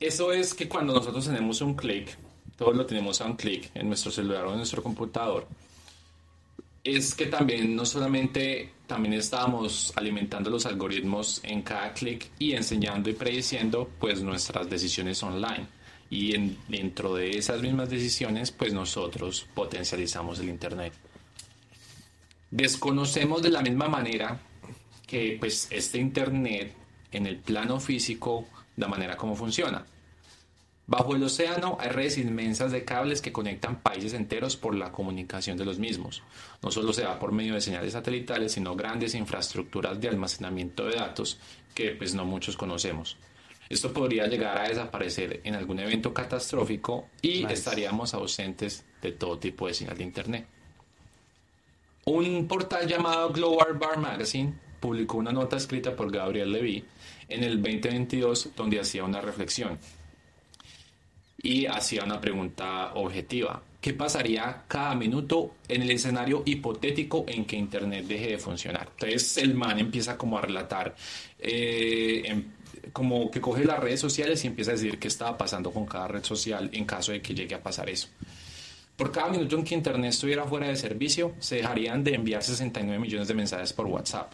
eso 0.01 0.33
es 0.33 0.55
que 0.55 0.69
cuando 0.69 0.95
nosotros 0.95 1.25
tenemos 1.27 1.61
un 1.61 1.75
clic, 1.75 2.17
todos 2.57 2.75
lo 2.77 2.87
tenemos 2.87 3.21
a 3.21 3.27
un 3.27 3.37
clic 3.37 3.71
en 3.75 3.89
nuestro 3.89 4.11
celular 4.11 4.45
o 4.47 4.51
en 4.53 4.59
nuestro 4.59 4.83
computador, 4.83 5.47
es 6.85 7.15
que 7.15 7.27
también 7.27 7.75
no 7.75 7.85
solamente 7.85 8.73
también 8.87 9.15
estábamos 9.15 9.93
alimentando 9.97 10.49
los 10.51 10.67
algoritmos 10.67 11.41
en 11.43 11.63
cada 11.63 11.93
clic 11.93 12.29
y 12.39 12.53
enseñando 12.53 13.11
y 13.11 13.15
prediciendo 13.15 13.91
pues 13.99 14.23
nuestras 14.23 14.71
decisiones 14.71 15.23
online. 15.23 15.67
Y 16.09 16.37
en- 16.37 16.57
dentro 16.69 17.15
de 17.17 17.37
esas 17.37 17.61
mismas 17.61 17.91
decisiones 17.91 18.53
pues 18.53 18.73
nosotros 18.73 19.47
potencializamos 19.55 20.39
el 20.39 20.49
Internet. 20.49 20.93
Desconocemos 22.51 23.43
de 23.43 23.51
la 23.51 23.61
misma 23.63 23.89
manera 23.89 24.41
que 25.07 25.37
pues 25.41 25.67
este 25.71 25.99
internet 25.99 26.75
en 27.11 27.27
el 27.27 27.39
plano 27.39 27.81
físico 27.81 28.47
la 28.77 28.87
manera 28.89 29.17
como 29.17 29.35
funciona. 29.35 29.85
Bajo 30.89 31.17
el 31.17 31.23
océano 31.25 31.77
hay 31.81 31.89
redes 31.89 32.17
inmensas 32.17 32.71
de 32.71 32.85
cables 32.85 33.21
que 33.21 33.33
conectan 33.33 33.81
países 33.83 34.15
enteros 34.15 34.57
por 34.57 34.75
la 34.77 34.93
comunicación 34.93 35.57
de 35.57 35.65
los 35.65 35.81
mismos. 35.81 36.23
No 36.63 36.71
solo 36.71 36.93
se 36.93 37.03
da 37.03 37.19
por 37.19 37.33
medio 37.33 37.55
de 37.55 37.61
señales 37.61 37.93
satelitales, 37.93 38.53
sino 38.53 38.77
grandes 38.77 39.15
infraestructuras 39.17 40.01
de 40.01 40.09
almacenamiento 40.09 40.85
de 40.87 40.95
datos 40.95 41.39
que 41.75 41.91
pues 41.91 42.15
no 42.15 42.25
muchos 42.25 42.57
conocemos. 42.57 43.17
Esto 43.69 43.93
podría 43.93 44.29
llegar 44.29 44.59
a 44.59 44.69
desaparecer 44.69 45.41
en 45.43 45.57
algún 45.57 45.81
evento 45.81 46.15
catastrófico 46.15 47.09
y 47.21 47.41
Nice. 47.43 47.53
estaríamos 47.55 48.15
ausentes 48.15 48.85
de 49.03 49.11
todo 49.11 49.39
tipo 49.41 49.67
de 49.67 49.75
señal 49.75 49.99
de 49.99 50.05
internet. 50.05 50.47
Un 52.05 52.47
portal 52.47 52.87
llamado 52.87 53.33
Global 53.33 53.75
Bar 53.75 53.99
Magazine 53.99 54.55
publicó 54.79 55.17
una 55.17 55.33
nota 55.33 55.57
escrita 55.57 55.97
por 55.97 56.13
Gabriel 56.13 56.53
Levy 56.53 56.85
en 57.29 57.43
el 57.43 57.61
2022 57.61 58.51
donde 58.55 58.79
hacía 58.79 59.03
una 59.03 59.21
reflexión 59.21 59.77
y 61.47 61.67
hacía 61.67 62.03
una 62.05 62.21
pregunta 62.21 62.93
objetiva. 62.95 63.63
¿Qué 63.81 63.95
pasaría 63.95 64.65
cada 64.67 64.97
minuto 64.97 65.55
en 65.69 65.83
el 65.83 65.91
escenario 65.93 66.43
hipotético 66.45 67.25
en 67.29 67.45
que 67.45 67.57
Internet 67.57 68.07
deje 68.07 68.31
de 68.31 68.39
funcionar? 68.39 68.89
Entonces 68.99 69.37
el 69.39 69.55
man 69.55 69.79
empieza 69.79 70.19
como 70.19 70.39
a 70.39 70.41
relatar, 70.41 70.97
eh, 71.39 72.23
em- 72.25 72.45
como 72.93 73.31
que 73.31 73.41
coge 73.41 73.65
las 73.65 73.79
redes 73.79 74.01
sociales 74.01 74.43
y 74.45 74.49
empieza 74.49 74.73
a 74.73 74.75
decir 74.75 74.99
qué 74.99 75.07
estaba 75.07 75.39
pasando 75.39 75.71
con 75.71 75.87
cada 75.87 76.09
red 76.09 76.25
social 76.25 76.69
en 76.73 76.85
caso 76.85 77.13
de 77.13 77.23
que 77.23 77.33
llegue 77.35 77.55
a 77.55 77.63
pasar 77.63 77.89
eso. 77.89 78.09
Por 78.97 79.13
cada 79.13 79.29
minuto 79.29 79.57
en 79.57 79.63
que 79.65 79.75
Internet 79.75 80.11
estuviera 80.11 80.45
fuera 80.47 80.67
de 80.69 80.75
servicio, 80.77 81.35
se 81.39 81.57
dejarían 81.57 82.03
de 82.03 82.15
enviar 82.15 82.43
69 82.43 82.99
millones 82.99 83.29
de 83.29 83.35
mensajes 83.35 83.73
por 83.73 83.87
WhatsApp. 83.87 84.33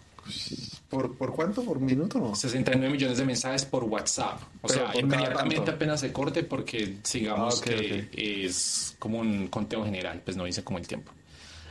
¿Por, 0.89 1.17
¿Por 1.17 1.33
cuánto? 1.35 1.63
¿Por 1.63 1.81
minuto? 1.81 2.19
No? 2.19 2.35
69 2.35 2.93
millones 2.93 3.19
de 3.19 3.25
mensajes 3.25 3.65
por 3.65 3.85
WhatsApp. 3.85 4.41
O 4.63 4.69
Pero 4.69 4.91
sea, 4.93 5.01
inmediatamente 5.01 5.71
apenas 5.71 6.01
se 6.01 6.13
corte 6.13 6.43
porque 6.45 6.99
sigamos 7.03 7.61
Ah, 7.61 7.65
que 7.65 8.09
es 8.45 8.95
como 8.99 9.19
un 9.19 9.49
conteo 9.49 9.85
general, 9.85 10.21
pues 10.25 10.37
no 10.37 10.45
dice 10.45 10.63
como 10.63 10.79
el 10.79 10.87
tiempo. 10.87 11.13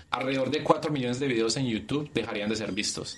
Alrededor 0.10 0.50
de 0.52 0.64
4 0.64 0.92
millones 0.92 1.20
de 1.20 1.28
videos 1.28 1.56
en 1.58 1.68
YouTube 1.68 2.10
dejarían 2.14 2.50
de 2.50 2.56
ser 2.56 2.72
vistos. 2.72 3.18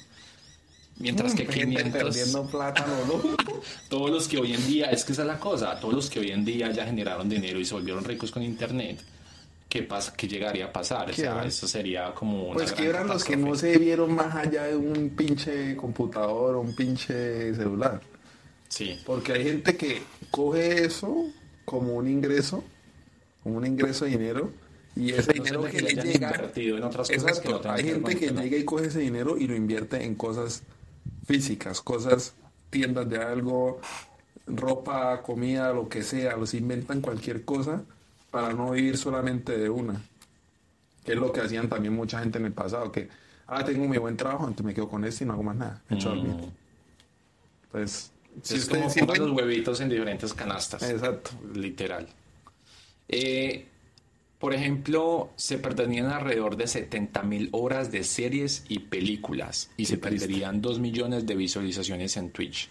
Mientras 0.99 1.33
que 1.33 1.43
Mm, 1.45 1.49
Gente 1.49 1.75
500, 1.83 2.01
perdiendo 2.03 2.45
plata, 2.45 2.85
no, 2.85 3.17
no. 3.23 3.37
todos 3.89 4.11
los 4.11 4.27
que 4.27 4.37
hoy 4.37 4.53
en 4.53 4.67
día, 4.67 4.91
es 4.91 5.03
que 5.03 5.13
esa 5.13 5.23
es 5.23 5.27
la 5.27 5.39
cosa, 5.39 5.79
todos 5.79 5.93
los 5.95 6.09
que 6.09 6.19
hoy 6.19 6.29
en 6.29 6.45
día 6.45 6.71
ya 6.71 6.85
generaron 6.85 7.27
dinero 7.27 7.59
y 7.59 7.65
se 7.65 7.73
volvieron 7.73 8.03
ricos 8.03 8.29
con 8.29 8.43
Internet, 8.43 9.01
¿qué, 9.73 9.81
pasa, 9.81 10.13
qué 10.15 10.27
llegaría 10.27 10.65
a 10.65 10.71
pasar? 10.71 11.09
O 11.09 11.15
¿Qué 11.15 11.21
sea, 11.21 11.43
eso 11.43 11.67
sería 11.67 12.13
como 12.13 12.43
una 12.43 12.53
Pues 12.53 12.67
gran 12.67 12.77
quiebran 12.77 13.07
los 13.07 13.23
que 13.23 13.35
no 13.35 13.55
se 13.55 13.75
vieron 13.79 14.13
más 14.13 14.35
allá 14.35 14.65
de 14.65 14.75
un 14.75 15.09
pinche 15.09 15.75
computador 15.75 16.57
o 16.57 16.61
un 16.61 16.75
pinche 16.75 17.55
celular. 17.55 17.99
Sí. 18.69 18.99
Porque 19.03 19.33
hay 19.33 19.45
gente 19.45 19.75
que 19.75 20.03
coge 20.29 20.85
eso 20.85 21.25
como 21.65 21.95
un 21.95 22.07
ingreso, 22.07 22.63
como 23.41 23.57
un 23.57 23.65
ingreso 23.65 24.05
de 24.05 24.11
dinero, 24.11 24.51
y 24.95 25.11
ese 25.13 25.33
No 25.33 25.43
dinero 25.43 25.63
que 25.63 25.71
que 25.71 25.81
le 25.81 26.03
llega, 26.03 26.27
invertido 26.27 26.77
en 26.77 26.83
otras 26.83 27.09
cosas 27.09 27.39
que 27.39 27.49
no 27.49 27.55
exacto, 27.55 27.61
tengan 27.61 27.75
hay 27.75 27.83
que 27.83 27.91
gente 27.93 28.15
que 28.15 28.29
llega 28.29 28.57
y 28.57 28.65
coge 28.65 28.85
ese 28.87 28.99
dinero 28.99 29.39
y 29.39 29.47
lo 29.47 29.55
invierte 29.55 30.03
en 30.03 30.13
cosas 30.13 30.61
físicas, 31.25 31.81
cosas, 31.81 32.35
tiendas 32.69 33.09
de 33.09 33.17
algo, 33.17 33.81
ropa, 34.45 35.23
comida, 35.23 35.73
lo 35.73 35.89
que 35.89 36.03
sea, 36.03 36.37
los 36.37 36.53
inventan 36.53 37.01
cualquier 37.01 37.43
cosa 37.43 37.83
para 38.33 38.51
no 38.51 38.71
vivir 38.71 38.97
solamente 38.97 39.55
de 39.55 39.69
una. 39.69 40.01
Que 41.05 41.11
es 41.13 41.17
lo 41.19 41.31
que 41.31 41.41
hacían 41.41 41.69
también 41.69 41.93
mucha 41.93 42.19
gente 42.19 42.39
en 42.39 42.45
el 42.47 42.51
pasado, 42.51 42.91
que, 42.91 43.07
ah, 43.45 43.63
tengo 43.63 43.87
mi 43.87 43.97
buen 43.97 44.17
trabajo, 44.17 44.45
entonces 44.45 44.65
me 44.65 44.73
quedo 44.73 44.89
con 44.89 45.05
esto 45.05 45.23
y 45.23 45.27
no 45.27 45.33
hago 45.33 45.43
más 45.43 45.55
nada. 45.55 45.81
me 45.87 45.97
echo 45.97 46.09
a 46.11 46.15
dormir. 46.15 46.33
Mm. 46.33 46.51
Entonces, 47.65 48.11
si 48.41 48.55
es 48.55 48.65
como 48.67 48.89
si 48.89 49.01
pongan 49.01 49.17
buen- 49.17 49.29
los 49.29 49.37
huevitos 49.37 49.79
en 49.81 49.89
diferentes 49.89 50.33
canastas. 50.33 50.81
Exacto. 50.81 51.29
Literal. 51.53 52.07
Eh, 53.07 53.67
por 54.39 54.53
ejemplo, 54.55 55.31
se 55.35 55.59
perderían 55.59 56.07
alrededor 56.07 56.55
de 56.57 56.65
70 56.67 57.21
mil 57.21 57.49
horas 57.51 57.91
de 57.91 58.03
series 58.03 58.65
y 58.67 58.79
películas 58.79 59.69
y 59.77 59.85
se 59.85 59.97
triste. 59.97 60.25
perderían 60.25 60.59
2 60.59 60.79
millones 60.79 61.27
de 61.27 61.35
visualizaciones 61.35 62.17
en 62.17 62.31
Twitch. 62.31 62.69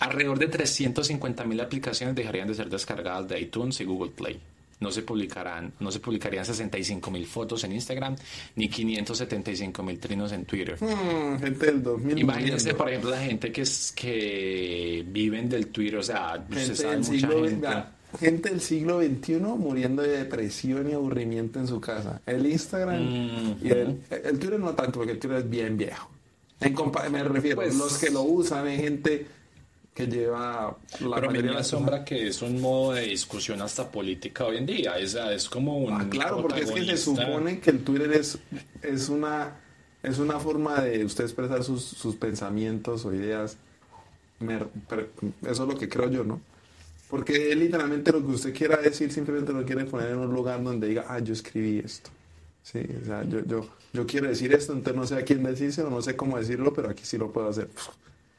Alrededor 0.00 0.38
de 0.38 0.46
350 0.48 1.44
mil 1.44 1.60
aplicaciones 1.60 2.14
dejarían 2.14 2.46
de 2.48 2.54
ser 2.54 2.68
descargadas 2.70 3.28
de 3.28 3.40
iTunes 3.40 3.80
y 3.80 3.84
Google 3.84 4.12
Play. 4.12 4.40
No 4.80 4.92
se 4.92 5.02
publicarán, 5.02 5.72
no 5.80 5.90
se 5.90 5.98
publicarían 5.98 6.44
65 6.44 7.10
mil 7.10 7.26
fotos 7.26 7.64
en 7.64 7.72
Instagram 7.72 8.14
ni 8.54 8.68
575 8.68 9.82
mil 9.82 9.98
trinos 9.98 10.30
en 10.30 10.44
Twitter. 10.44 10.76
Mm, 10.80 11.38
gente 11.40 11.66
del 11.66 11.82
2000 11.82 12.18
Imagínense, 12.18 12.74
por 12.74 12.88
ejemplo, 12.88 13.10
la 13.10 13.20
gente 13.20 13.50
que 13.50 13.62
es 13.62 13.92
que 13.96 15.04
viven 15.08 15.48
del 15.48 15.66
Twitter, 15.68 15.96
o 15.98 16.02
sea, 16.04 16.44
gente 16.48 16.76
sabe 16.76 16.90
del, 16.90 16.98
mucha 17.00 17.10
siglo, 17.12 17.44
gente. 17.44 17.66
vea, 17.66 17.92
gente 18.20 18.50
del 18.50 18.60
siglo 18.60 19.00
XXI 19.02 19.34
muriendo 19.56 20.02
de 20.02 20.18
depresión 20.18 20.88
y 20.88 20.92
aburrimiento 20.92 21.58
en 21.58 21.66
su 21.66 21.80
casa. 21.80 22.20
El 22.24 22.46
Instagram 22.46 23.02
Mm. 23.02 23.56
y 23.66 23.68
el, 23.70 24.00
el 24.10 24.38
Twitter 24.38 24.60
no 24.60 24.74
tanto, 24.74 24.92
porque 25.00 25.10
el 25.12 25.18
Twitter 25.18 25.38
es 25.38 25.50
bien 25.50 25.76
viejo. 25.76 26.08
En 26.60 26.74
me 27.12 27.22
refiero, 27.24 27.56
Pues- 27.56 27.74
los 27.76 27.98
que 27.98 28.10
lo 28.10 28.22
usan 28.22 28.66
hay 28.66 28.76
gente 28.78 29.26
que 29.98 30.06
lleva 30.06 30.76
la 31.00 31.16
Pero 31.16 31.26
mayoría 31.26 31.32
me 31.32 31.48
de 31.48 31.54
las 31.54 31.66
asombra 31.66 32.04
que 32.04 32.28
es 32.28 32.40
un 32.40 32.60
modo 32.60 32.94
de 32.94 33.02
discusión 33.02 33.60
hasta 33.60 33.90
política 33.90 34.44
hoy 34.44 34.58
en 34.58 34.66
día. 34.66 34.96
Es, 34.96 35.14
es 35.16 35.48
como 35.48 35.76
un. 35.78 35.92
Ah, 35.92 36.06
claro, 36.08 36.40
porque 36.40 36.60
es 36.60 36.70
que 36.70 36.84
se 36.84 36.96
supone 36.96 37.58
que 37.58 37.70
el 37.70 37.82
Twitter 37.82 38.12
es, 38.12 38.38
es 38.80 39.08
una 39.08 39.56
es 40.04 40.20
una 40.20 40.38
forma 40.38 40.80
de 40.82 41.04
usted 41.04 41.24
expresar 41.24 41.64
sus, 41.64 41.82
sus 41.82 42.14
pensamientos 42.14 43.04
o 43.04 43.12
ideas. 43.12 43.56
Eso 44.40 45.62
es 45.64 45.68
lo 45.68 45.76
que 45.76 45.88
creo 45.88 46.08
yo, 46.08 46.22
¿no? 46.22 46.40
Porque 47.10 47.52
literalmente 47.56 48.12
lo 48.12 48.24
que 48.24 48.32
usted 48.32 48.54
quiera 48.54 48.76
decir 48.76 49.10
simplemente 49.10 49.52
lo 49.52 49.64
quiere 49.64 49.84
poner 49.84 50.10
en 50.10 50.18
un 50.18 50.32
lugar 50.32 50.62
donde 50.62 50.86
diga, 50.86 51.06
ah, 51.08 51.18
yo 51.18 51.32
escribí 51.32 51.80
esto. 51.84 52.10
Sí, 52.62 52.82
o 53.02 53.04
sea, 53.04 53.24
yo, 53.24 53.44
yo, 53.46 53.68
yo 53.92 54.06
quiero 54.06 54.28
decir 54.28 54.52
esto, 54.52 54.74
entonces 54.74 54.94
no 54.94 55.06
sé 55.06 55.16
a 55.16 55.24
quién 55.24 55.42
decirse 55.42 55.82
o 55.82 55.90
no 55.90 56.02
sé 56.02 56.14
cómo 56.14 56.38
decirlo, 56.38 56.72
pero 56.72 56.90
aquí 56.90 57.02
sí 57.04 57.18
lo 57.18 57.32
puedo 57.32 57.48
hacer. 57.48 57.68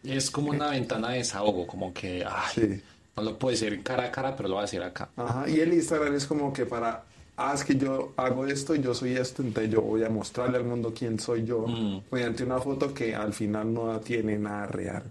Es 0.04 0.32
como 0.32 0.52
una 0.52 0.70
ventana 0.72 1.10
de 1.10 1.18
desahogo, 1.20 1.68
como 1.68 1.94
que. 1.94 2.24
Ay, 2.28 2.54
Sí. 2.54 2.82
No 3.18 3.24
lo 3.24 3.38
puedo 3.38 3.52
decir 3.52 3.84
cara 3.84 4.06
a 4.06 4.12
cara, 4.12 4.34
pero 4.36 4.48
lo 4.48 4.56
voy 4.56 4.62
a 4.62 4.66
decir 4.66 4.82
acá. 4.82 5.10
Ajá, 5.18 5.50
y 5.50 5.60
el 5.60 5.74
Instagram 5.74 6.16
es 6.16 6.26
como 6.26 6.54
que 6.54 6.66
para, 6.66 7.04
ah, 7.36 7.52
es 7.54 7.66
que 7.66 7.76
yo 7.76 8.14
hago 8.16 8.46
esto 8.46 8.74
y 8.76 8.82
yo 8.82 8.94
soy 8.94 9.14
esto, 9.18 9.42
entonces 9.42 9.70
yo 9.74 9.82
voy 9.82 10.06
a 10.06 10.10
mostrarle 10.10 10.56
al 10.58 10.64
mundo 10.64 10.94
quién 10.98 11.20
soy 11.20 11.44
yo 11.44 11.68
Mm. 11.68 12.02
mediante 12.12 12.44
una 12.46 12.60
foto 12.60 12.94
que 12.94 13.14
al 13.14 13.34
final 13.34 13.74
no 13.74 14.00
tiene 14.00 14.38
nada 14.38 14.68
real. 14.68 15.04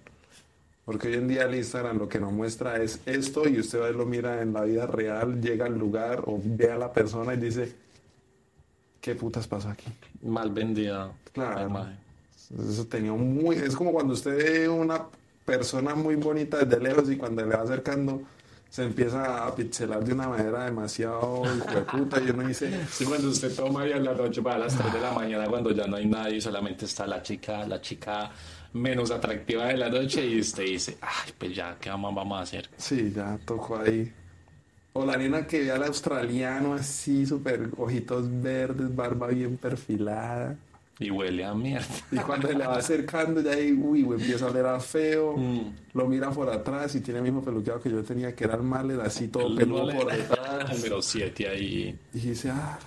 Porque 0.86 1.08
hoy 1.08 1.14
en 1.16 1.28
día 1.28 1.42
el 1.42 1.54
Instagram 1.54 1.98
lo 1.98 2.08
que 2.08 2.18
nos 2.18 2.32
muestra 2.32 2.82
es 2.82 2.98
esto 3.04 3.46
y 3.46 3.60
usted 3.60 3.78
va 3.78 3.90
lo 3.90 4.06
mira 4.06 4.40
en 4.40 4.54
la 4.54 4.62
vida 4.62 4.86
real, 4.86 5.38
llega 5.42 5.66
al 5.66 5.76
lugar 5.78 6.22
o 6.24 6.40
ve 6.42 6.72
a 6.72 6.78
la 6.78 6.90
persona 6.90 7.34
y 7.34 7.36
dice, 7.36 7.74
¿qué 9.02 9.14
putas 9.14 9.46
pasa 9.46 9.72
aquí? 9.72 9.92
Mal 10.22 10.50
vendida. 10.50 11.12
Claro. 11.34 11.56
la 11.56 11.62
imagen. 11.66 11.98
Eso 12.50 12.86
tenía 12.86 13.12
un 13.12 13.34
muy, 13.34 13.56
es 13.56 13.76
como 13.76 13.92
cuando 13.92 14.14
usted 14.14 14.36
ve 14.36 14.68
una 14.68 15.06
persona 15.44 15.94
muy 15.94 16.16
bonita 16.16 16.58
desde 16.64 16.82
lejos 16.82 17.10
y 17.10 17.16
cuando 17.16 17.44
le 17.44 17.56
va 17.56 17.62
acercando 17.62 18.22
se 18.70 18.84
empieza 18.84 19.46
a 19.46 19.54
pixelar 19.54 20.04
de 20.04 20.12
una 20.12 20.28
manera 20.28 20.64
demasiado 20.66 21.42
puta 21.90 22.20
y 22.20 22.30
uno 22.30 22.46
dice, 22.46 22.70
Sí, 22.90 23.04
cuando 23.06 23.28
usted 23.28 23.54
toma 23.54 23.86
y 23.86 23.92
a 23.92 23.98
la 23.98 24.14
noche 24.14 24.40
va 24.42 24.54
a 24.56 24.58
las 24.58 24.76
3 24.76 24.92
de 24.92 25.00
la 25.00 25.12
mañana 25.12 25.46
cuando 25.48 25.70
ya 25.70 25.86
no 25.86 25.96
hay 25.96 26.06
nadie 26.06 26.36
y 26.36 26.40
solamente 26.40 26.84
está 26.84 27.06
la 27.06 27.22
chica, 27.22 27.66
la 27.66 27.80
chica 27.80 28.30
menos 28.74 29.10
atractiva 29.10 29.66
de 29.66 29.76
la 29.78 29.88
noche 29.88 30.26
y 30.26 30.40
usted 30.40 30.64
dice, 30.64 30.98
ay, 31.00 31.32
pues 31.38 31.54
ya, 31.56 31.76
¿qué 31.80 31.88
vamos, 31.90 32.14
vamos 32.14 32.38
a 32.38 32.42
hacer? 32.42 32.68
sí, 32.76 33.12
ya 33.14 33.38
tocó 33.44 33.78
ahí. 33.78 34.12
O 34.92 35.04
la 35.06 35.16
nena 35.16 35.46
que 35.46 35.60
ve 35.60 35.70
al 35.70 35.84
australiano 35.84 36.74
así, 36.74 37.24
súper 37.24 37.70
ojitos 37.78 38.26
verdes, 38.42 38.94
barba 38.94 39.28
bien 39.28 39.56
perfilada. 39.56 40.56
Y 41.00 41.10
huele 41.10 41.44
a 41.44 41.54
mierda. 41.54 41.86
Y 42.10 42.16
cuando 42.16 42.48
se 42.48 42.54
le 42.54 42.66
va 42.66 42.76
acercando, 42.76 43.40
ya 43.40 43.52
ahí, 43.52 43.72
uy, 43.72 44.02
güey, 44.02 44.20
empieza 44.20 44.46
a 44.46 44.50
oler 44.50 44.66
a 44.66 44.80
feo. 44.80 45.36
Mm. 45.36 45.74
Lo 45.94 46.06
mira 46.06 46.30
por 46.30 46.50
atrás 46.50 46.94
y 46.96 47.00
tiene 47.00 47.18
el 47.18 47.24
mismo 47.24 47.42
peluqueado 47.42 47.80
que 47.80 47.90
yo 47.90 48.02
tenía, 48.02 48.34
que 48.34 48.44
era 48.44 48.54
el 48.54 48.62
mal, 48.62 49.00
así 49.00 49.28
todo 49.28 49.54
peludo 49.54 49.92
por 49.94 50.12
detrás. 50.12 50.76
Número 50.76 51.00
7 51.00 51.48
ahí. 51.48 51.98
Y 52.12 52.18
dice, 52.18 52.50
ah, 52.50 52.78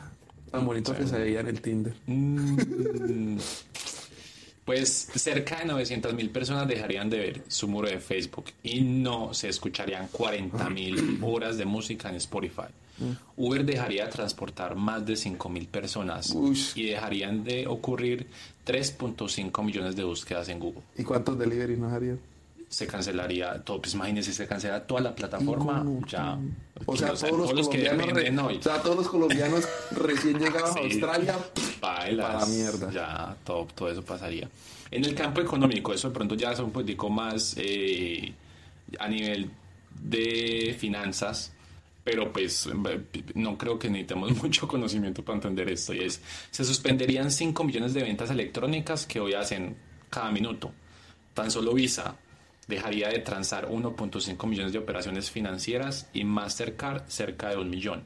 tan 0.51 0.65
bonito 0.65 0.95
que 0.95 1.07
se 1.07 1.17
veía 1.17 1.39
en 1.39 1.47
el 1.47 1.61
Tinder. 1.61 1.93
Mm. 2.05 3.37
Pues 4.65 5.09
cerca 5.15 5.59
de 5.59 5.65
900 5.65 6.13
mil 6.13 6.29
personas 6.29 6.67
dejarían 6.67 7.09
de 7.09 7.17
ver 7.17 7.41
su 7.47 7.67
muro 7.67 7.89
de 7.89 7.99
Facebook 7.99 8.45
y 8.61 8.81
no 8.81 9.33
se 9.33 9.49
escucharían 9.49 10.07
40 10.11 10.69
mil 10.69 11.19
horas 11.23 11.57
de 11.57 11.65
música 11.65 12.09
en 12.09 12.15
Spotify. 12.15 12.69
Uber 13.37 13.65
dejaría 13.65 14.05
de 14.05 14.11
transportar 14.11 14.75
más 14.75 15.05
de 15.05 15.15
5 15.15 15.49
mil 15.49 15.67
personas 15.67 16.31
Ush. 16.35 16.77
y 16.77 16.87
dejarían 16.87 17.43
de 17.43 17.67
ocurrir 17.67 18.27
3.5 18.65 19.63
millones 19.63 19.95
de 19.95 20.03
búsquedas 20.03 20.49
en 20.49 20.59
Google. 20.59 20.81
¿Y 20.97 21.03
cuántos 21.03 21.37
delivery 21.37 21.77
nos 21.77 21.91
harían? 21.93 22.19
Se 22.69 22.87
cancelaría 22.87 23.61
todo, 23.65 23.81
pues 23.81 23.93
imagínense, 23.95 24.31
se 24.31 24.47
cancela 24.47 24.87
toda 24.87 25.01
la 25.01 25.13
plataforma, 25.13 25.85
ya. 26.07 26.37
O 26.85 26.95
sea, 26.95 27.13
todos 27.13 27.53
los, 27.53 27.67
que 27.67 27.83
colombianos, 27.83 28.05
re- 28.05 28.13
dependen 28.13 28.39
hoy. 28.39 28.57
o 28.57 28.61
sea, 28.63 28.81
todos 28.81 28.95
los 28.95 29.07
colombianos 29.09 29.67
recién 29.91 30.39
llegados 30.39 30.77
a. 30.77 30.79
Australia. 30.83 31.35
Bailas, 31.81 32.25
Para 32.27 32.39
la 32.39 32.45
mierda. 32.45 32.91
Ya, 32.91 33.35
todo, 33.43 33.67
todo 33.75 33.89
eso 33.89 34.01
pasaría. 34.03 34.47
En 34.89 35.03
el 35.03 35.13
campo 35.15 35.41
económico, 35.41 35.93
eso 35.93 36.07
de 36.07 36.13
pronto 36.13 36.35
ya 36.35 36.53
es 36.53 36.59
un 36.59 36.71
poquitico 36.71 37.09
más 37.09 37.55
eh, 37.57 38.31
a 38.99 39.07
nivel 39.09 39.49
de 40.01 40.73
finanzas, 40.79 41.51
pero 42.03 42.31
pues 42.31 42.69
no 43.35 43.57
creo 43.57 43.77
que 43.77 43.89
necesitemos 43.89 44.35
mucho 44.43 44.67
conocimiento 44.67 45.23
para 45.23 45.37
entender 45.37 45.69
esto. 45.69 45.93
Y 45.93 45.99
es, 45.99 46.21
se 46.49 46.63
suspenderían 46.63 47.31
5 47.31 47.63
millones 47.63 47.93
de 47.93 48.03
ventas 48.03 48.29
electrónicas 48.29 49.05
que 49.05 49.19
hoy 49.19 49.33
hacen 49.33 49.75
cada 50.09 50.31
minuto. 50.31 50.71
Tan 51.33 51.51
solo 51.51 51.73
Visa 51.73 52.15
dejaría 52.67 53.09
de 53.09 53.19
transar 53.19 53.67
1.5 53.69 54.47
millones 54.47 54.73
de 54.73 54.79
operaciones 54.79 55.29
financieras 55.29 56.09
y 56.13 56.23
Mastercard 56.23 57.03
cerca 57.07 57.49
de 57.49 57.57
un 57.57 57.69
millón. 57.69 58.03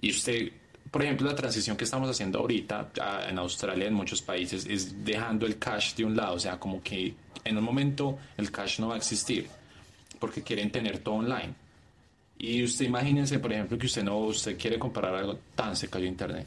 Y 0.00 0.10
usted, 0.10 0.50
por 0.90 1.02
ejemplo, 1.02 1.28
la 1.28 1.36
transición 1.36 1.76
que 1.76 1.84
estamos 1.84 2.10
haciendo 2.10 2.40
ahorita 2.40 2.90
en 3.28 3.38
Australia, 3.38 3.86
en 3.86 3.94
muchos 3.94 4.20
países, 4.20 4.66
es 4.66 5.04
dejando 5.04 5.46
el 5.46 5.58
cash 5.58 5.94
de 5.94 6.04
un 6.04 6.16
lado. 6.16 6.34
O 6.34 6.38
sea, 6.38 6.58
como 6.58 6.82
que 6.82 7.14
en 7.44 7.56
un 7.56 7.64
momento 7.64 8.18
el 8.36 8.50
cash 8.50 8.80
no 8.80 8.88
va 8.88 8.94
a 8.94 8.98
existir 8.98 9.48
porque 10.18 10.42
quieren 10.42 10.70
tener 10.70 10.98
todo 10.98 11.16
online. 11.16 11.54
Y 12.42 12.64
usted 12.64 12.86
imagínense, 12.86 13.38
por 13.38 13.52
ejemplo, 13.52 13.78
que 13.78 13.86
usted 13.86 14.02
no, 14.02 14.18
usted 14.18 14.58
quiere 14.58 14.78
comprar 14.78 15.14
algo 15.14 15.38
tan 15.54 15.74
se 15.76 15.88
cayó 15.88 16.06
internet. 16.06 16.46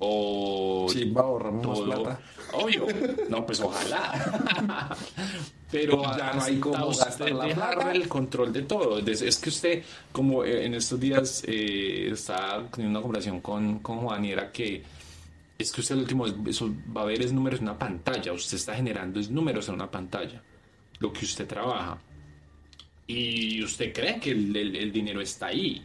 O 0.00 0.86
Chimba, 0.90 1.22
ahorramos 1.22 1.66
más 1.66 1.78
todo- 1.78 2.02
plata. 2.02 2.20
Obvio. 2.52 2.86
No, 3.28 3.44
pues 3.46 3.60
ojalá. 3.60 4.96
Pero 5.70 6.02
Ya 6.16 6.32
no 6.34 6.42
hay 6.42 6.58
cómo 6.58 6.86
gastar 6.88 7.30
la 7.32 7.48
plata. 7.48 7.92
el 7.92 8.08
control 8.08 8.52
de 8.52 8.62
todo. 8.62 8.98
Es 9.00 9.22
es 9.22 9.36
que 9.38 9.48
usted, 9.50 9.82
como 10.12 10.44
eh, 10.44 10.64
en 10.66 10.74
estos 10.74 10.98
días 10.98 11.42
eh, 11.46 12.10
estaba 12.12 12.64
teniendo 12.70 12.98
una 12.98 13.02
conversación 13.02 13.40
con, 13.40 13.78
con 13.80 13.98
Juan 13.98 14.24
y 14.24 14.32
era 14.32 14.50
que 14.50 14.82
es 15.58 15.72
que 15.72 15.80
usted 15.80 15.96
el 15.96 16.02
último 16.02 16.26
eso 16.46 16.70
va 16.96 17.02
a 17.02 17.04
ver 17.06 17.20
es 17.20 17.32
números 17.32 17.58
en 17.60 17.64
una 17.68 17.78
pantalla. 17.78 18.32
Usted 18.32 18.56
está 18.56 18.74
generando 18.74 19.20
es 19.20 19.30
números 19.30 19.68
en 19.68 19.74
una 19.74 19.90
pantalla. 19.90 20.42
Lo 21.00 21.12
que 21.12 21.24
usted 21.24 21.46
trabaja. 21.46 21.98
Y 23.08 23.62
usted 23.64 23.92
cree 23.92 24.20
que 24.20 24.30
el, 24.30 24.54
el- 24.54 24.76
el 24.76 24.92
dinero 24.92 25.20
está 25.20 25.46
ahí. 25.46 25.82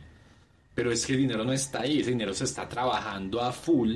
Pero 0.75 0.91
es 0.91 1.05
que 1.05 1.13
el 1.13 1.19
dinero 1.19 1.43
no 1.43 1.53
está 1.53 1.81
ahí. 1.81 1.99
Ese 2.01 2.11
dinero 2.11 2.33
se 2.33 2.43
está 2.43 2.67
trabajando 2.69 3.41
a 3.41 3.51
full 3.51 3.95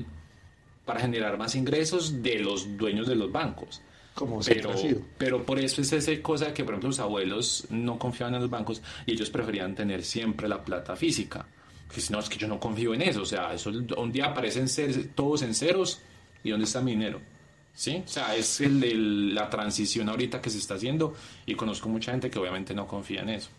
para 0.86 1.00
generar 1.02 1.38
más 1.38 1.54
ingresos 1.56 2.24
de 2.24 2.40
los 2.40 2.78
dueños 2.78 3.08
de 3.08 3.16
los 3.16 3.32
bancos. 3.32 3.82
Como 4.14 4.40
Pero, 4.42 4.72
ha 4.72 4.78
sido. 4.78 5.02
pero 5.18 5.46
por 5.46 5.60
eso 5.60 5.82
es 5.82 5.92
esa 5.94 6.20
cosa 6.24 6.52
que, 6.54 6.64
por 6.64 6.74
ejemplo, 6.74 6.90
los 6.90 7.00
abuelos 7.00 7.68
no 7.70 8.00
confiaban 8.00 8.34
en 8.36 8.42
los 8.42 8.50
bancos 8.50 8.82
y 9.06 9.12
ellos 9.12 9.30
preferían 9.30 9.76
tener 9.76 10.04
siempre 10.04 10.48
la 10.48 10.64
plata 10.64 10.96
física. 10.96 11.46
Que 11.94 12.02
si 12.02 12.12
no, 12.12 12.20
es 12.20 12.28
que 12.30 12.38
yo 12.38 12.48
no 12.48 12.60
confío 12.60 12.94
en 12.96 13.02
eso. 13.04 13.22
O 13.22 13.26
sea, 13.26 13.54
eso 13.54 13.70
un 13.70 14.12
día 14.12 14.26
aparecen 14.26 14.68
ser- 14.70 15.10
todos 15.10 15.42
en 15.44 15.54
ceros. 15.54 16.00
¿Y 16.44 16.50
dónde 16.52 16.66
está 16.66 16.82
mi 16.82 16.92
dinero? 16.92 17.20
¿Sí? 17.78 18.02
O 18.04 18.08
sea, 18.10 18.36
es 18.36 18.60
el, 18.62 18.84
el- 18.84 19.36
la 19.36 19.50
transición 19.52 20.10
ahorita 20.10 20.42
que 20.42 20.50
se 20.50 20.58
está 20.58 20.74
haciendo. 20.74 21.14
Y 21.46 21.54
conozco 21.54 21.88
mucha 21.90 22.10
gente 22.12 22.30
que 22.32 22.40
obviamente 22.40 22.74
no 22.74 22.88
confía 22.88 23.22
en 23.22 23.30
eso. 23.30 23.50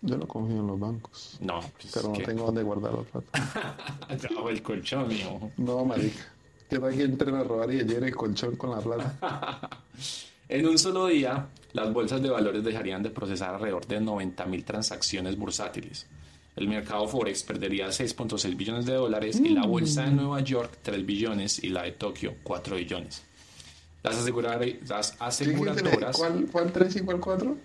Yo 0.00 0.16
no 0.16 0.26
confío 0.26 0.56
en 0.60 0.66
los 0.66 0.80
bancos, 0.80 1.36
No, 1.42 1.60
pues 1.60 1.92
pero 1.92 2.08
no 2.08 2.14
que- 2.14 2.24
tengo 2.24 2.46
dónde 2.46 2.62
guardar 2.62 2.94
la 2.94 3.02
plata. 3.02 3.76
Debajo 4.28 4.48
del 4.48 4.62
colchón, 4.62 5.08
mijo. 5.08 5.50
No, 5.58 5.84
marica. 5.84 6.24
Que 6.70 6.78
tal 6.78 6.96
que 6.96 7.02
entren 7.02 7.34
a 7.34 7.44
robar 7.44 7.70
y 7.70 7.80
llenen 7.80 8.04
el 8.04 8.16
colchón 8.16 8.56
con 8.56 8.70
la 8.70 8.80
plata. 8.80 9.68
En 10.48 10.66
un 10.66 10.76
solo 10.78 11.06
día, 11.06 11.46
las 11.74 11.92
bolsas 11.92 12.20
de 12.20 12.28
valores 12.28 12.64
dejarían 12.64 13.04
de 13.04 13.10
procesar 13.10 13.54
alrededor 13.54 13.86
de 13.86 14.00
90.000 14.00 14.64
transacciones 14.64 15.36
bursátiles. 15.38 16.08
El 16.56 16.66
mercado 16.66 17.06
Forex 17.06 17.44
perdería 17.44 17.86
6.6 17.88 18.56
billones 18.56 18.84
de 18.86 18.94
dólares 18.94 19.38
y 19.38 19.50
la 19.50 19.64
bolsa 19.64 20.02
de 20.06 20.10
Nueva 20.10 20.40
York 20.40 20.78
3 20.82 21.06
billones 21.06 21.62
y 21.62 21.68
la 21.68 21.82
de 21.84 21.92
Tokio 21.92 22.34
4 22.42 22.74
billones. 22.74 23.22
Las, 24.02 24.16
asegurar- 24.16 24.60
las 24.88 25.10
¿Qué- 25.12 25.18
qué- 25.18 25.24
aseguradoras, 25.24 26.16
¿Cuál, 26.16 26.46
¿Cuál 26.50 26.72
3 26.72 26.96
y 26.96 27.00
cuál 27.00 27.20
4? 27.20 27.56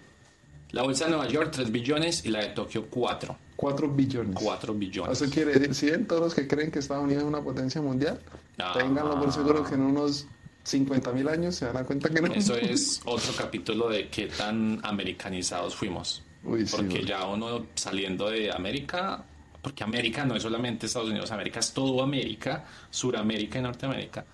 la 0.71 0.81
bolsa 0.83 1.05
de 1.05 1.11
Nueva 1.11 1.27
York 1.27 1.51
3 1.53 1.71
billones 1.71 2.25
y 2.25 2.29
la 2.29 2.39
de 2.39 2.47
Tokio 2.49 2.87
4, 2.89 3.37
4 3.55 3.87
billones. 3.87 4.35
4 4.41 4.73
billones. 4.73 5.21
Eso 5.21 5.31
quiere 5.31 5.53
decir, 5.57 6.05
todos 6.07 6.21
los 6.21 6.33
que 6.33 6.47
creen 6.47 6.69
que 6.71 6.79
Estados 6.79 7.03
Unidos 7.05 7.23
es 7.23 7.27
una 7.29 7.41
potencia 7.41 7.81
mundial, 7.81 8.19
Ah. 8.57 8.73
ténganlo 8.77 9.17
por 9.19 9.31
seguro 9.31 9.63
que 9.63 9.75
en 9.75 9.81
unos 9.81 10.27
50 10.63 11.11
mil 11.13 11.29
años 11.29 11.55
se 11.55 11.71
dan 11.71 11.85
cuenta 11.85 12.09
que 12.09 12.21
no. 12.21 12.33
Eso 12.33 12.55
es 12.57 13.01
otro 13.05 13.31
capítulo 13.37 13.87
de 13.87 14.09
qué 14.09 14.27
tan 14.27 14.79
americanizados 14.83 15.75
fuimos. 15.75 16.23
Uy, 16.43 16.67
sí, 16.67 16.75
porque 16.75 17.05
ya 17.05 17.25
uno 17.25 17.67
saliendo 17.75 18.29
de 18.29 18.51
América, 18.51 19.23
porque 19.61 19.83
América 19.83 20.25
no 20.25 20.35
es 20.35 20.43
solamente 20.43 20.87
Estados 20.87 21.09
Unidos, 21.09 21.31
América 21.31 21.59
es 21.61 21.71
todo 21.73 22.03
América, 22.03 22.65
Suramérica 22.89 23.59
y 23.59 23.61
Norteamérica. 23.61 24.25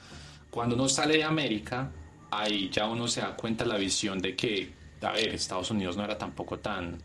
Cuando 0.52 0.76
uno 0.76 0.88
sale 0.88 1.18
de 1.18 1.24
América, 1.24 1.90
ahí 2.30 2.70
ya 2.70 2.88
uno 2.88 3.08
se 3.08 3.22
da 3.22 3.36
cuenta 3.36 3.66
la 3.66 3.78
visión 3.78 4.20
de 4.20 4.36
que, 4.36 4.72
a 5.02 5.12
ver, 5.14 5.30
Estados 5.30 5.72
Unidos 5.72 5.98
no 5.98 6.04
era 6.04 6.18
tampoco 6.18 6.60
tan, 6.60 6.98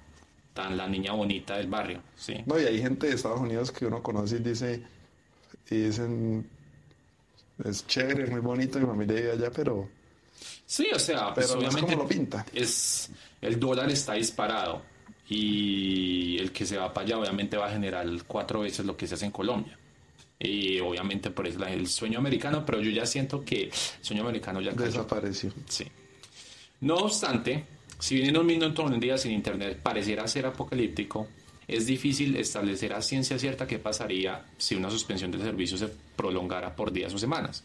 tan 0.53 0.76
la 0.76 0.86
niña 0.88 1.12
bonita 1.12 1.57
del 1.57 1.68
barrio, 1.68 2.03
¿sí? 2.16 2.34
No, 2.44 2.61
y 2.61 2.64
hay 2.64 2.80
gente 2.82 3.07
de 3.07 3.14
Estados 3.14 3.40
Unidos 3.40 3.70
que 3.72 3.86
uno 3.86 4.03
conoce 4.03 4.36
y 4.36 4.40
dice, 4.40 4.82
y 5.70 5.76
dicen, 5.76 6.51
es 7.64 7.86
chévere, 7.86 8.24
es 8.24 8.30
muy 8.30 8.40
bonito, 8.40 8.78
mi 8.78 8.86
familia 8.86 9.14
vive 9.16 9.32
allá, 9.32 9.51
pero 9.51 9.88
Sí, 10.66 10.88
o 10.94 10.99
sea, 10.99 11.32
pues 11.32 11.47
Pero 11.47 11.61
no 11.61 11.68
es 11.68 11.74
obviamente 11.74 11.92
como 11.92 12.03
lo 12.03 12.09
pinta. 12.09 12.44
es 12.53 13.11
el 13.40 13.59
dólar 13.61 13.90
está 13.90 14.14
disparado 14.14 14.82
y 15.28 16.38
el 16.38 16.53
que 16.53 16.66
se 16.66 16.76
va 16.76 16.92
para 16.92 17.07
allá 17.07 17.18
obviamente 17.18 17.57
va 17.57 17.66
a 17.66 17.70
generar 17.70 18.07
cuatro 18.26 18.61
veces 18.61 18.84
lo 18.84 18.97
que 18.97 19.07
se 19.07 19.14
hace 19.14 19.26
en 19.26 19.30
Colombia. 19.32 19.78
Y 20.39 20.80
obviamente 20.80 21.30
por 21.30 21.47
eso 21.47 21.64
el 21.64 21.87
sueño 21.89 22.18
americano, 22.18 22.64
pero 22.66 22.80
yo 22.80 22.91
ya 22.91 23.07
siento 23.07 23.45
que 23.45 23.64
el 23.64 23.72
sueño 24.03 24.22
americano 24.22 24.61
ya 24.61 24.72
cayó. 24.72 24.87
desapareció. 24.87 25.53
Sí. 25.68 25.87
No 26.80 26.97
obstante, 26.97 27.64
si 27.99 28.16
bien 28.16 28.28
en 28.28 28.37
un 28.37 28.47
minuto 28.47 28.84
un 28.84 29.01
día 29.01 29.16
sin 29.16 29.32
internet 29.32 29.80
pareciera 29.82 30.28
ser 30.28 30.47
apocalíptico, 30.47 31.26
es 31.66 31.87
difícil 31.87 32.37
establecer 32.37 32.93
a 32.93 33.03
ciencia 33.03 33.39
cierta 33.39 33.66
qué 33.66 33.78
pasaría 33.78 34.45
si 34.57 34.74
una 34.74 34.91
suspensión 34.91 35.30
del 35.30 35.43
servicio 35.43 35.76
se 35.76 35.89
prolongara 36.14 36.76
por 36.76 36.93
días 36.93 37.12
o 37.14 37.18
semanas. 37.18 37.64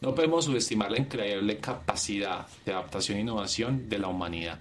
No 0.00 0.14
podemos 0.14 0.44
subestimar 0.44 0.90
la 0.90 0.98
increíble 0.98 1.58
capacidad 1.58 2.46
de 2.64 2.72
adaptación 2.72 3.18
e 3.18 3.20
innovación 3.20 3.88
de 3.88 3.98
la 3.98 4.08
humanidad. 4.08 4.58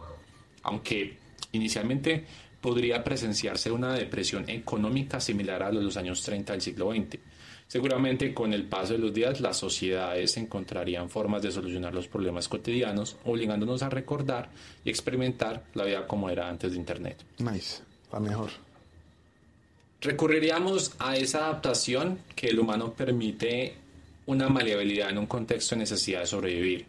Aunque 0.64 1.18
inicialmente 1.52 2.26
podría 2.62 3.04
presenciarse 3.04 3.72
una 3.72 3.94
depresión 3.94 4.50
económica 4.50 5.20
similar 5.20 5.64
a 5.64 5.72
los 5.72 5.98
años 5.98 6.22
30 6.24 6.54
del 6.54 6.62
siglo 6.62 6.92
XX. 6.92 7.20
Seguramente 7.68 8.34
con 8.34 8.54
el 8.54 8.66
paso 8.66 8.94
de 8.94 9.00
los 9.00 9.14
días 9.14 9.42
las 9.42 9.58
sociedades 9.58 10.38
encontrarían 10.38 11.10
formas 11.10 11.42
de 11.42 11.52
solucionar 11.52 11.94
los 11.94 12.08
problemas 12.08 12.48
cotidianos, 12.48 13.18
obligándonos 13.26 13.82
a 13.82 13.90
recordar 13.90 14.50
y 14.84 14.90
experimentar 14.90 15.64
la 15.74 15.84
vida 15.84 16.08
como 16.08 16.30
era 16.30 16.48
antes 16.48 16.72
de 16.72 16.78
Internet. 16.78 17.24
Nice, 17.40 17.82
la 18.12 18.20
mejor. 18.20 18.52
Recurriríamos 20.02 20.94
a 21.00 21.18
esa 21.18 21.46
adaptación 21.46 22.20
que 22.36 22.48
el 22.48 22.60
humano 22.60 22.94
permite 22.94 23.76
una 24.28 24.50
maleabilidad 24.50 25.10
en 25.10 25.18
un 25.18 25.26
contexto 25.26 25.74
de 25.74 25.80
necesidad 25.80 26.20
de 26.20 26.28
sobrevivir. 26.28 26.86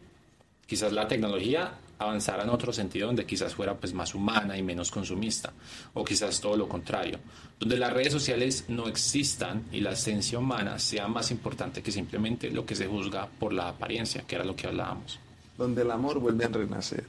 Quizás 0.66 0.92
la 0.92 1.08
tecnología 1.08 1.72
avanzara 1.98 2.42
en 2.42 2.50
otro 2.50 2.72
sentido 2.72 3.06
donde 3.06 3.24
quizás 3.24 3.54
fuera 3.54 3.74
pues 3.74 3.94
más 3.94 4.14
humana 4.14 4.56
y 4.56 4.62
menos 4.62 4.90
consumista, 4.90 5.52
o 5.94 6.04
quizás 6.04 6.40
todo 6.40 6.56
lo 6.56 6.68
contrario, 6.68 7.18
donde 7.58 7.76
las 7.76 7.92
redes 7.92 8.12
sociales 8.12 8.64
no 8.68 8.86
existan 8.86 9.64
y 9.72 9.80
la 9.80 9.92
esencia 9.92 10.38
humana 10.38 10.78
sea 10.78 11.08
más 11.08 11.30
importante 11.30 11.82
que 11.82 11.90
simplemente 11.92 12.50
lo 12.50 12.66
que 12.66 12.74
se 12.74 12.86
juzga 12.86 13.26
por 13.26 13.52
la 13.52 13.68
apariencia, 13.68 14.22
que 14.26 14.34
era 14.34 14.44
lo 14.44 14.54
que 14.54 14.66
hablábamos. 14.66 15.18
Donde 15.56 15.82
el 15.82 15.90
amor 15.90 16.18
vuelve 16.18 16.44
a 16.44 16.48
renacer. 16.48 17.06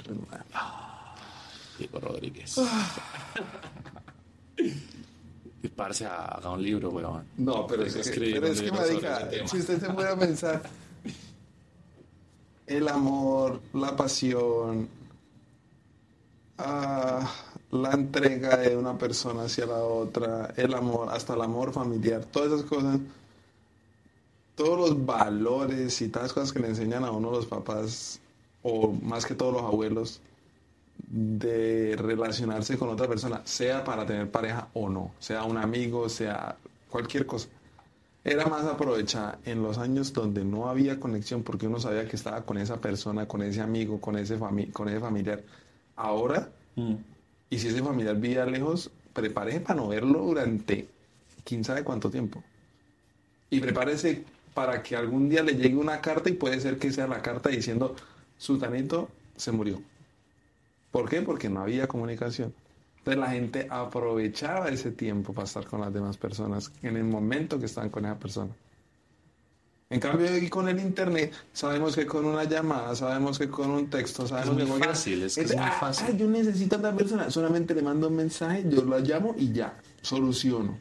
Diego 1.77 1.99
Rodríguez. 1.99 2.57
y 5.63 5.67
parce, 5.67 6.05
haga 6.05 6.49
un 6.49 6.63
libro, 6.63 6.89
weón. 6.89 7.25
No, 7.37 7.67
pero 7.67 7.83
es 7.83 8.09
que, 8.09 8.19
pero 8.19 8.47
es 8.47 8.61
que 8.61 8.71
marica, 8.71 9.29
si 9.45 9.57
usted 9.57 9.79
se 9.79 9.89
puede 9.89 10.15
pensar, 10.15 10.63
el 12.67 12.87
amor, 12.89 13.61
la 13.73 13.95
pasión, 13.95 14.89
ah, 16.57 17.33
la 17.71 17.91
entrega 17.91 18.57
de 18.57 18.75
una 18.75 18.97
persona 18.97 19.43
hacia 19.43 19.65
la 19.65 19.77
otra, 19.83 20.53
el 20.57 20.73
amor, 20.73 21.09
hasta 21.09 21.33
el 21.33 21.41
amor 21.41 21.73
familiar, 21.73 22.25
todas 22.25 22.51
esas 22.51 22.65
cosas, 22.69 22.99
todos 24.55 24.77
los 24.77 25.05
valores 25.05 26.01
y 26.01 26.09
todas 26.09 26.25
las 26.25 26.33
cosas 26.33 26.53
que 26.53 26.59
le 26.59 26.67
enseñan 26.67 27.05
a 27.05 27.11
uno 27.11 27.31
los 27.31 27.45
papás, 27.45 28.19
o 28.63 28.91
más 28.91 29.25
que 29.25 29.35
todos 29.35 29.53
los 29.53 29.63
abuelos, 29.63 30.21
de 31.07 31.95
relacionarse 31.97 32.77
con 32.77 32.89
otra 32.89 33.07
persona, 33.07 33.41
sea 33.45 33.83
para 33.83 34.05
tener 34.05 34.29
pareja 34.29 34.67
o 34.73 34.89
no, 34.89 35.11
sea 35.19 35.43
un 35.43 35.57
amigo, 35.57 36.09
sea 36.09 36.57
cualquier 36.89 37.25
cosa. 37.25 37.47
Era 38.29 38.45
más 38.47 38.65
aprovechada 38.65 39.39
en 39.45 39.63
los 39.63 39.77
años 39.77 40.11
donde 40.11 40.43
no 40.43 40.67
había 40.69 40.99
conexión 40.99 41.43
porque 41.43 41.65
uno 41.67 41.79
sabía 41.79 42.09
que 42.09 42.17
estaba 42.17 42.41
con 42.43 42.57
esa 42.57 42.81
persona, 42.81 43.25
con 43.25 43.41
ese 43.41 43.61
amigo, 43.61 44.01
con 44.01 44.17
ese, 44.17 44.37
fami- 44.37 44.69
con 44.73 44.89
ese 44.89 44.99
familiar. 44.99 45.41
Ahora, 45.95 46.49
y 47.49 47.57
si 47.57 47.69
ese 47.69 47.81
familiar 47.81 48.17
vivía 48.17 48.45
lejos, 48.45 48.91
prepárese 49.13 49.61
para 49.61 49.75
no 49.79 49.87
verlo 49.87 50.19
durante 50.19 50.89
quién 51.45 51.63
sabe 51.63 51.85
cuánto 51.85 52.09
tiempo. 52.09 52.43
Y 53.49 53.61
prepárese 53.61 54.25
para 54.53 54.83
que 54.83 54.97
algún 54.97 55.29
día 55.29 55.41
le 55.41 55.53
llegue 55.55 55.77
una 55.77 56.01
carta 56.01 56.29
y 56.29 56.33
puede 56.33 56.59
ser 56.59 56.77
que 56.77 56.91
sea 56.91 57.07
la 57.07 57.21
carta 57.21 57.47
diciendo, 57.47 57.95
Sultanito 58.37 59.07
se 59.37 59.53
murió. 59.53 59.81
¿Por 60.91 61.07
qué? 61.07 61.21
Porque 61.21 61.47
no 61.47 61.61
había 61.61 61.87
comunicación. 61.87 62.53
Entonces 63.07 63.21
la 63.21 63.31
gente 63.31 63.67
aprovechaba 63.69 64.67
ese 64.67 64.91
tiempo 64.91 65.31
para 65.31 65.45
estar 65.45 65.65
con 65.65 65.79
las 65.79 65.93
demás 65.93 66.17
personas 66.17 66.73
en 66.81 66.97
el 66.97 67.05
momento 67.05 67.57
que 67.57 67.65
estaban 67.65 67.89
con 67.89 68.03
esa 68.03 68.19
persona. 68.19 68.51
En 69.89 70.01
cambio, 70.01 70.27
con 70.49 70.67
el 70.67 70.77
internet, 70.77 71.31
sabemos 71.53 71.95
que 71.95 72.05
con 72.05 72.25
una 72.25 72.43
llamada, 72.43 72.93
sabemos 72.97 73.39
que 73.39 73.47
con 73.47 73.69
un 73.69 73.89
texto, 73.89 74.27
sabemos 74.27 74.67
muy 74.67 74.81
que 74.81 74.87
fácil, 74.87 75.23
es 75.23 75.35
que 75.35 75.41
es 75.43 75.55
muy 75.55 75.63
ah, 75.63 75.77
fácil. 75.79 76.07
ah, 76.09 76.17
yo 76.17 76.27
necesito 76.27 76.75
a 76.75 76.79
otra 76.79 76.93
persona, 76.93 77.31
solamente 77.31 77.73
le 77.73 77.81
mando 77.81 78.09
un 78.09 78.17
mensaje, 78.17 78.65
yo 78.67 78.83
la 78.83 78.99
llamo 78.99 79.33
y 79.37 79.53
ya, 79.53 79.79
soluciono. 80.01 80.77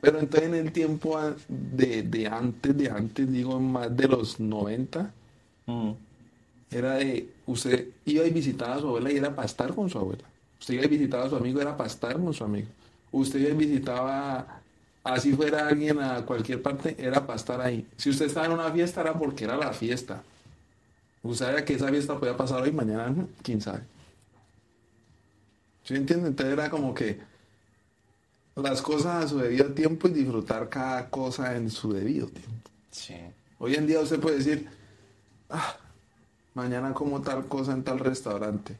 Pero 0.00 0.20
entonces 0.20 0.48
en 0.48 0.54
el 0.54 0.72
tiempo 0.72 1.20
de, 1.48 2.02
de 2.02 2.26
antes, 2.28 2.74
de 2.74 2.88
antes, 2.88 3.30
digo 3.30 3.60
más 3.60 3.94
de 3.94 4.08
los 4.08 4.40
90, 4.40 5.12
Mm. 5.66 5.90
era 6.70 6.94
de, 6.94 7.28
usted 7.44 7.88
iba 8.06 8.24
y 8.24 8.30
visitaba 8.30 8.76
a 8.76 8.80
su 8.80 8.86
abuela 8.86 9.12
y 9.12 9.16
era 9.16 9.34
para 9.34 9.44
estar 9.44 9.74
con 9.74 9.90
su 9.90 9.98
abuela. 9.98 10.24
Usted 10.60 10.74
iba 10.74 10.84
y 10.84 10.88
visitaba 10.88 11.24
a 11.24 11.28
su 11.28 11.36
amigo, 11.36 11.60
era 11.60 11.76
para 11.76 11.88
estar 11.88 12.14
con 12.14 12.32
su 12.32 12.44
amigo. 12.44 12.68
Usted 13.12 13.40
iba 13.40 13.50
y 13.50 13.66
visitaba, 13.66 14.60
así 15.04 15.32
fuera 15.32 15.68
alguien 15.68 16.00
a 16.00 16.24
cualquier 16.24 16.62
parte, 16.62 16.96
era 16.98 17.26
para 17.26 17.36
estar 17.36 17.60
ahí. 17.60 17.86
Si 17.96 18.10
usted 18.10 18.26
estaba 18.26 18.46
en 18.46 18.52
una 18.52 18.70
fiesta, 18.70 19.00
era 19.00 19.14
porque 19.14 19.44
era 19.44 19.56
la 19.56 19.72
fiesta. 19.72 20.22
Usted 21.22 21.46
sabía 21.46 21.64
que 21.64 21.74
esa 21.74 21.88
fiesta 21.88 22.18
podía 22.18 22.36
pasar 22.36 22.62
hoy, 22.62 22.72
mañana, 22.72 23.14
quién 23.42 23.60
sabe. 23.60 23.80
¿Sí 25.84 25.94
entiende? 25.94 26.28
Entonces 26.28 26.52
era 26.52 26.68
como 26.70 26.94
que 26.94 27.20
las 28.56 28.80
cosas 28.82 29.24
a 29.24 29.28
su 29.28 29.38
debido 29.38 29.72
tiempo 29.72 30.08
y 30.08 30.12
disfrutar 30.12 30.68
cada 30.68 31.10
cosa 31.10 31.56
en 31.56 31.70
su 31.70 31.92
debido 31.92 32.26
tiempo. 32.28 32.70
Sí. 32.90 33.14
Hoy 33.58 33.74
en 33.74 33.86
día 33.86 34.00
usted 34.00 34.18
puede 34.18 34.38
decir, 34.38 34.68
ah, 35.50 35.76
mañana 36.54 36.92
como 36.92 37.20
tal 37.22 37.46
cosa 37.46 37.72
en 37.72 37.84
tal 37.84 37.98
restaurante. 37.98 38.76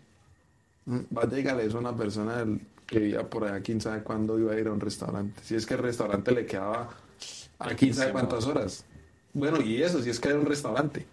Vaya 0.87 1.61
eso 1.63 1.79
a 1.79 1.81
una 1.81 1.97
persona 1.97 2.45
que 2.87 2.99
vivía 3.01 3.29
por 3.29 3.45
allá, 3.45 3.61
quién 3.61 3.81
sabe 3.81 4.03
cuándo 4.03 4.39
iba 4.39 4.53
a 4.53 4.61
ir 4.61 4.69
a 4.69 4.73
un 4.73 4.81
restaurante. 4.81 5.41
Si 5.45 5.57
es 5.57 5.67
que 5.67 5.75
el 5.75 5.81
restaurante 5.81 6.31
le 6.31 6.47
quedaba 6.47 6.91
a 7.59 7.75
quién 7.75 7.93
sabe 7.93 8.13
cuántas 8.13 8.47
horas. 8.47 8.85
Bueno, 9.33 9.61
y 9.61 9.83
eso, 9.83 10.01
si 10.01 10.11
es 10.11 10.21
que 10.21 10.29
era 10.29 10.39
un 10.39 10.47
restaurante. 10.47 11.05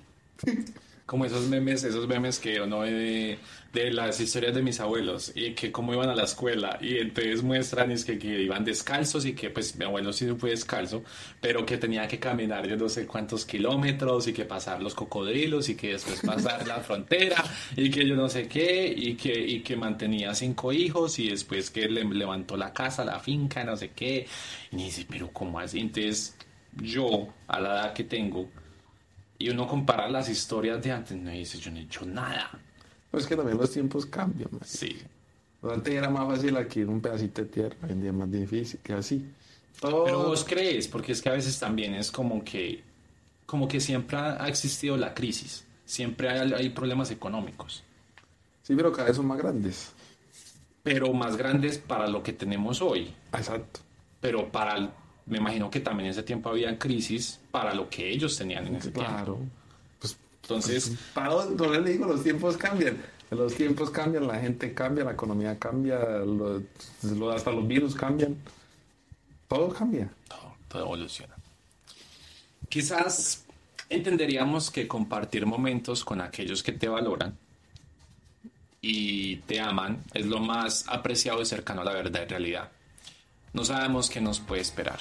Como 1.05 1.25
esos 1.25 1.47
memes, 1.47 1.83
esos 1.83 2.07
memes 2.07 2.39
que 2.39 2.61
uno 2.61 2.79
ve 2.79 2.91
de, 2.91 3.39
de 3.73 3.91
las 3.91 4.19
historias 4.19 4.55
de 4.55 4.61
mis 4.61 4.79
abuelos 4.79 5.31
y 5.35 5.53
que 5.53 5.71
cómo 5.71 5.93
iban 5.93 6.09
a 6.09 6.15
la 6.15 6.23
escuela 6.23 6.77
y 6.81 6.97
entonces 6.97 7.43
muestran 7.43 7.91
es 7.91 8.05
que, 8.05 8.17
que 8.17 8.41
iban 8.41 8.63
descalzos 8.63 9.25
y 9.25 9.33
que 9.33 9.49
pues 9.49 9.75
mi 9.75 9.83
abuelo 9.83 10.13
sí 10.13 10.27
fue 10.37 10.51
descalzo, 10.51 11.03
pero 11.41 11.65
que 11.65 11.77
tenía 11.77 12.07
que 12.07 12.19
caminar 12.19 12.67
yo 12.67 12.77
no 12.77 12.87
sé 12.87 13.05
cuántos 13.05 13.45
kilómetros 13.45 14.27
y 14.27 14.33
que 14.33 14.45
pasar 14.45 14.81
los 14.81 14.93
cocodrilos 14.93 15.67
y 15.69 15.75
que 15.75 15.93
después 15.93 16.21
pasar 16.21 16.65
la 16.67 16.79
frontera 16.79 17.43
y 17.75 17.89
que 17.89 18.07
yo 18.07 18.15
no 18.15 18.29
sé 18.29 18.47
qué 18.47 18.93
y 18.95 19.15
que, 19.15 19.33
y 19.37 19.61
que 19.61 19.75
mantenía 19.75 20.33
cinco 20.33 20.71
hijos 20.71 21.19
y 21.19 21.29
después 21.29 21.69
que 21.69 21.89
le 21.89 22.03
levantó 22.05 22.55
la 22.57 22.73
casa, 22.73 23.03
la 23.03 23.19
finca, 23.19 23.63
no 23.63 23.75
sé 23.75 23.91
qué. 23.91 24.27
Y 24.71 24.77
dice, 24.77 25.05
pero 25.09 25.29
¿cómo 25.31 25.59
así? 25.59 25.79
Entonces 25.79 26.35
yo, 26.81 27.33
a 27.47 27.59
la 27.59 27.69
edad 27.69 27.93
que 27.93 28.03
tengo, 28.03 28.49
y 29.37 29.49
uno 29.49 29.67
compara 29.67 30.09
las 30.09 30.29
historias 30.29 30.81
de 30.83 30.91
antes, 30.91 31.17
no 31.17 31.31
dice, 31.31 31.57
yo 31.59 31.71
no 31.71 31.77
he 31.79 31.83
hecho 31.83 32.05
nada. 32.05 32.49
Pues 33.11 33.27
que 33.27 33.35
también 33.35 33.57
los 33.57 33.71
tiempos 33.71 34.05
cambian. 34.05 34.49
man. 34.51 34.61
Sí. 34.65 34.97
Antes 35.61 35.93
era 35.93 36.09
más 36.09 36.27
fácil 36.27 36.57
adquirir 36.57 36.89
un 36.89 36.99
pedacito 37.01 37.41
de 37.41 37.47
tierra, 37.47 37.75
hoy 37.83 37.91
en 37.91 38.01
día 38.01 38.09
es 38.09 38.15
más 38.15 38.31
difícil, 38.31 38.79
que 38.83 38.93
así. 38.93 39.25
Todo- 39.79 40.03
Pero 40.05 40.23
vos 40.23 40.43
crees, 40.47 40.87
porque 40.87 41.11
es 41.13 41.21
que 41.21 41.29
a 41.29 41.33
veces 41.33 41.57
también 41.59 41.93
es 41.95 42.11
como 42.11 42.43
que, 42.43 42.83
como 43.45 43.67
que 43.67 43.79
siempre 43.79 44.17
ha 44.17 44.47
existido 44.47 44.97
la 44.97 45.13
crisis, 45.13 45.65
siempre 45.85 46.29
hay, 46.29 46.51
hay 46.53 46.69
problemas 46.69 47.11
económicos, 47.11 47.83
Sí, 48.61 48.75
pero 48.75 48.91
cada 48.93 49.07
vez 49.09 49.17
son 49.17 49.25
más 49.27 49.37
grandes. 49.37 49.91
pero 50.83 51.13
más 51.13 51.35
grandes 51.37 51.77
para 51.77 52.07
lo 52.07 52.23
que 52.23 52.33
tenemos 52.33 52.81
hoy. 52.81 53.13
Exacto. 53.33 53.79
Pero 54.21 54.49
para, 54.51 54.77
el- 54.77 54.89
me 55.25 55.37
imagino 55.37 55.69
que 55.69 55.79
también 55.79 56.07
en 56.07 56.11
ese 56.11 56.23
tiempo 56.23 56.49
había 56.49 56.77
crisis 56.77 57.39
para 57.51 57.73
lo 57.73 57.89
que 57.89 58.09
ellos 58.09 58.37
tenían 58.37 58.67
en 58.67 58.75
ese 58.75 58.91
tiempo. 58.91 59.11
Claro. 59.11 59.39
Pues, 59.99 60.17
Entonces, 60.41 60.91
para 61.13 61.29
no 61.45 61.69
le 61.71 61.91
digo, 61.91 62.05
los 62.05 62.23
tiempos 62.23 62.57
cambian. 62.57 62.97
Los 63.31 63.55
tiempos 63.55 63.89
cambian, 63.89 64.27
la 64.27 64.39
gente 64.39 64.73
cambia, 64.73 65.03
la 65.05 65.13
economía 65.13 65.57
cambia, 65.57 65.97
lo- 66.19 66.61
lo- 67.15 67.31
hasta 67.31 67.51
los 67.51 67.67
virus 67.67 67.95
cambian. 67.95 68.35
Todo 69.47 69.69
cambia. 69.69 70.09
todo, 70.27 70.55
todo 70.67 70.81
evoluciona. 70.83 71.33
Quizás 72.69 73.43
entenderíamos 73.89 74.69
que 74.71 74.87
compartir 74.87 75.45
momentos 75.45 76.03
con 76.03 76.21
aquellos 76.21 76.61
que 76.63 76.71
te 76.73 76.87
valoran 76.87 77.37
y 78.81 79.37
te 79.37 79.59
aman 79.61 80.03
es 80.13 80.25
lo 80.25 80.39
más 80.39 80.85
apreciado 80.87 81.41
y 81.41 81.45
cercano 81.45 81.81
a 81.81 81.85
la 81.85 81.93
verdad 81.93 82.23
y 82.25 82.29
realidad. 82.29 82.69
No 83.53 83.63
sabemos 83.63 84.09
qué 84.09 84.19
nos 84.19 84.39
puede 84.39 84.61
esperar. 84.61 84.99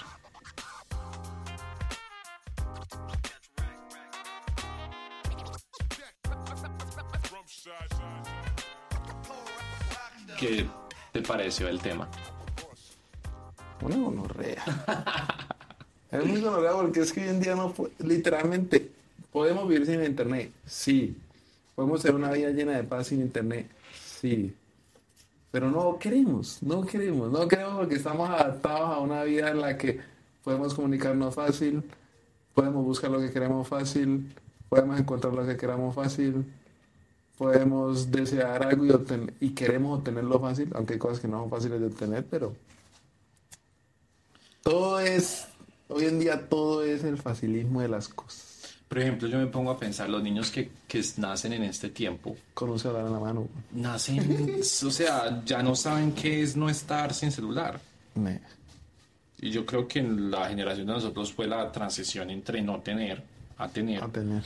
¿Qué 10.38 10.66
te 11.12 11.22
pareció 11.22 11.68
el 11.68 11.80
tema? 11.80 12.08
Una 13.80 13.96
gonorrea. 13.96 14.64
es 16.10 16.26
muy 16.26 16.40
gonorrea 16.40 16.72
porque 16.72 17.00
es 17.00 17.12
que 17.12 17.22
hoy 17.22 17.28
en 17.28 17.40
día 17.40 17.54
no, 17.54 17.74
literalmente, 18.00 18.90
podemos 19.32 19.66
vivir 19.66 19.86
sin 19.86 20.04
internet, 20.04 20.52
sí. 20.66 21.16
Podemos 21.74 22.02
tener 22.02 22.16
una 22.16 22.30
vida 22.32 22.50
llena 22.50 22.72
de 22.72 22.84
paz 22.84 23.06
sin 23.06 23.22
internet, 23.22 23.66
sí. 23.94 24.54
Pero 25.52 25.70
no 25.70 25.98
queremos, 25.98 26.62
no 26.62 26.84
queremos, 26.84 27.30
no 27.30 27.46
queremos 27.46 27.76
porque 27.76 27.94
estamos 27.96 28.28
adaptados 28.28 28.96
a 28.96 28.98
una 28.98 29.22
vida 29.22 29.50
en 29.50 29.60
la 29.60 29.76
que 29.78 30.00
podemos 30.42 30.74
comunicarnos 30.74 31.34
fácil, 31.34 31.84
podemos 32.54 32.84
buscar 32.84 33.10
lo 33.10 33.20
que 33.20 33.30
queremos 33.30 33.68
fácil, 33.68 34.34
podemos 34.68 34.98
encontrar 34.98 35.34
lo 35.34 35.46
que 35.46 35.56
queramos 35.56 35.94
fácil, 35.94 36.44
podemos 37.36 38.10
desear 38.10 38.66
algo 38.66 38.86
y, 38.86 38.90
obten- 38.90 39.32
y 39.40 39.50
queremos 39.50 39.98
obtenerlo 39.98 40.40
fácil, 40.40 40.70
aunque 40.74 40.94
hay 40.94 40.98
cosas 40.98 41.20
que 41.20 41.28
no 41.28 41.40
son 41.40 41.50
fáciles 41.50 41.80
de 41.80 41.86
obtener, 41.86 42.24
pero 42.30 42.54
todo 44.62 45.00
es, 45.00 45.48
hoy 45.88 46.06
en 46.06 46.18
día 46.18 46.48
todo 46.48 46.82
es 46.84 47.04
el 47.04 47.18
facilismo 47.18 47.80
de 47.82 47.88
las 47.88 48.08
cosas. 48.08 48.51
Por 48.92 48.98
ejemplo, 49.00 49.26
yo 49.26 49.38
me 49.38 49.46
pongo 49.46 49.70
a 49.70 49.78
pensar, 49.78 50.10
los 50.10 50.22
niños 50.22 50.50
que, 50.50 50.70
que 50.86 51.02
nacen 51.16 51.54
en 51.54 51.62
este 51.62 51.88
tiempo, 51.88 52.36
Con 52.52 52.68
un 52.68 52.78
celular 52.78 53.06
en 53.06 53.12
la 53.14 53.20
mano. 53.20 53.48
nacen, 53.72 54.60
o 54.60 54.90
sea, 54.90 55.42
ya 55.46 55.62
no 55.62 55.74
saben 55.74 56.12
qué 56.12 56.42
es 56.42 56.56
no 56.56 56.68
estar 56.68 57.14
sin 57.14 57.32
celular. 57.32 57.80
Me- 58.16 58.38
Y 59.40 59.50
yo 59.50 59.64
creo 59.64 59.88
que 59.88 60.00
en 60.00 60.30
la 60.30 60.46
generación 60.46 60.86
de 60.88 60.92
nosotros 60.92 61.32
fue 61.32 61.46
la 61.46 61.72
transición 61.72 62.28
entre 62.28 62.60
no 62.60 62.80
tener 62.80 63.22
a 63.56 63.66
tener. 63.66 64.02
A 64.04 64.08
tener. 64.08 64.42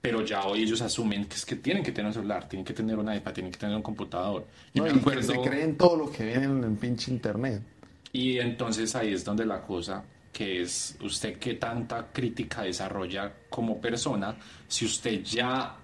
Pero 0.00 0.24
ya 0.24 0.44
hoy 0.44 0.62
ellos 0.62 0.80
asumen 0.82 1.24
que 1.26 1.34
es 1.34 1.44
que 1.44 1.56
tienen 1.56 1.82
que 1.82 1.90
tener 1.90 2.06
un 2.10 2.14
celular, 2.14 2.48
tienen 2.48 2.64
que 2.64 2.72
tener 2.72 2.96
un 2.96 3.12
iPad, 3.12 3.32
tienen 3.32 3.50
que 3.52 3.58
tener 3.58 3.74
un 3.74 3.82
computador. 3.82 4.46
No, 4.72 4.84
me 4.84 4.88
y 4.88 4.92
que 4.92 4.98
acuerdo, 5.00 5.22
se 5.22 5.40
creen 5.40 5.76
todo 5.76 5.96
lo 5.96 6.10
que 6.12 6.24
viene 6.26 6.44
en 6.44 6.62
el 6.62 6.72
pinche 6.76 7.10
internet. 7.10 7.60
y 8.12 8.38
entonces 8.38 8.94
ahí 8.94 9.12
es 9.12 9.24
donde 9.24 9.44
la 9.44 9.60
cosa, 9.60 10.04
que 10.32 10.62
es 10.62 10.96
usted 11.00 11.38
qué 11.38 11.54
tanta 11.54 12.08
crítica 12.12 12.62
desarrolla 12.62 13.32
como 13.48 13.80
persona, 13.80 14.36
si 14.68 14.84
usted 14.84 15.22
ya 15.22 15.76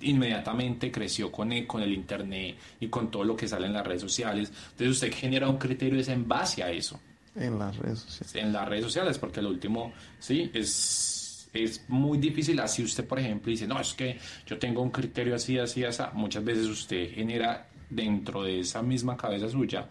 inmediatamente 0.00 0.90
creció 0.90 1.30
con 1.30 1.52
el, 1.52 1.66
con 1.66 1.82
el 1.82 1.92
internet 1.92 2.56
y 2.80 2.88
con 2.88 3.10
todo 3.10 3.24
lo 3.24 3.36
que 3.36 3.46
sale 3.46 3.66
en 3.66 3.72
las 3.72 3.86
redes 3.86 4.00
sociales, 4.00 4.52
entonces 4.70 4.88
usted 4.88 5.12
genera 5.12 5.48
un 5.48 5.58
criterio 5.58 6.00
es 6.00 6.08
en 6.08 6.26
base 6.26 6.62
a 6.62 6.70
eso. 6.70 6.98
En 7.34 7.58
las 7.58 7.76
redes 7.76 8.00
sociales. 8.00 8.34
en 8.34 8.52
las 8.52 8.68
redes 8.68 8.84
sociales, 8.84 9.18
porque 9.18 9.40
lo 9.40 9.48
último, 9.48 9.92
sí, 10.18 10.50
es, 10.52 11.48
es 11.52 11.84
muy 11.88 12.18
difícil. 12.18 12.60
Así 12.60 12.82
usted, 12.82 13.06
por 13.06 13.18
ejemplo, 13.18 13.50
dice, 13.50 13.66
no, 13.66 13.80
es 13.80 13.94
que 13.94 14.18
yo 14.46 14.58
tengo 14.58 14.82
un 14.82 14.90
criterio 14.90 15.34
así, 15.34 15.58
así, 15.58 15.84
así. 15.84 16.02
Muchas 16.12 16.44
veces 16.44 16.66
usted 16.66 17.10
genera 17.14 17.68
dentro 17.88 18.42
de 18.42 18.60
esa 18.60 18.82
misma 18.82 19.16
cabeza 19.16 19.48
suya 19.48 19.88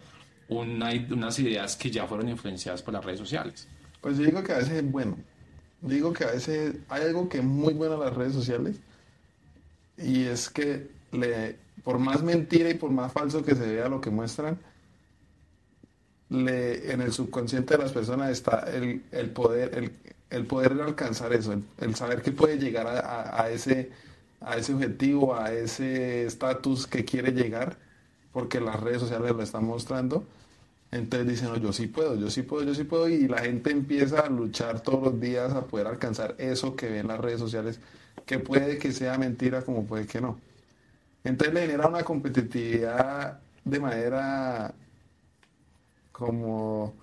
una, 0.48 0.90
unas 1.10 1.38
ideas 1.38 1.76
que 1.76 1.90
ya 1.90 2.06
fueron 2.06 2.28
influenciadas 2.28 2.82
por 2.82 2.94
las 2.94 3.04
redes 3.04 3.18
sociales. 3.18 3.68
Pues 4.02 4.18
yo 4.18 4.24
digo 4.24 4.42
que 4.42 4.52
a 4.52 4.58
veces 4.58 4.72
es 4.74 4.90
bueno. 4.92 5.16
Digo 5.80 6.12
que 6.12 6.24
a 6.24 6.32
veces 6.32 6.76
hay 6.88 7.02
algo 7.04 7.28
que 7.28 7.38
es 7.38 7.44
muy 7.44 7.74
bueno 7.74 7.94
en 7.94 8.00
las 8.00 8.14
redes 8.14 8.34
sociales 8.34 8.76
y 9.96 10.24
es 10.24 10.48
que 10.50 10.88
le, 11.12 11.56
por 11.84 11.98
más 11.98 12.22
mentira 12.22 12.70
y 12.70 12.74
por 12.74 12.90
más 12.90 13.12
falso 13.12 13.42
que 13.44 13.54
se 13.54 13.66
vea 13.74 13.88
lo 13.88 14.00
que 14.00 14.10
muestran, 14.10 14.58
le, 16.30 16.92
en 16.92 17.00
el 17.02 17.12
subconsciente 17.12 17.76
de 17.76 17.82
las 17.82 17.92
personas 17.92 18.30
está 18.30 18.60
el, 18.72 19.02
el 19.12 19.30
poder, 19.30 19.76
el, 19.76 19.92
el 20.30 20.46
poder 20.46 20.72
alcanzar 20.80 21.32
eso, 21.32 21.52
el, 21.78 21.94
saber 21.94 22.22
que 22.22 22.32
puede 22.32 22.58
llegar 22.58 22.86
a, 22.86 23.00
a- 23.00 23.42
a 23.44 23.50
ese, 23.50 23.90
a 24.40 24.56
ese 24.56 24.72
objetivo, 24.74 25.34
a 25.36 25.52
ese 25.52 26.24
estatus 26.26 26.86
que 26.86 27.04
quiere 27.04 27.32
llegar, 27.32 27.76
porque 28.32 28.60
las 28.60 28.80
redes 28.80 29.00
sociales 29.02 29.32
lo 29.32 29.42
están 29.42 29.64
mostrando. 29.66 30.24
Entonces 30.92 31.26
dicen, 31.26 31.48
no, 31.48 31.56
yo 31.56 31.72
sí 31.72 31.86
puedo, 31.86 32.16
yo 32.16 32.30
sí 32.30 32.42
puedo, 32.42 32.64
yo 32.64 32.74
sí 32.74 32.84
puedo, 32.84 33.08
y 33.08 33.26
la 33.26 33.38
gente 33.38 33.70
empieza 33.70 34.20
a 34.20 34.28
luchar 34.28 34.82
todos 34.82 35.02
los 35.02 35.20
días 35.20 35.52
a 35.54 35.66
poder 35.66 35.86
alcanzar 35.86 36.36
eso 36.38 36.76
que 36.76 36.88
ve 36.88 36.98
en 36.98 37.08
las 37.08 37.18
redes 37.18 37.40
sociales, 37.40 37.80
que 38.26 38.38
puede 38.38 38.78
que 38.78 38.92
sea 38.92 39.16
mentira 39.18 39.62
como 39.62 39.86
puede 39.86 40.06
que 40.06 40.20
no. 40.20 40.38
Entonces 41.24 41.54
le 41.54 41.62
genera 41.62 41.88
una 41.88 42.04
competitividad 42.04 43.40
de 43.64 43.80
manera 43.80 44.74
como 46.12 46.94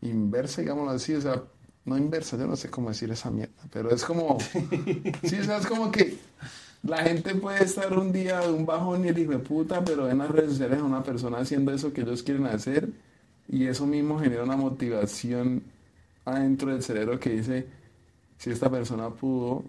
inversa, 0.00 0.62
digámoslo 0.62 0.92
así, 0.92 1.14
o 1.14 1.20
sea, 1.20 1.42
no 1.84 1.98
inversa, 1.98 2.38
yo 2.38 2.46
no 2.46 2.56
sé 2.56 2.70
cómo 2.70 2.88
decir 2.88 3.10
esa 3.10 3.30
mierda, 3.30 3.62
pero 3.70 3.90
es 3.90 4.04
como, 4.04 4.38
sí, 5.24 5.40
o 5.40 5.44
sea, 5.44 5.58
es 5.58 5.66
como 5.66 5.90
que 5.90 6.18
la 6.82 6.98
gente 6.98 7.34
puede 7.34 7.64
estar 7.64 7.96
un 7.98 8.12
día 8.12 8.40
de 8.40 8.52
un 8.52 8.64
bajón 8.64 9.04
y 9.04 9.08
el 9.08 9.18
hijo 9.18 9.32
de 9.32 9.38
puta, 9.38 9.84
pero 9.84 10.08
en 10.08 10.18
las 10.18 10.30
redes 10.30 10.50
sociales 10.52 10.78
a 10.78 10.84
una 10.84 11.02
persona 11.02 11.38
haciendo 11.38 11.72
eso 11.72 11.92
que 11.92 12.02
ellos 12.02 12.22
quieren 12.22 12.46
hacer 12.46 12.88
y 13.48 13.66
eso 13.66 13.86
mismo 13.86 14.18
genera 14.20 14.44
una 14.44 14.56
motivación 14.56 15.62
adentro 16.24 16.70
del 16.70 16.82
cerebro 16.82 17.18
que 17.18 17.30
dice, 17.30 17.66
si 18.36 18.50
esta 18.50 18.70
persona 18.70 19.10
pudo, 19.10 19.64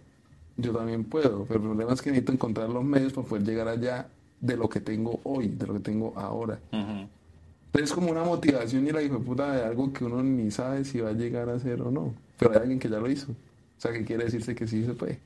yo 0.57 0.73
también 0.73 1.05
puedo, 1.05 1.45
pero 1.45 1.59
el 1.59 1.65
problema 1.65 1.93
es 1.93 2.01
que 2.01 2.11
necesito 2.11 2.33
encontrar 2.33 2.69
los 2.69 2.83
medios 2.83 3.13
para 3.13 3.27
poder 3.27 3.45
llegar 3.45 3.67
allá 3.67 4.07
de 4.39 4.57
lo 4.57 4.69
que 4.69 4.79
tengo 4.79 5.19
hoy, 5.23 5.47
de 5.47 5.67
lo 5.67 5.73
que 5.73 5.79
tengo 5.79 6.13
ahora. 6.15 6.59
Entonces 6.71 7.89
es 7.89 7.93
como 7.93 8.11
una 8.11 8.23
motivación 8.23 8.87
y 8.87 8.91
la 8.91 9.01
hijo 9.01 9.19
de 9.19 9.25
puta 9.25 9.53
de 9.53 9.63
algo 9.63 9.91
que 9.93 10.03
uno 10.03 10.21
ni 10.21 10.51
sabe 10.51 10.85
si 10.85 10.99
va 10.99 11.09
a 11.09 11.13
llegar 11.13 11.49
a 11.49 11.55
hacer 11.55 11.81
o 11.81 11.91
no, 11.91 12.13
pero 12.37 12.51
hay 12.51 12.57
alguien 12.59 12.79
que 12.79 12.89
ya 12.89 12.99
lo 12.99 13.09
hizo. 13.09 13.31
O 13.31 13.81
sea, 13.81 13.93
que 13.93 14.03
quiere 14.03 14.25
decirse 14.25 14.53
que 14.55 14.67
sí 14.67 14.83
se 14.85 14.93
puede. 14.93 15.19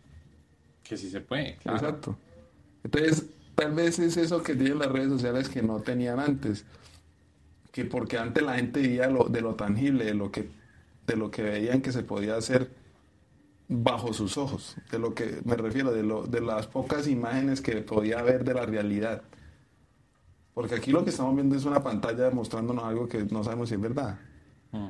Que 0.83 0.97
sí 0.97 1.09
se 1.09 1.21
puede, 1.21 1.57
claro. 1.57 1.77
Exacto. 1.77 2.17
Entonces, 2.83 3.25
tal 3.55 3.73
vez 3.73 3.99
es 3.99 4.17
eso 4.17 4.43
que 4.43 4.55
tienen 4.55 4.79
las 4.79 4.91
redes 4.91 5.09
sociales 5.09 5.49
que 5.49 5.61
no 5.61 5.79
tenían 5.79 6.19
antes. 6.19 6.65
Que 7.71 7.85
porque 7.85 8.17
antes 8.17 8.43
la 8.43 8.55
gente 8.55 8.81
veía 8.81 9.07
lo, 9.07 9.25
de 9.25 9.41
lo 9.41 9.55
tangible, 9.55 10.05
de 10.05 10.13
lo 10.13 10.31
que, 10.31 10.49
de 11.07 11.15
lo 11.15 11.31
que 11.31 11.43
veían 11.43 11.81
que 11.81 11.91
se 11.91 12.03
podía 12.03 12.35
hacer 12.35 12.69
bajo 13.67 14.13
sus 14.13 14.37
ojos. 14.37 14.75
De 14.91 14.99
lo 14.99 15.13
que 15.13 15.41
me 15.45 15.55
refiero, 15.55 15.91
de, 15.91 16.03
lo, 16.03 16.23
de 16.25 16.41
las 16.41 16.67
pocas 16.67 17.07
imágenes 17.07 17.61
que 17.61 17.77
podía 17.77 18.21
ver 18.21 18.43
de 18.43 18.53
la 18.53 18.65
realidad. 18.65 19.23
Porque 20.53 20.75
aquí 20.75 20.91
lo 20.91 21.03
que 21.03 21.09
estamos 21.09 21.33
viendo 21.33 21.55
es 21.55 21.65
una 21.65 21.81
pantalla 21.81 22.29
mostrándonos 22.29 22.83
algo 22.83 23.07
que 23.07 23.23
no 23.23 23.43
sabemos 23.43 23.69
si 23.69 23.75
es 23.75 23.81
verdad. 23.81 24.19
Mm. 24.71 24.89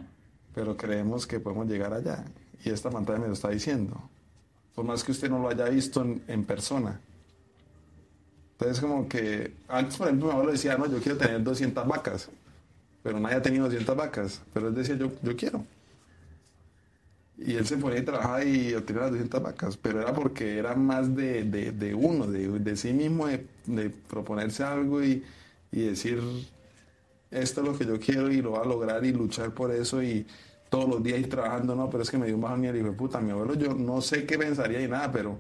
Pero 0.54 0.76
creemos 0.76 1.26
que 1.26 1.40
podemos 1.40 1.68
llegar 1.68 1.94
allá. 1.94 2.26
Y 2.66 2.70
esta 2.70 2.90
pantalla 2.90 3.20
me 3.20 3.28
lo 3.28 3.34
está 3.34 3.50
diciendo. 3.50 4.10
Por 4.76 4.86
más 4.86 5.04
que 5.04 5.12
usted 5.12 5.30
no 5.30 5.40
lo 5.40 5.50
haya 5.50 5.70
visto 5.70 6.02
en, 6.28 6.44
persona. 6.46 7.00
Entonces 8.54 8.80
como 8.80 9.08
que 9.08 9.54
antes, 9.68 9.98
por 9.98 10.08
ejemplo, 10.08 10.28
mi 10.28 10.34
abuelo 10.34 10.52
decía, 10.52 10.78
no, 10.78 10.88
yo 10.90 11.00
quiero 11.00 11.18
tener 11.18 11.44
200 11.44 11.88
vacas, 11.88 12.30
pero 13.02 13.20
nadie 13.20 13.36
ha 13.36 13.42
tenido 13.42 13.66
200 13.66 13.96
vacas, 13.96 14.42
pero 14.54 14.70
él 14.70 14.76
decía, 14.76 14.96
yo, 14.96 15.12
yo 15.22 15.36
quiero. 15.36 15.66
Y 17.38 17.56
él 17.56 17.66
se 17.66 17.78
ponía 17.78 18.00
a 18.00 18.06
trabajar 18.06 18.48
y 18.48 18.74
obtenía 18.74 19.04
las 19.04 19.12
200 19.12 19.44
vacas, 19.44 19.78
pero 19.78 20.02
era 20.02 20.14
porque 20.14 20.58
era 20.58 20.76
más 20.76 21.14
de, 21.16 21.44
de, 21.44 21.72
de 21.72 21.94
uno, 21.94 22.28
de, 22.28 22.48
de, 22.60 22.78
sí 22.78 22.94
mismo, 22.94 23.28
de, 23.28 23.90
proponerse 23.90 24.64
algo 24.64 25.04
y, 25.04 25.24
y, 25.72 25.82
decir, 25.82 26.22
esto 27.32 27.62
es 27.62 27.68
lo 27.68 27.78
que 27.78 27.86
yo 27.86 28.00
quiero 28.00 28.32
y 28.32 28.42
lo 28.42 28.52
voy 28.52 28.62
a 28.62 28.66
lograr 28.66 29.04
y 29.04 29.12
luchar 29.12 29.52
por 29.52 29.72
eso 29.72 30.02
y 30.02 30.26
todos 30.74 30.90
los 30.90 31.04
días 31.04 31.20
ir 31.20 31.30
trabajando, 31.30 31.76
no, 31.76 31.88
pero 31.88 32.02
es 32.02 32.10
que 32.10 32.18
me 32.18 32.26
dio 32.26 32.34
un 32.34 32.42
bajón 32.42 32.66
y 32.66 32.68
hijo 32.70 32.88
de 32.88 32.94
puta, 32.94 33.22
mi 33.22 33.30
abuelo, 33.30 33.54
yo 33.54 33.76
no 33.76 34.02
sé 34.02 34.26
qué 34.26 34.40
pensaría 34.40 34.82
y 34.82 34.88
nada, 34.88 35.12
pero 35.12 35.38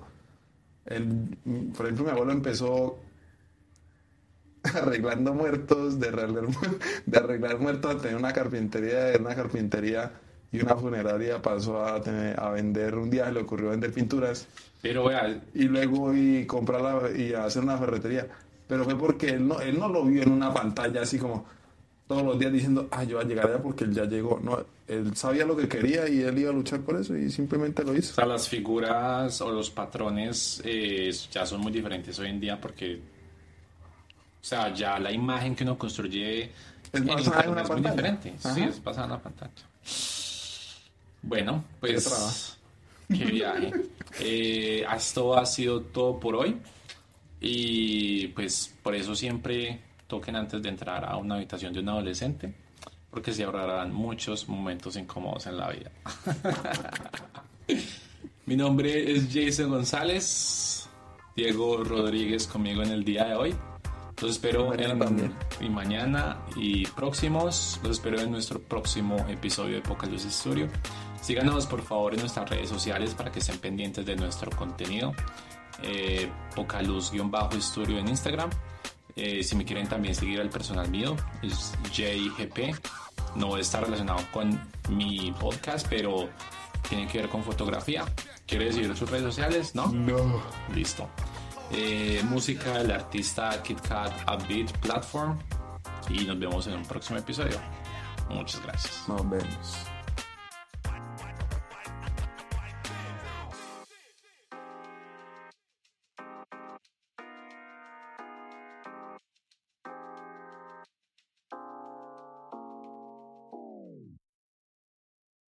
él, 0.86 1.36
por 1.76 1.88
ejemplo, 1.88 2.06
mi 2.06 2.12
abuelo 2.12 2.34
empezó 2.34 3.00
arreglando 4.76 5.34
muertos, 5.34 6.00
de 6.00 6.10
arreglar, 6.10 6.46
de 7.08 7.18
arreglar 7.18 7.58
muertos 7.58 7.96
a 7.96 7.98
tener 7.98 8.16
una 8.16 8.32
carpintería, 8.32 9.06
de 9.06 9.18
una 9.18 9.34
carpintería 9.34 10.12
y 10.52 10.62
una 10.62 10.76
funeraria 10.76 11.42
pasó 11.42 11.84
a, 11.84 12.00
tener, 12.00 12.40
a 12.40 12.52
vender, 12.52 12.94
un 12.94 13.10
día 13.10 13.32
le 13.32 13.40
ocurrió 13.40 13.72
vender 13.72 13.92
pinturas. 13.92 14.48
Pero 14.84 15.06
vea, 15.06 15.42
y 15.56 15.64
luego 15.64 16.14
y 16.14 16.46
comprarla 16.46 17.10
y 17.10 17.34
hacer 17.34 17.64
una 17.64 17.80
ferretería. 17.80 18.28
Pero 18.68 18.84
fue 18.84 18.96
porque 18.96 19.30
él 19.30 19.48
no, 19.48 19.60
él 19.62 19.80
no 19.80 19.88
lo 19.88 20.06
vio 20.06 20.22
en 20.22 20.32
una 20.32 20.54
pantalla 20.54 21.02
así 21.02 21.18
como 21.18 21.46
todos 22.14 22.26
los 22.26 22.40
días 22.40 22.54
diciendo, 22.54 22.88
ah, 22.92 23.04
yo 23.04 23.18
voy 23.18 23.26
a 23.26 23.28
llegar 23.28 23.48
allá 23.48 23.62
porque 23.62 23.86
él 23.86 23.94
ya 23.94 24.06
llegó. 24.06 24.40
No, 24.40 24.64
él 24.88 25.16
sabía 25.16 25.46
lo 25.46 25.58
que 25.58 25.68
quería 25.68 26.08
y 26.08 26.22
él 26.22 26.38
iba 26.38 26.52
a 26.52 26.54
luchar 26.54 26.82
por 26.82 27.00
eso 27.00 27.18
y 27.18 27.32
simplemente 27.32 27.84
lo 27.84 27.96
hizo. 27.96 28.12
O 28.12 28.16
sea, 28.16 28.26
las 28.26 28.48
figuras 28.48 29.42
o 29.42 29.52
los 29.52 29.72
patrones 29.72 30.62
eh, 30.64 31.12
ya 31.32 31.46
son 31.46 31.62
muy 31.62 31.72
diferentes 31.72 32.18
hoy 32.20 32.30
en 32.30 32.40
día 32.40 32.62
porque, 32.62 32.98
o 32.98 34.46
sea, 34.46 34.72
ya 34.74 35.00
la 35.00 35.12
imagen 35.12 35.56
que 35.56 35.64
uno 35.64 35.76
construye 35.76 36.52
es, 36.92 37.06
basada 37.06 37.46
en 37.46 37.50
una 37.50 37.64
es 37.64 37.70
muy 37.70 37.82
diferente. 37.82 38.34
Ajá. 38.44 38.54
Sí, 38.54 38.62
es 38.62 38.84
basada 38.84 39.06
en 39.08 39.12
la 39.14 39.22
pantalla. 39.22 39.52
Bueno, 41.24 41.66
pues 41.80 42.58
qué 43.08 43.26
viaje. 43.26 43.72
eh, 44.20 44.86
esto 44.96 45.36
ha 45.36 45.46
sido 45.48 45.82
todo 45.82 46.20
por 46.20 46.36
hoy. 46.36 46.58
Y 47.42 48.28
pues 48.28 48.74
por 48.84 48.94
eso 48.94 49.16
siempre 49.16 49.82
toquen 50.14 50.36
antes 50.36 50.62
de 50.62 50.70
entrar 50.70 51.04
a 51.06 51.18
una 51.18 51.36
habitación 51.36 51.74
de 51.74 51.80
un 51.80 51.90
adolescente, 51.90 52.54
porque 53.10 53.34
se 53.34 53.46
ahorrarán 53.46 53.92
muchos 53.92 54.48
momentos 54.48 54.96
incómodos 54.96 55.48
en 55.48 55.58
la 55.58 55.72
vida. 55.72 55.92
Mi 58.46 58.56
nombre 58.56 59.12
es 59.12 59.30
Jason 59.34 59.72
González, 59.72 60.88
Diego 61.36 61.84
Rodríguez 61.84 62.46
conmigo 62.46 62.84
en 62.84 62.92
el 62.92 63.04
día 63.04 63.26
de 63.26 63.34
hoy. 63.34 63.56
Los 64.22 64.32
espero 64.32 64.70
Mañana 64.70 65.06
en, 65.08 65.34
y 65.60 65.70
mañana 65.70 66.46
y 66.56 66.86
próximos. 66.86 67.80
Los 67.82 67.94
espero 67.94 68.20
en 68.20 68.30
nuestro 68.30 68.62
próximo 68.62 69.18
episodio 69.28 69.78
de 69.78 69.82
Poca 69.82 70.06
Luz 70.06 70.22
Studio. 70.30 70.68
Síganos 71.22 71.66
por 71.66 71.82
favor 71.82 72.14
en 72.14 72.20
nuestras 72.20 72.48
redes 72.48 72.70
sociales 72.70 73.16
para 73.16 73.32
que 73.32 73.40
estén 73.40 73.58
pendientes 73.58 74.06
de 74.06 74.16
nuestro 74.16 74.52
contenido. 74.52 75.12
Eh, 75.82 76.30
Poca 76.56 76.84
Luz-Studio 76.84 77.98
en 77.98 78.10
Instagram. 78.10 78.52
Eh, 79.16 79.44
si 79.44 79.56
me 79.56 79.66
quieren 79.66 79.88
también 79.88 80.16
seguir 80.16 80.42
al 80.42 80.50
personal 80.50 80.90
mío, 80.90 81.16
es 81.42 81.74
JGP. 81.92 82.76
No 83.36 83.58
está 83.58 83.82
relacionado 83.82 84.20
con 84.32 84.60
mi 84.90 85.32
podcast, 85.40 85.88
pero 85.90 86.30
tiene 86.88 87.08
que 87.08 87.20
ver 87.20 87.30
con 87.30 87.44
fotografía. 87.44 88.06
¿Quiere 88.46 88.66
decir 88.66 88.96
sus 88.96 89.10
redes 89.10 89.24
sociales? 89.24 89.76
¿No? 89.76 89.88
No. 89.88 90.42
Listo. 90.74 91.10
Eh, 91.72 92.22
música 92.26 92.78
del 92.78 92.92
artista 92.92 93.62
KitKat 93.64 94.30
Upbeat 94.30 94.78
Platform. 94.80 95.40
Y 96.10 96.26
nos 96.26 96.38
vemos 96.38 96.68
en 96.68 96.76
un 96.76 96.84
próximo 96.84 97.20
episodio. 97.20 97.58
Muchas 98.30 98.62
gracias. 98.64 99.04
Nos 99.08 99.30
vemos. 99.30 99.93